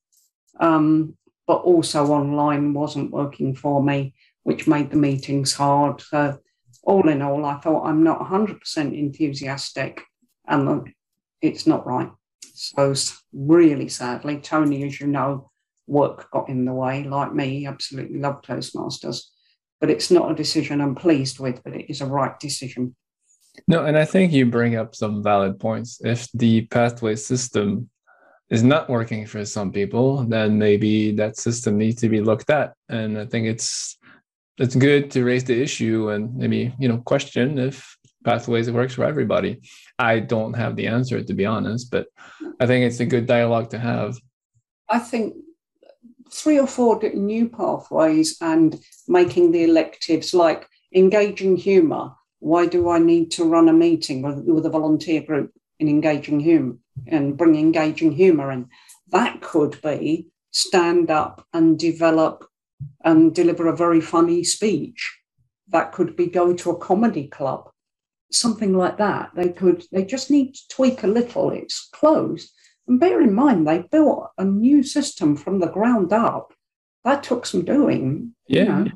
Um, 0.60 1.16
but 1.46 1.62
also 1.62 2.06
online 2.08 2.74
wasn't 2.74 3.10
working 3.10 3.54
for 3.54 3.82
me, 3.82 4.14
which 4.42 4.66
made 4.66 4.90
the 4.90 4.96
meetings 4.96 5.54
hard. 5.54 6.00
So, 6.00 6.38
all 6.82 7.08
in 7.08 7.22
all, 7.22 7.44
I 7.44 7.58
thought 7.58 7.86
I'm 7.86 8.02
not 8.02 8.20
100% 8.20 8.58
enthusiastic 8.76 10.02
and 10.46 10.92
it's 11.40 11.66
not 11.66 11.86
right. 11.86 12.10
So, 12.54 12.94
really 13.32 13.88
sadly, 13.88 14.38
Tony, 14.38 14.84
as 14.84 15.00
you 15.00 15.06
know, 15.06 15.50
work 15.86 16.30
got 16.30 16.48
in 16.48 16.64
the 16.64 16.72
way. 16.72 17.04
Like 17.04 17.34
me, 17.34 17.66
absolutely 17.66 18.20
love 18.20 18.42
Toastmasters, 18.42 19.22
but 19.80 19.90
it's 19.90 20.10
not 20.10 20.30
a 20.30 20.34
decision 20.34 20.80
I'm 20.80 20.94
pleased 20.94 21.40
with, 21.40 21.62
but 21.64 21.74
it 21.74 21.90
is 21.90 22.00
a 22.00 22.06
right 22.06 22.38
decision. 22.38 22.94
No, 23.66 23.84
and 23.84 23.96
I 23.96 24.04
think 24.04 24.32
you 24.32 24.46
bring 24.46 24.76
up 24.76 24.94
some 24.94 25.22
valid 25.22 25.58
points. 25.58 26.00
If 26.04 26.28
the 26.32 26.66
pathway 26.66 27.16
system 27.16 27.88
is 28.50 28.62
not 28.62 28.88
working 28.88 29.26
for 29.26 29.44
some 29.44 29.72
people, 29.72 30.24
then 30.24 30.58
maybe 30.58 31.12
that 31.12 31.36
system 31.36 31.76
needs 31.76 32.00
to 32.00 32.08
be 32.08 32.20
looked 32.20 32.50
at. 32.50 32.74
And 32.88 33.18
I 33.18 33.26
think 33.26 33.46
it's 33.46 33.96
it's 34.58 34.74
good 34.74 35.10
to 35.12 35.24
raise 35.24 35.44
the 35.44 35.60
issue 35.60 36.10
and 36.10 36.34
maybe 36.34 36.74
you 36.80 36.88
know 36.88 36.98
question 36.98 37.58
if 37.58 37.96
pathways 38.24 38.70
works 38.70 38.94
for 38.94 39.04
everybody. 39.04 39.60
I 39.98 40.20
don't 40.20 40.54
have 40.54 40.76
the 40.76 40.86
answer 40.86 41.22
to 41.22 41.34
be 41.34 41.46
honest, 41.46 41.90
but 41.90 42.06
I 42.60 42.66
think 42.66 42.84
it's 42.84 43.00
a 43.00 43.06
good 43.06 43.26
dialogue 43.26 43.70
to 43.70 43.78
have. 43.78 44.16
I 44.88 44.98
think 44.98 45.34
three 46.32 46.58
or 46.58 46.66
four 46.66 47.00
new 47.14 47.48
pathways 47.48 48.36
and 48.40 48.78
making 49.06 49.52
the 49.52 49.64
electives 49.64 50.34
like 50.34 50.66
engaging 50.94 51.56
humor 51.56 52.12
why 52.40 52.66
do 52.66 52.88
I 52.88 52.98
need 52.98 53.30
to 53.32 53.44
run 53.44 53.68
a 53.68 53.72
meeting 53.72 54.22
with, 54.22 54.44
with 54.44 54.66
a 54.66 54.70
volunteer 54.70 55.22
group 55.22 55.52
in 55.78 55.88
engaging 55.88 56.40
humor 56.40 56.76
and 57.06 57.36
bring 57.36 57.56
engaging 57.56 58.12
humor 58.12 58.52
in? 58.52 58.68
That 59.10 59.40
could 59.40 59.80
be 59.82 60.28
stand 60.50 61.10
up 61.10 61.46
and 61.52 61.78
develop 61.78 62.46
and 63.04 63.34
deliver 63.34 63.66
a 63.66 63.76
very 63.76 64.00
funny 64.00 64.44
speech. 64.44 65.18
That 65.68 65.92
could 65.92 66.16
be 66.16 66.26
go 66.26 66.54
to 66.54 66.70
a 66.70 66.78
comedy 66.78 67.26
club, 67.26 67.70
something 68.30 68.76
like 68.76 68.98
that. 68.98 69.30
They 69.34 69.50
could, 69.50 69.84
they 69.92 70.04
just 70.04 70.30
need 70.30 70.54
to 70.54 70.68
tweak 70.68 71.02
a 71.02 71.08
little. 71.08 71.50
It's 71.50 71.88
closed. 71.92 72.52
And 72.86 72.98
bear 72.98 73.20
in 73.20 73.34
mind, 73.34 73.66
they 73.66 73.80
built 73.90 74.30
a 74.38 74.44
new 74.44 74.82
system 74.82 75.36
from 75.36 75.60
the 75.60 75.66
ground 75.66 76.12
up. 76.12 76.54
That 77.04 77.22
took 77.22 77.46
some 77.46 77.64
doing. 77.64 78.34
Yeah. 78.46 78.62
You 78.62 78.68
know 78.84 78.90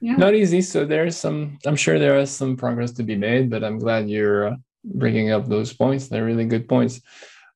yeah. 0.00 0.16
not 0.16 0.34
easy. 0.34 0.62
So 0.62 0.84
there's 0.84 1.16
some, 1.16 1.58
I'm 1.66 1.76
sure 1.76 1.98
there 1.98 2.18
is 2.18 2.30
some 2.30 2.56
progress 2.56 2.92
to 2.92 3.02
be 3.02 3.16
made, 3.16 3.50
but 3.50 3.64
I'm 3.64 3.78
glad 3.78 4.08
you're 4.08 4.48
uh, 4.48 4.56
bringing 4.84 5.30
up 5.30 5.46
those 5.46 5.72
points. 5.72 6.08
They're 6.08 6.24
really 6.24 6.44
good 6.44 6.68
points. 6.68 7.00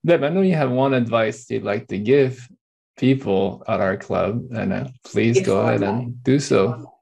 Deb, 0.04 0.24
I 0.24 0.28
know 0.30 0.42
you 0.42 0.54
have 0.54 0.70
one 0.70 0.94
advice 0.94 1.48
you'd 1.48 1.62
like 1.62 1.86
to 1.88 1.98
give 1.98 2.48
people 2.96 3.62
at 3.68 3.80
our 3.80 3.96
club, 3.96 4.42
and 4.54 4.72
uh, 4.72 4.88
please 5.04 5.38
if 5.38 5.46
go 5.46 5.60
ahead 5.60 5.82
and 5.82 6.22
do 6.24 6.38
so. 6.40 6.92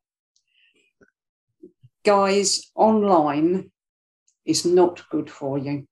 Guys, 2.05 2.70
online 2.74 3.70
is 4.45 4.64
not 4.64 5.03
good 5.11 5.30
for 5.30 5.59
you. 5.59 5.86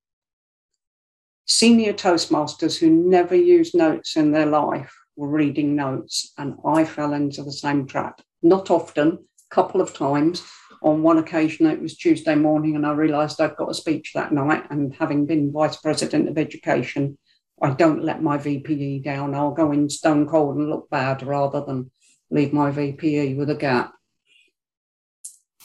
Senior 1.46 1.94
Toastmasters 1.94 2.78
who 2.78 2.90
never 2.90 3.34
use 3.34 3.74
notes 3.74 4.16
in 4.16 4.32
their 4.32 4.46
life 4.46 4.94
were 5.16 5.28
reading 5.28 5.74
notes, 5.74 6.32
and 6.36 6.55
I 6.64 6.84
fell 6.84 7.14
into 7.14 7.42
the 7.42 7.53
same 7.53 7.86
trap. 7.86 8.20
Not 8.42 8.70
often, 8.70 9.26
couple 9.51 9.80
of 9.80 9.94
times. 9.94 10.46
On 10.82 11.03
one 11.03 11.18
occasion, 11.18 11.66
it 11.66 11.80
was 11.80 11.96
Tuesday 11.96 12.34
morning, 12.34 12.76
and 12.76 12.86
I 12.86 12.92
realised 12.92 13.40
I'd 13.40 13.57
got 13.57 13.70
a 13.70 13.74
speech 13.74 14.12
that 14.14 14.32
night. 14.32 14.64
And 14.70 14.94
having 14.94 15.26
been 15.26 15.53
vice 15.53 15.76
president 15.76 16.28
of 16.28 16.38
education, 16.38 17.18
I 17.61 17.70
don't 17.70 18.05
let 18.05 18.22
my 18.22 18.38
VPE 18.38 19.03
down. 19.03 19.34
I'll 19.34 19.51
go 19.51 19.72
in 19.72 19.88
stone 19.88 20.26
cold 20.26 20.57
and 20.57 20.70
look 20.70 20.88
bad 20.90 21.22
rather 21.22 21.64
than 21.64 21.90
leave 22.30 22.53
my 22.53 22.70
VPE 22.70 23.36
with 23.36 23.51
a 23.51 23.57
gap. 23.57 23.92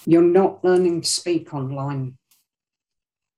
You're 0.06 0.22
not 0.22 0.64
learning 0.64 1.02
to 1.02 1.08
speak 1.08 1.54
online. 1.54 2.18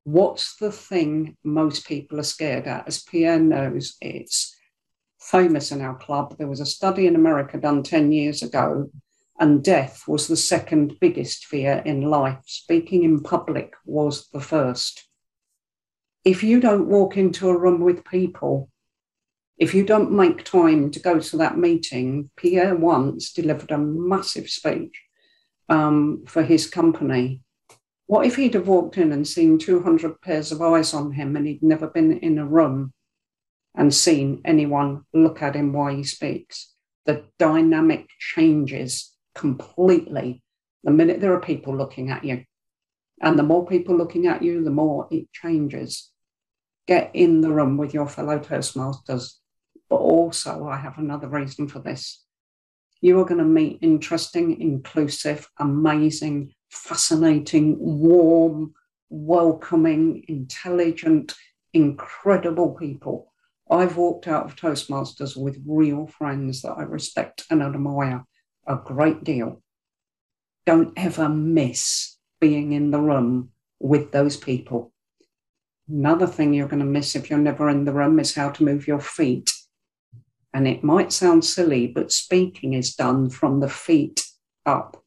What's 0.03 0.55
the 0.55 0.71
thing 0.71 1.35
most 1.43 1.87
people 1.87 2.19
are 2.19 2.23
scared 2.23 2.67
at? 2.67 2.87
As 2.87 3.03
Pierre 3.03 3.39
knows, 3.39 3.97
it's 4.01 4.55
famous 5.19 5.71
in 5.71 5.81
our 5.81 5.95
club. 5.95 6.37
There 6.37 6.47
was 6.47 6.59
a 6.59 6.65
study 6.65 7.07
in 7.07 7.15
America 7.15 7.57
done 7.57 7.83
10 7.83 8.11
years 8.11 8.41
ago 8.41 8.89
and 9.39 9.63
death 9.63 10.03
was 10.07 10.27
the 10.27 10.37
second 10.37 10.97
biggest 10.99 11.45
fear 11.45 11.81
in 11.85 12.01
life. 12.01 12.41
Speaking 12.45 13.03
in 13.03 13.21
public 13.21 13.73
was 13.85 14.29
the 14.29 14.39
first. 14.39 15.07
If 16.23 16.43
you 16.43 16.59
don't 16.59 16.87
walk 16.87 17.17
into 17.17 17.49
a 17.49 17.57
room 17.57 17.81
with 17.81 18.05
people, 18.05 18.69
if 19.57 19.73
you 19.73 19.85
don't 19.85 20.11
make 20.11 20.43
time 20.43 20.91
to 20.91 20.99
go 20.99 21.19
to 21.19 21.37
that 21.37 21.57
meeting, 21.57 22.29
Pierre 22.35 22.75
once 22.75 23.31
delivered 23.31 23.71
a 23.71 23.77
massive 23.77 24.49
speech 24.49 25.01
um, 25.69 26.23
for 26.27 26.43
his 26.43 26.67
company. 26.67 27.41
What 28.07 28.25
if 28.25 28.35
he'd 28.35 28.53
have 28.53 28.67
walked 28.67 28.97
in 28.97 29.11
and 29.11 29.27
seen 29.27 29.57
200 29.57 30.21
pairs 30.21 30.51
of 30.51 30.61
eyes 30.61 30.93
on 30.93 31.13
him 31.13 31.35
and 31.35 31.47
he'd 31.47 31.63
never 31.63 31.87
been 31.87 32.19
in 32.19 32.37
a 32.37 32.45
room 32.45 32.93
and 33.73 33.93
seen 33.93 34.41
anyone 34.45 35.03
look 35.13 35.41
at 35.41 35.55
him 35.55 35.73
while 35.73 35.95
he 35.95 36.03
speaks? 36.03 36.73
The 37.05 37.25
dynamic 37.37 38.07
changes 38.19 39.14
completely. 39.35 40.41
The 40.83 40.91
minute 40.91 41.21
there 41.21 41.33
are 41.33 41.41
people 41.41 41.75
looking 41.75 42.09
at 42.09 42.23
you, 42.23 42.45
and 43.21 43.37
the 43.37 43.43
more 43.43 43.65
people 43.65 43.95
looking 43.95 44.27
at 44.27 44.41
you, 44.41 44.63
the 44.63 44.71
more 44.71 45.07
it 45.11 45.31
changes. 45.31 46.11
Get 46.87 47.11
in 47.13 47.41
the 47.41 47.51
room 47.51 47.77
with 47.77 47.93
your 47.93 48.07
fellow 48.07 48.39
Toastmasters. 48.39 49.33
But 49.89 49.97
also, 49.97 50.67
I 50.67 50.77
have 50.77 50.97
another 50.97 51.27
reason 51.27 51.67
for 51.67 51.79
this. 51.79 52.23
You 53.01 53.19
are 53.19 53.25
going 53.25 53.39
to 53.39 53.45
meet 53.45 53.79
interesting, 53.81 54.59
inclusive, 54.59 55.47
amazing, 55.59 56.53
fascinating, 56.69 57.77
warm, 57.79 58.73
welcoming, 59.09 60.25
intelligent, 60.27 61.35
incredible 61.73 62.73
people. 62.73 63.31
I've 63.69 63.97
walked 63.97 64.27
out 64.27 64.45
of 64.45 64.55
Toastmasters 64.55 65.35
with 65.35 65.63
real 65.65 66.07
friends 66.07 66.61
that 66.61 66.73
I 66.73 66.83
respect 66.83 67.45
and 67.49 67.61
admire 67.61 68.23
a 68.67 68.75
great 68.75 69.23
deal. 69.23 69.61
Don't 70.65 70.93
ever 70.97 71.29
miss 71.29 72.17
being 72.39 72.71
in 72.71 72.91
the 72.91 72.99
room 72.99 73.51
with 73.79 74.11
those 74.11 74.37
people. 74.37 74.91
Another 75.87 76.25
thing 76.25 76.53
you're 76.53 76.67
going 76.67 76.79
to 76.79 76.85
miss 76.85 77.15
if 77.15 77.29
you're 77.29 77.37
never 77.37 77.69
in 77.69 77.85
the 77.85 77.93
room 77.93 78.19
is 78.19 78.33
how 78.33 78.49
to 78.49 78.63
move 78.63 78.87
your 78.87 78.99
feet. 78.99 79.53
And 80.53 80.67
it 80.67 80.83
might 80.83 81.11
sound 81.11 81.45
silly, 81.45 81.85
but 81.87 82.11
speaking 82.11 82.73
is 82.73 82.95
done 82.95 83.29
from 83.29 83.59
the 83.59 83.69
feet 83.69 84.25
up. 84.65 85.03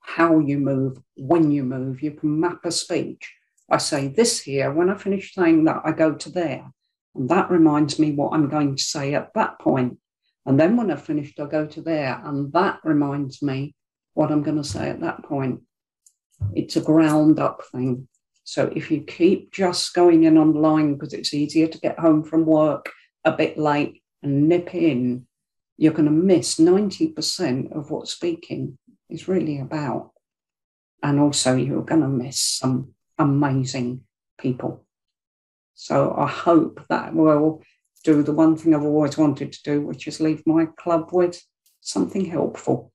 How 0.00 0.40
you 0.40 0.58
move, 0.58 0.98
when 1.16 1.50
you 1.50 1.62
move, 1.62 2.02
you 2.02 2.10
can 2.10 2.40
map 2.40 2.64
a 2.64 2.72
speech. 2.72 3.34
I 3.70 3.78
say 3.78 4.08
this 4.08 4.40
here, 4.40 4.72
when 4.72 4.90
I 4.90 4.96
finish 4.96 5.34
saying 5.34 5.64
that, 5.64 5.82
I 5.84 5.92
go 5.92 6.14
to 6.14 6.30
there. 6.30 6.72
And 7.14 7.28
that 7.28 7.50
reminds 7.50 7.98
me 7.98 8.12
what 8.12 8.32
I'm 8.32 8.48
going 8.48 8.76
to 8.76 8.82
say 8.82 9.14
at 9.14 9.32
that 9.34 9.58
point. 9.58 9.98
And 10.48 10.58
then 10.58 10.78
when 10.78 10.90
I've 10.90 11.02
finished, 11.02 11.38
I'll 11.38 11.46
go 11.46 11.66
to 11.66 11.82
there. 11.82 12.18
And 12.24 12.50
that 12.54 12.80
reminds 12.82 13.42
me 13.42 13.74
what 14.14 14.32
I'm 14.32 14.42
going 14.42 14.56
to 14.56 14.64
say 14.64 14.88
at 14.88 15.00
that 15.02 15.22
point. 15.22 15.60
It's 16.54 16.76
a 16.76 16.80
ground 16.80 17.38
up 17.38 17.64
thing. 17.70 18.08
So 18.44 18.72
if 18.74 18.90
you 18.90 19.02
keep 19.02 19.52
just 19.52 19.92
going 19.92 20.24
in 20.24 20.38
online 20.38 20.94
because 20.94 21.12
it's 21.12 21.34
easier 21.34 21.66
to 21.66 21.78
get 21.78 21.98
home 21.98 22.24
from 22.24 22.46
work 22.46 22.90
a 23.26 23.32
bit 23.32 23.58
late 23.58 24.02
and 24.22 24.48
nip 24.48 24.74
in, 24.74 25.26
you're 25.76 25.92
going 25.92 26.06
to 26.06 26.10
miss 26.10 26.58
90% 26.58 27.76
of 27.76 27.90
what 27.90 28.08
speaking 28.08 28.78
is 29.10 29.28
really 29.28 29.60
about. 29.60 30.12
And 31.02 31.20
also, 31.20 31.56
you're 31.56 31.82
going 31.82 32.00
to 32.00 32.08
miss 32.08 32.40
some 32.40 32.94
amazing 33.18 34.00
people. 34.38 34.86
So 35.74 36.14
I 36.16 36.26
hope 36.26 36.86
that 36.88 37.14
will 37.14 37.62
do 38.04 38.22
the 38.22 38.32
one 38.32 38.56
thing 38.56 38.74
I've 38.74 38.82
always 38.82 39.18
wanted 39.18 39.52
to 39.52 39.62
do, 39.62 39.80
which 39.80 40.06
is 40.06 40.20
leave 40.20 40.42
my 40.46 40.66
club 40.78 41.10
with 41.12 41.42
something 41.80 42.24
helpful. 42.24 42.92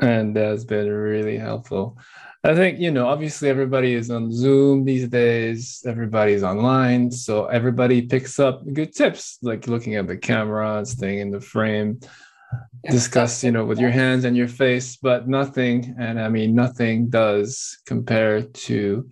And 0.00 0.34
that's 0.34 0.64
been 0.64 0.90
really 0.90 1.38
helpful. 1.38 1.98
I 2.44 2.56
think, 2.56 2.80
you 2.80 2.90
know, 2.90 3.06
obviously 3.06 3.48
everybody 3.48 3.94
is 3.94 4.10
on 4.10 4.32
Zoom 4.32 4.84
these 4.84 5.08
days, 5.08 5.80
everybody's 5.86 6.42
online. 6.42 7.10
So 7.12 7.46
everybody 7.46 8.02
picks 8.02 8.40
up 8.40 8.62
good 8.72 8.92
tips, 8.92 9.38
like 9.42 9.68
looking 9.68 9.94
at 9.94 10.08
the 10.08 10.16
camera, 10.16 10.84
staying 10.84 11.20
in 11.20 11.30
the 11.30 11.40
frame, 11.40 12.00
discuss, 12.90 13.44
you 13.44 13.52
know, 13.52 13.64
with 13.64 13.78
your 13.78 13.90
hands 13.90 14.24
and 14.24 14.36
your 14.36 14.48
face, 14.48 14.96
but 14.96 15.28
nothing, 15.28 15.94
and 16.00 16.20
I 16.20 16.28
mean, 16.28 16.54
nothing 16.54 17.08
does 17.08 17.78
compare 17.86 18.42
to 18.42 19.08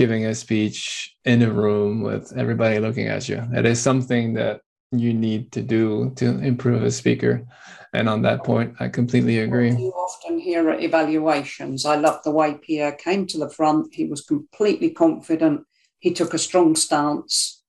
giving 0.00 0.24
a 0.24 0.34
speech 0.34 1.14
in 1.26 1.42
a 1.42 1.52
room 1.52 2.00
with 2.00 2.32
everybody 2.34 2.78
looking 2.78 3.08
at 3.08 3.28
you. 3.28 3.38
It 3.52 3.66
is 3.66 3.82
something 3.82 4.32
that 4.32 4.62
you 4.92 5.12
need 5.12 5.52
to 5.52 5.60
do 5.60 6.14
to 6.16 6.38
improve 6.38 6.82
a 6.82 6.90
speaker. 6.90 7.46
And 7.92 8.08
on 8.08 8.22
that 8.22 8.42
point, 8.42 8.76
I 8.80 8.88
completely 8.88 9.40
agree. 9.40 9.72
You 9.72 9.92
often 9.92 10.38
hear 10.38 10.70
at 10.70 10.82
evaluations. 10.82 11.84
I 11.84 11.96
love 11.96 12.22
the 12.24 12.30
way 12.30 12.54
Pierre 12.54 12.92
came 12.92 13.26
to 13.26 13.36
the 13.36 13.50
front. 13.50 13.94
He 13.94 14.06
was 14.06 14.22
completely 14.22 14.88
confident. 14.88 15.66
He 15.98 16.14
took 16.14 16.32
a 16.32 16.38
strong 16.38 16.76
stance, 16.76 17.62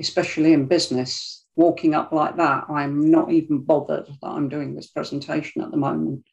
especially 0.00 0.52
in 0.52 0.66
business. 0.66 1.46
Walking 1.54 1.94
up 1.94 2.10
like 2.10 2.36
that, 2.38 2.64
I'm 2.68 3.08
not 3.08 3.30
even 3.30 3.60
bothered 3.60 4.08
that 4.08 4.28
I'm 4.36 4.48
doing 4.48 4.74
this 4.74 4.88
presentation 4.88 5.62
at 5.62 5.70
the 5.70 5.76
moment. 5.76 6.24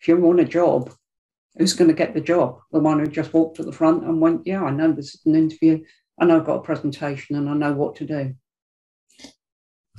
If 0.00 0.06
you 0.06 0.18
want 0.18 0.38
a 0.38 0.44
job, 0.44 0.92
who's 1.60 1.74
going 1.74 1.88
to 1.88 1.94
get 1.94 2.14
the 2.14 2.22
job? 2.22 2.58
The 2.72 2.80
one 2.80 2.98
who 2.98 3.06
just 3.06 3.34
walked 3.34 3.56
to 3.56 3.62
the 3.62 3.70
front 3.70 4.02
and 4.04 4.18
went, 4.18 4.46
Yeah, 4.46 4.64
I 4.64 4.70
know 4.70 4.92
this 4.92 5.14
is 5.14 5.20
an 5.26 5.34
interview. 5.34 5.84
I 6.18 6.24
know 6.24 6.38
I've 6.38 6.46
got 6.46 6.60
a 6.60 6.62
presentation 6.62 7.36
and 7.36 7.50
I 7.50 7.52
know 7.52 7.74
what 7.74 7.96
to 7.96 8.06
do. 8.06 8.34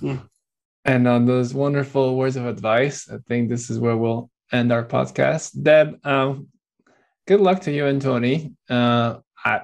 Yeah. 0.02 0.18
And 0.84 1.08
on 1.08 1.28
those 1.28 1.54
wonderful 1.54 2.18
words 2.18 2.36
of 2.36 2.48
advice, 2.48 3.08
I 3.08 3.18
think 3.28 3.48
this 3.48 3.70
is 3.70 3.78
where 3.78 3.96
we'll 3.96 4.32
end 4.52 4.72
our 4.72 4.84
podcast. 4.84 5.62
Deb, 5.62 6.04
um, 6.04 6.48
good 7.28 7.40
luck 7.40 7.62
to 7.62 7.72
you 7.72 7.86
and 7.86 8.02
Tony. 8.02 8.56
Uh, 8.68 9.18
I, 9.46 9.62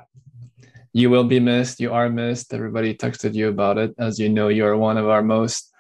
you 0.94 1.10
will 1.10 1.24
be 1.24 1.40
missed. 1.40 1.80
You 1.80 1.94
are 1.94 2.10
missed. 2.10 2.54
Everybody 2.54 2.94
texted 2.94 3.34
you 3.34 3.48
about 3.48 3.80
it. 3.80 3.96
As 3.98 4.20
you 4.20 4.30
know, 4.30 4.50
you 4.50 4.66
are 4.66 4.78
one 4.78 4.98
of 4.98 5.10
our 5.10 5.24
most 5.24 5.74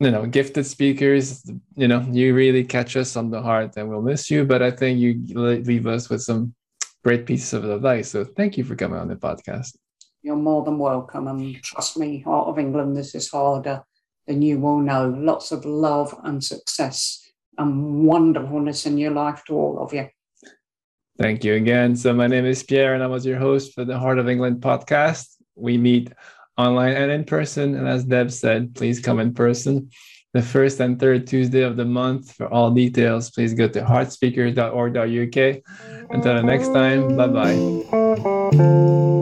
you 0.00 0.10
know 0.10 0.26
gifted 0.26 0.66
speakers 0.66 1.48
you 1.76 1.86
know 1.86 2.04
you 2.10 2.34
really 2.34 2.64
catch 2.64 2.96
us 2.96 3.16
on 3.16 3.30
the 3.30 3.40
heart 3.40 3.76
and 3.76 3.88
we'll 3.88 4.02
miss 4.02 4.28
you 4.28 4.44
but 4.44 4.60
i 4.60 4.70
think 4.70 4.98
you 4.98 5.22
leave 5.34 5.86
us 5.86 6.10
with 6.10 6.20
some 6.20 6.52
great 7.04 7.26
pieces 7.26 7.52
of 7.52 7.64
advice. 7.68 8.10
So 8.10 8.24
thank 8.24 8.56
you 8.56 8.64
for 8.64 8.74
coming 8.74 8.98
on 8.98 9.08
the 9.08 9.16
podcast. 9.16 9.76
You're 10.22 10.36
more 10.36 10.64
than 10.64 10.78
welcome 10.78 11.28
and 11.28 11.62
trust 11.62 11.98
me 11.98 12.20
heart 12.20 12.48
of 12.48 12.58
england 12.58 12.96
this 12.96 13.14
is 13.14 13.28
harder 13.28 13.84
than 14.26 14.40
you 14.40 14.58
will 14.58 14.80
know. 14.80 15.14
Lots 15.16 15.52
of 15.52 15.66
love 15.66 16.18
and 16.24 16.42
success 16.42 17.20
and 17.58 18.06
wonderfulness 18.06 18.86
in 18.86 18.96
your 18.96 19.10
life 19.10 19.44
to 19.46 19.54
all 19.54 19.78
of 19.78 19.92
you. 19.92 20.08
Thank 21.18 21.44
you 21.44 21.54
again. 21.54 21.94
So 21.94 22.14
my 22.14 22.26
name 22.26 22.46
is 22.46 22.62
pierre 22.62 22.94
and 22.94 23.02
i 23.02 23.06
was 23.06 23.26
your 23.26 23.38
host 23.38 23.74
for 23.74 23.84
the 23.84 23.98
heart 23.98 24.18
of 24.18 24.28
england 24.28 24.62
podcast. 24.62 25.36
We 25.56 25.76
meet 25.76 26.10
online 26.56 26.92
and 26.94 27.10
in 27.10 27.24
person. 27.24 27.74
And 27.74 27.88
as 27.88 28.04
Deb 28.04 28.30
said, 28.30 28.74
please 28.74 29.00
come 29.00 29.20
in 29.20 29.34
person 29.34 29.90
the 30.34 30.42
first 30.42 30.80
and 30.80 31.00
third 31.00 31.26
Tuesday 31.26 31.62
of 31.62 31.76
the 31.76 31.84
month. 31.84 32.32
For 32.32 32.52
all 32.52 32.70
details, 32.70 33.30
please 33.30 33.54
go 33.54 33.68
to 33.68 33.80
heartspeakers.org.uk. 33.80 35.62
Until 36.10 36.34
the 36.34 36.42
next 36.42 36.68
time, 36.68 37.16
bye 37.16 37.28
bye. 37.28 39.20